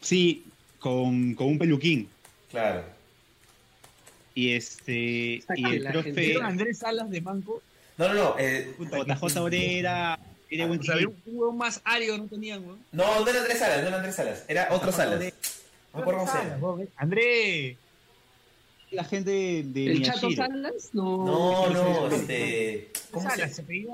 [0.00, 0.44] Sí,
[0.78, 2.08] con, con un peluquín.
[2.50, 2.84] Claro.
[4.34, 5.42] Y este.
[5.56, 6.02] Y el profe.
[6.04, 7.62] gente- ¿Vieron a Andrés Salas de Manco?
[8.00, 8.34] No, no, no.
[8.38, 10.18] eh, JJ Obrera.
[10.48, 12.80] Era buen un huevo más árido no tenían, weón.
[12.90, 14.44] no, no era Andrés Salas, no era Andrés Salas.
[14.48, 15.20] Era otro Salas.
[15.20, 16.84] No me acuerdo cómo se llama.
[16.96, 17.76] André.
[18.90, 19.30] La gente
[19.64, 20.30] de ¿El Chato.
[20.32, 20.90] Salas?
[20.94, 21.68] No.
[21.70, 22.90] No, este.
[23.10, 23.86] ¿Cómo se Salas, se sí.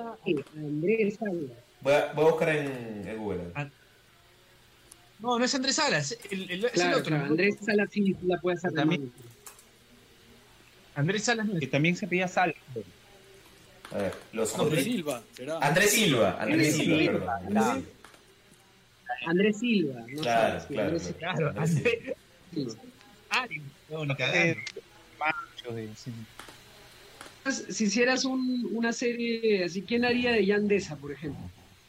[0.56, 1.50] Andrés Salas.
[1.80, 3.40] Voy a, buscar en, Google.
[3.56, 3.68] Ah,
[5.18, 7.16] No, no es Andrés Salas, el, el- es el otro.
[7.16, 9.12] Andrés Salas sí la puede hacer También.
[10.94, 12.54] Andrés Salas no Que también se pedía sal.
[13.92, 14.84] A ver, los No, Andrés.
[14.84, 15.58] Silva, será.
[15.58, 16.36] Andrés Silva.
[16.40, 17.46] Andrés Silva, Silva, perdón.
[17.46, 17.74] Andrés claro.
[17.74, 17.92] Silva.
[19.26, 20.00] Andrés Silva.
[20.08, 20.22] ¿no?
[20.22, 21.90] Claro, Sí, claro, Andrés Claro, Andrés Silva.
[21.90, 22.16] Andrés
[22.52, 22.82] Silva.
[23.30, 23.64] árido.
[23.90, 24.60] No, ni cagando.
[27.68, 31.40] Si hicieras un- una serie así, ¿quién haría de Yandesa, por ejemplo?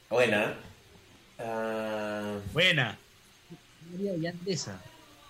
[0.10, 0.56] Buena.
[1.40, 2.98] Ah, Buena.
[3.92, 4.80] María Yandesa.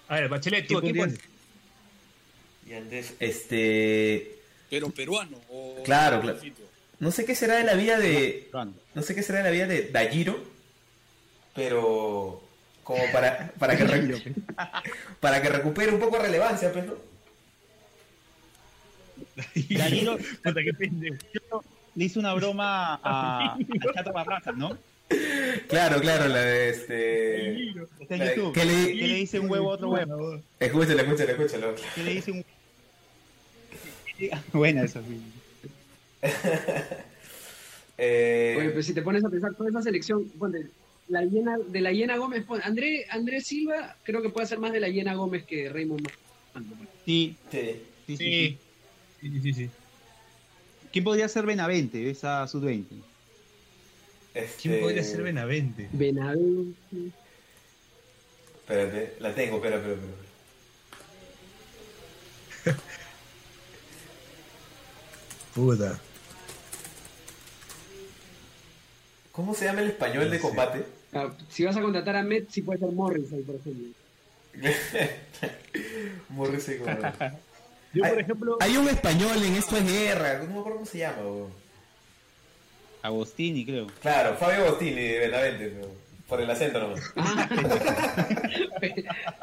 [0.10, 1.30] A ver, Bachelet, ¿tú a ¿Qué quién podrías- pones?
[2.70, 4.36] y Andrés, este.
[4.70, 5.40] Pero peruano.
[5.50, 6.40] O Claro, claro.
[7.00, 8.50] No sé qué será de la vida de.
[8.94, 10.40] No sé qué será de la vida de Dajiro.
[11.56, 12.42] Pero.
[12.84, 14.34] Como para, para, que, re-
[15.20, 16.94] para que recupere un poco de relevancia, pues, ¿no?
[20.78, 21.64] Pendejo.
[21.96, 23.58] le hizo una broma a, a
[23.94, 24.78] Chato Barraza, ¿no?
[25.70, 27.70] Claro, claro, la de este.
[28.00, 28.54] Está en de- YouTube.
[28.54, 30.42] ¿Qué ¿Qué le- dice un huevo a otro huevo?
[30.60, 31.76] Escúchalo, escúchalo, escúchalo.
[31.96, 32.46] ¿Qué le dice un
[34.54, 35.22] Buena esa, sí.
[38.00, 40.68] Eh, Oye, pero si te pones a pensar toda esa selección, ponte,
[41.08, 44.72] la hiena, de la Hiena Gómez, pon- André, Andrés Silva creo que puede hacer más
[44.72, 46.08] de la Hiena Gómez que Raymond.
[47.06, 47.82] Sí, sí.
[48.06, 48.18] sí, sí, sí.
[48.18, 48.58] Sí.
[49.20, 49.70] Sí, sí, sí, sí.
[50.92, 52.86] ¿Quién podría ser Benavente, esa sub-20?
[54.36, 54.62] Este...
[54.62, 55.90] ¿Quién podría ser Benavente?
[55.92, 56.78] Benavente.
[58.62, 59.96] Espérate, la tengo, espera, espera,
[62.64, 62.78] espera.
[65.56, 66.00] Puta.
[69.38, 70.84] ¿Cómo se llama el español de combate?
[71.14, 73.88] Ah, si vas a contratar a Met, sí puede ser Morris ahí, por ejemplo.
[76.30, 76.92] Morrissey como...
[77.94, 78.20] Yo, por Ay.
[78.20, 81.18] ejemplo, Hay un español en Esto es Guerra, no me acuerdo cómo se llama.
[81.22, 81.54] weón.
[83.02, 83.88] Agostini, creo.
[84.02, 85.92] Claro, Fabio Agostini de Benavente, pero
[86.28, 87.02] por el acento nomás.
[87.16, 87.48] Ah.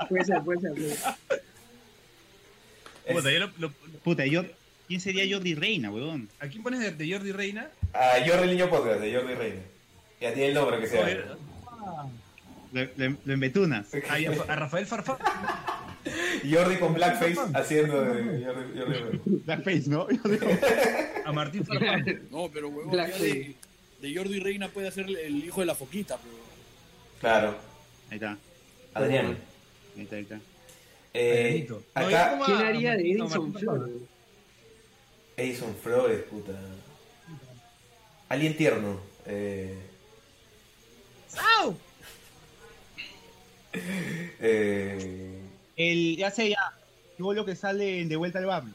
[0.09, 0.73] puede ser, puede ser.
[0.73, 1.15] puede ser.
[3.15, 3.73] puta, yo lo- lo-
[4.03, 4.45] Puta, yo,
[4.89, 6.29] ¿quién sería Jordi Reina, weón?
[6.41, 7.71] ¿a quién pones de, de Jordi Reina?
[7.93, 9.61] A Jordi Niño Podcast, de Jordi Reina.
[10.20, 11.36] Ya tiene el nombre que sea.
[12.73, 13.86] Lo, embetunas.
[14.09, 15.19] a, a Rafael Farfán.
[16.51, 18.45] Jordi con blackface haciendo de Jordi,
[18.77, 19.20] Jordi Reina.
[19.24, 20.07] Blackface, ¿no?
[21.24, 22.28] A Martín Farfán.
[22.31, 23.55] No, pero huevón, de,
[24.01, 26.35] de Jordi Reina puede ser el hijo de la foquita, pero.
[27.20, 27.57] Claro,
[28.11, 28.36] Ahí está,
[28.93, 29.39] Adrián.
[29.97, 30.41] ahí está, ahí está.
[31.15, 31.66] Eh.
[31.70, 33.95] No, acá, ¿Quién haría de Edison Flores?
[35.36, 36.53] Edison Flores, puta.
[38.28, 39.01] Alguien tierno.
[39.27, 39.74] Eh,
[41.61, 41.77] ¡Au!
[44.40, 45.40] eh,
[45.77, 46.73] El, ya sé, ya.
[47.19, 48.73] Luego lo que sale en De Vuelta al Barrio.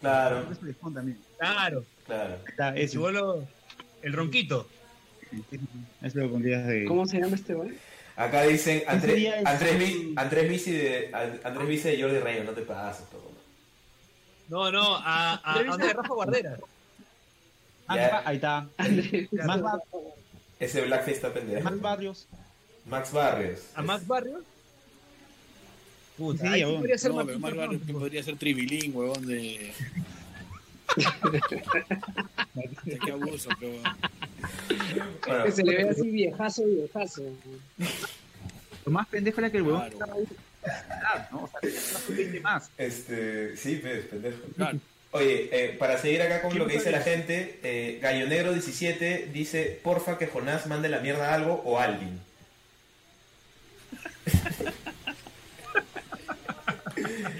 [0.00, 0.46] claro.
[1.38, 1.84] Claro.
[2.06, 2.36] claro.
[2.48, 2.92] Está, El ese.
[2.92, 3.44] chibolo,
[4.02, 4.68] el ronquito.
[6.02, 6.84] Eso lo pondrías de...
[6.86, 7.72] ¿Cómo se llama este güey?
[8.16, 11.10] Acá dicen Andrés, el- Andrés, Andrés Vici de
[11.44, 13.30] Andrés Vici de Jordi Reina, no te pases, todo.
[14.48, 15.92] No, no, a, a, a, ¿dónde?
[15.92, 16.56] Rafa Guardera.
[17.86, 18.66] Ah, ahí está.
[18.76, 19.32] Andrés.
[19.32, 19.60] Más,
[20.60, 21.62] Ese blackface está pendejo.
[21.68, 22.28] más barrios.
[22.86, 23.60] Max Barrios.
[23.74, 24.42] A Max Barrios.
[26.16, 26.80] Puta, Sí, ahí huevón.
[26.80, 27.56] podría ser No, Farfán.
[27.56, 29.72] raro que podría ser tribilín, huevón, de.
[33.04, 33.72] qué abuso, pero.
[35.26, 37.22] Bueno, Que se le ve así viejazo, viejazo.
[38.84, 39.92] Lo más pendejo era que el huevón Claro.
[39.92, 40.26] estaba ahí.
[41.32, 41.44] ¿no?
[41.44, 42.70] O sea, tenía una sub-20 más.
[42.76, 44.38] este, sí, pues, pendejo.
[44.56, 44.78] Claro.
[45.12, 48.52] Oye, eh, para seguir acá con ¿Quién lo que dice la gente, eh, Gallo Negro
[48.52, 52.20] 17 dice, porfa que Jonás mande la mierda a algo o a alguien.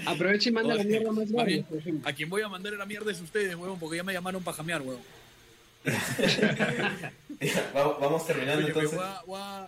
[0.05, 2.09] Aprovecha y manda la mierda más grande, por ejemplo.
[2.09, 4.57] A quien voy a mandar la mierda es ustedes, huevón, porque ya me llamaron para
[4.57, 5.03] jamear, huevón.
[7.73, 8.95] Vamos terminando Oye, entonces.
[8.97, 9.67] voy, a, voy a-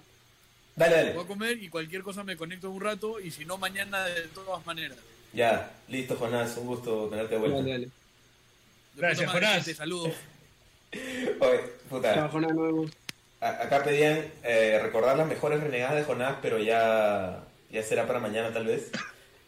[0.76, 1.14] Dale, dale.
[1.14, 4.24] voy a comer y cualquier cosa me conecto un rato y si no, mañana de
[4.34, 4.98] todas maneras.
[5.34, 6.56] Ya, listo, Jonás.
[6.58, 7.58] Un gusto tenerte de vuelta.
[7.58, 7.90] Dale, dale.
[8.96, 9.56] Gracias, Jonás.
[9.56, 10.14] gente, Saludos.
[11.40, 12.14] Oye, puta.
[12.14, 12.92] Chao, Jonás, nos vemos.
[13.42, 18.20] A- Acá pedían eh, recordar las mejores renegadas de Jonás, pero ya, ya será para
[18.20, 18.92] mañana tal vez.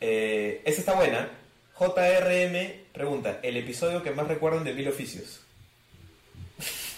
[0.01, 1.29] Eh, esa está buena.
[1.79, 5.41] JRM pregunta, ¿el episodio que más recuerdan de Mil Oficios?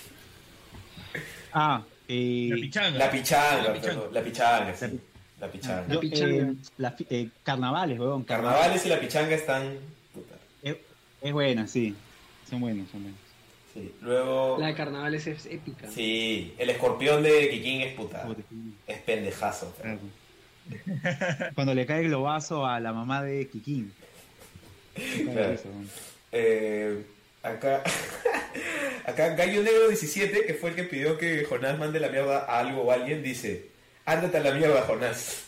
[1.54, 2.98] Ah, eh, La pichanga.
[3.00, 3.94] La pichanga, La pichanga.
[3.96, 5.00] perdón, la pichanga, sí.
[5.40, 5.86] La pichanga.
[5.88, 6.36] La yo, pichanga.
[6.36, 8.24] eh, la eh, carnavales, weón.
[8.24, 9.78] Carnavales y la pichanga están...
[10.14, 10.78] puta, Es,
[11.22, 11.96] es buena, sí.
[12.50, 13.20] Son buenos, son buenos.
[13.74, 13.92] sí.
[14.02, 14.58] Luego...
[14.60, 15.88] La de carnavales es épica.
[15.92, 18.28] Sí, el escorpión de Kikín es puta.
[18.88, 19.74] Es pendejazo.
[19.82, 20.00] claro.
[21.56, 23.94] Cuando le cae el globazo a la mamá de Kikín.
[25.32, 25.56] Claro.
[26.32, 27.04] Eh,
[27.44, 27.84] acá,
[29.06, 32.60] acá Gallo Negro 17, que fue el que pidió que Jonás mande la mierda a
[32.60, 33.68] algo o a alguien, dice,
[34.08, 35.44] ándate a la mierda, Jonás.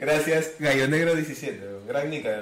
[0.00, 2.40] Gracias, Gallo Negro 17, gran nica.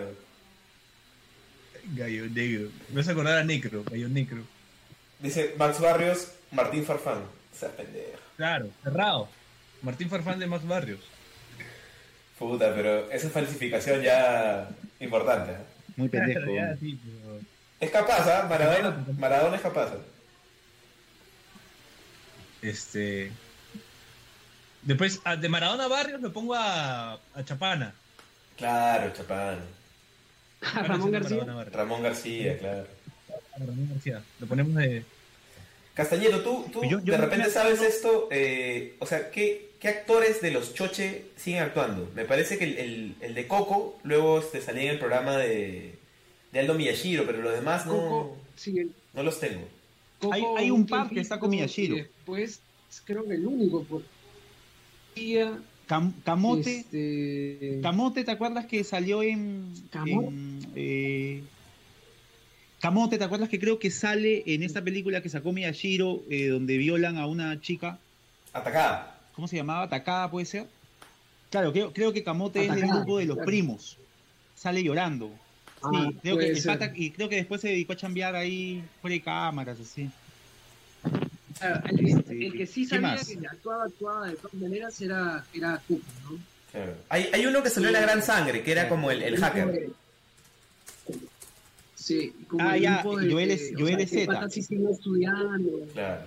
[1.95, 2.71] Gallo negro.
[2.91, 4.43] Me vas a acordar a Necro, Gallo Necro.
[5.19, 7.23] Dice Max Barrios, Martín Farfán.
[7.55, 8.19] Esa pendeja.
[8.37, 9.29] Claro, cerrado.
[9.83, 11.01] Martín Farfán de Max Barrios.
[12.39, 14.69] Puta, pero esa falsificación ya
[15.01, 15.53] importante.
[15.53, 15.57] ¿eh?
[15.97, 16.41] Muy pendejo.
[16.41, 16.79] Claro, ya, weón.
[16.81, 17.41] sí, pero-
[17.81, 18.47] Es capaz, ¿ah?
[18.49, 19.89] Maradona, Maradona es capaz.
[19.93, 19.99] ¿eh?
[22.63, 23.31] Este.
[24.83, 27.95] Después, a- de Maradona Barrios me pongo a, a Chapana.
[28.57, 29.59] Claro, Chapán.
[30.75, 31.45] A Ramón García.
[31.73, 32.87] Ramón García, claro.
[33.55, 34.23] A Ramón García.
[34.41, 35.05] Lo ponemos de.
[35.95, 40.41] Castañeto, tú, tú Yo- yo de repente sabes esto, eh, o sea, ¿qué, ¿qué actores
[40.41, 42.11] de los Choche siguen actuando?
[42.15, 45.95] Me parece que el, el- el de Coco luego este, salía en el programa de,
[46.53, 49.69] de Aldo Miyashiro, pero los demás no, Coco, sí, el no los tengo.
[50.23, 51.97] Coco Hay- hay un par que está con Miyashiro.
[51.97, 52.61] Después,
[53.05, 54.03] creo que el único por
[55.17, 55.59] día,
[55.89, 56.79] Cam- Camote.
[56.79, 59.75] este, Camote, ¿te acuerdas que salió en.
[59.91, 60.29] ¿Camote?
[60.29, 61.43] en, eh,
[62.81, 66.77] Camote, ¿te acuerdas que creo que sale en esta película que sacó Miyashiro, eh, donde
[66.79, 67.99] violan a una chica?
[68.53, 69.19] Atacada.
[69.35, 69.89] ¿Cómo se llamaba?
[69.89, 70.67] ¿Takada puede ser?
[71.51, 73.47] Claro, creo, creo que Camote es del Atacada, grupo de los claro.
[73.47, 73.99] primos.
[74.55, 75.31] Sale llorando.
[75.85, 78.83] Ah, Sí, creo que el pata- y creo que después se dedicó a chambear ahí
[79.01, 80.09] fuera de cámaras, así.
[81.61, 83.27] Ah, el, Este, el que sí ¿qué sabía más?
[83.27, 86.39] que actuaba, actuaba de todas maneras era, era ¿no?
[86.73, 86.95] Claro.
[87.09, 89.91] Hay, hay uno que salió en La Gran Sangre, que era como el, el hacker.
[91.95, 94.17] Sí, como Ah, el ya, grupo de Joel que, es- o Joel sea, es que
[94.17, 94.33] el Zeta.
[94.41, 96.23] pata sí siguió estudiando, Claro.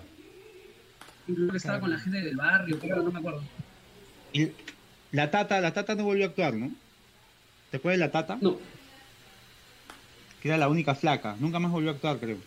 [1.27, 3.44] incluso estaba con la gente del barrio, creo, no me acuerdo.
[4.32, 4.52] Y
[5.11, 6.72] la tata, la tata no volvió a actuar, ¿no?
[7.72, 8.38] ¿Te acuerdas de la tata?
[8.40, 8.57] No,
[10.45, 11.35] Que era la única flaca.
[11.39, 12.38] Nunca más volvió a actuar, creo.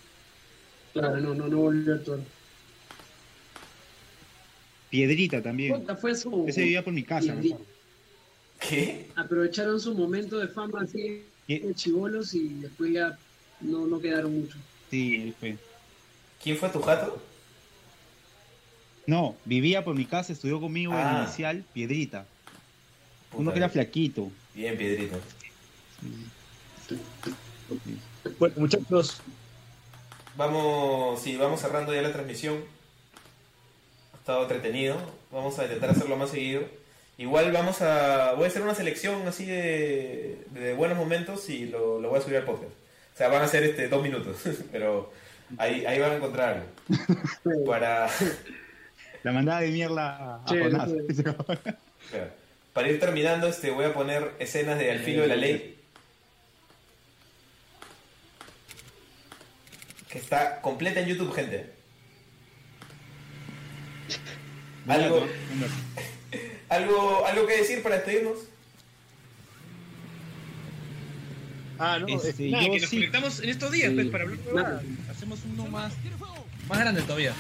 [0.92, 2.20] claro, no, no, no volvió a actuar.
[4.88, 5.84] Piedrita también.
[6.00, 7.34] Fue su, Ese vivía por mi casa.
[7.34, 7.66] me Piedri- acuerdo.
[8.60, 9.10] ¿Qué?
[9.16, 13.18] aprovecharon su momento de fama así de chivolos y después ya
[13.62, 14.56] no, no quedaron mucho.
[14.92, 15.58] Sí, él fue.
[16.40, 17.20] ¿Quién fue tu jato?
[19.08, 21.22] No, vivía por mi casa, estudió conmigo en Ah.
[21.24, 22.26] inicial, Piedrita.
[23.30, 24.30] Puta, Uno que era flaquito.
[24.54, 25.18] Bien, Piedrito.
[28.38, 29.20] Bueno, muchachos,
[30.36, 32.62] Vamos, sí, vamos cerrando ya la transmisión.
[34.14, 34.96] Ha estado entretenido.
[35.32, 36.62] Vamos a intentar hacerlo más seguido.
[37.16, 38.34] Igual vamos a...
[38.34, 42.22] Voy a hacer una selección así de, de buenos momentos y lo, lo voy a
[42.22, 42.70] subir al podcast.
[42.70, 44.36] O sea, van a ser este, dos minutos,
[44.72, 45.10] pero
[45.56, 47.66] ahí, ahí van a encontrar algo.
[47.66, 48.08] Para,
[49.24, 50.90] La mandada de mierda a Jonás.
[52.72, 55.77] para ir terminando, este, voy a poner escenas de Al filo de la ley.
[60.09, 61.72] Que está completa en YouTube, gente.
[64.86, 65.26] Algo,
[66.70, 68.39] algo, algo que decir para despedirnos.
[71.78, 72.97] Ah, no, Este, este, nada, yo que nos sí.
[72.97, 73.94] conectamos en estos días, Sí.
[73.94, 74.82] pues, para hablar huevadas.
[75.10, 75.93] Hacemos uno más,
[76.68, 77.32] más grande todavía.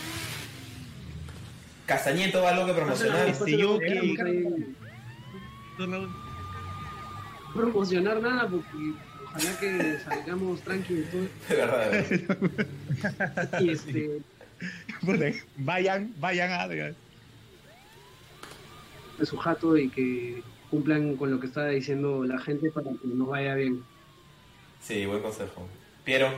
[1.86, 3.28] Castañeto, algo que promocionar.
[3.28, 4.66] Este, yo que-
[5.78, 6.28] No
[7.54, 8.68] promocionar nada porque
[9.28, 11.06] ojalá que salgamos tranquilos.
[11.48, 12.04] De verdad.
[13.60, 14.20] Y este,
[15.56, 16.68] vayan, vayan a.
[16.68, 16.94] de
[19.24, 23.28] su jato y que cumplan con lo que está diciendo la gente para que nos
[23.28, 23.82] vaya bien.
[24.82, 25.66] Sí, buen consejo.
[26.04, 26.32] Piero,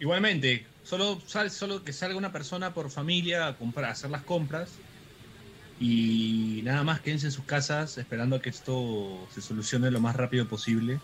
[0.00, 4.22] Igualmente, solo, sal, solo que salga una persona por familia a comprar, a hacer las
[4.22, 4.70] compras.
[5.80, 10.16] Y nada más, quédense en sus casas esperando a que esto se solucione lo más
[10.16, 10.98] rápido posible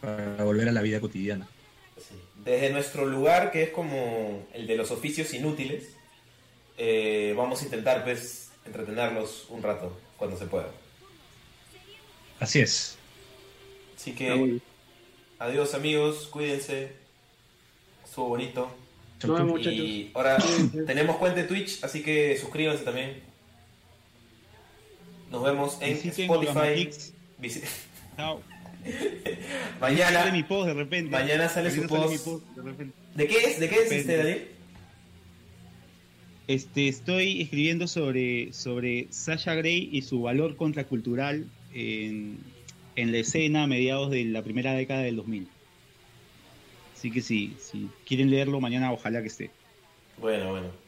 [0.00, 1.46] para volver a la vida cotidiana.
[2.44, 5.90] Desde nuestro lugar, que es como el de los oficios inútiles,
[6.76, 10.68] eh, vamos a intentar pues entretenerlos un rato cuando se pueda.
[12.40, 12.98] Así es.
[13.96, 14.60] Así que
[15.38, 16.90] adiós amigos, cuídense.
[18.04, 18.68] Estuvo bonito.
[19.70, 20.36] Y ahora
[20.86, 23.31] tenemos cuenta de Twitch, así que suscríbanse también.
[25.32, 26.90] Nos vemos en Visiten Spotify.
[28.16, 28.40] Chao.
[29.80, 30.20] Mañana.
[30.20, 31.10] Sale mi post de repente.
[31.10, 32.26] mañana sale su Mañana post.
[32.26, 32.94] mi de repente.
[33.14, 33.58] ¿De qué es?
[33.60, 34.48] ¿De qué es este, Daniel?
[36.48, 42.38] Este, estoy escribiendo sobre, sobre Sasha Grey y su valor contracultural en,
[42.96, 45.48] en la escena a mediados de la primera década del 2000.
[46.94, 49.50] Así que sí, si quieren leerlo mañana, ojalá que esté.
[50.18, 50.81] Bueno, bueno.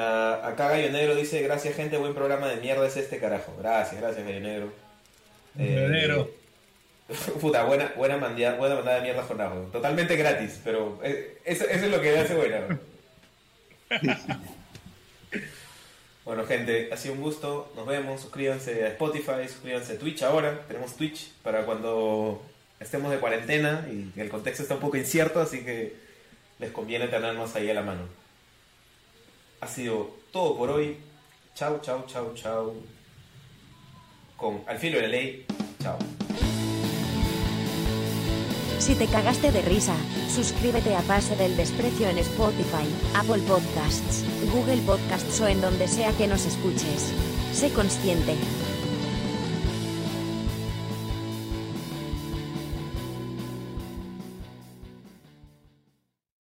[0.00, 3.52] Ah, acá Gallo Negro dice, gracias gente, buen programa de mierda es este carajo.
[3.58, 4.72] Gracias, gracias Gallo Negro.
[5.58, 6.30] Eh, Gallo Negro.
[7.40, 9.56] Puta, buena, buena, mandia- buena mandada de mierda jornada.
[9.72, 12.78] Totalmente gratis, pero eh, eso, eso es lo que le hace buena.
[16.24, 17.72] bueno, gente, ha sido un gusto.
[17.74, 18.20] Nos vemos.
[18.20, 20.62] Suscríbanse a Spotify, suscríbanse a Twitch ahora.
[20.68, 22.40] Tenemos Twitch para cuando
[22.78, 25.94] estemos de cuarentena y el contexto está un poco incierto, así que
[26.60, 28.02] les conviene tenernos ahí a la mano.
[29.60, 30.96] Ha sido todo por hoy.
[31.54, 32.74] Chau, chau, chau, chau.
[34.36, 35.46] Con Al filo de la ley.
[35.82, 35.98] Chao.
[38.78, 39.94] Si te cagaste de risa,
[40.32, 46.12] suscríbete a Pase del Desprecio en Spotify, Apple Podcasts, Google Podcasts o en donde sea
[46.12, 47.12] que nos escuches.
[47.52, 48.36] Sé consciente,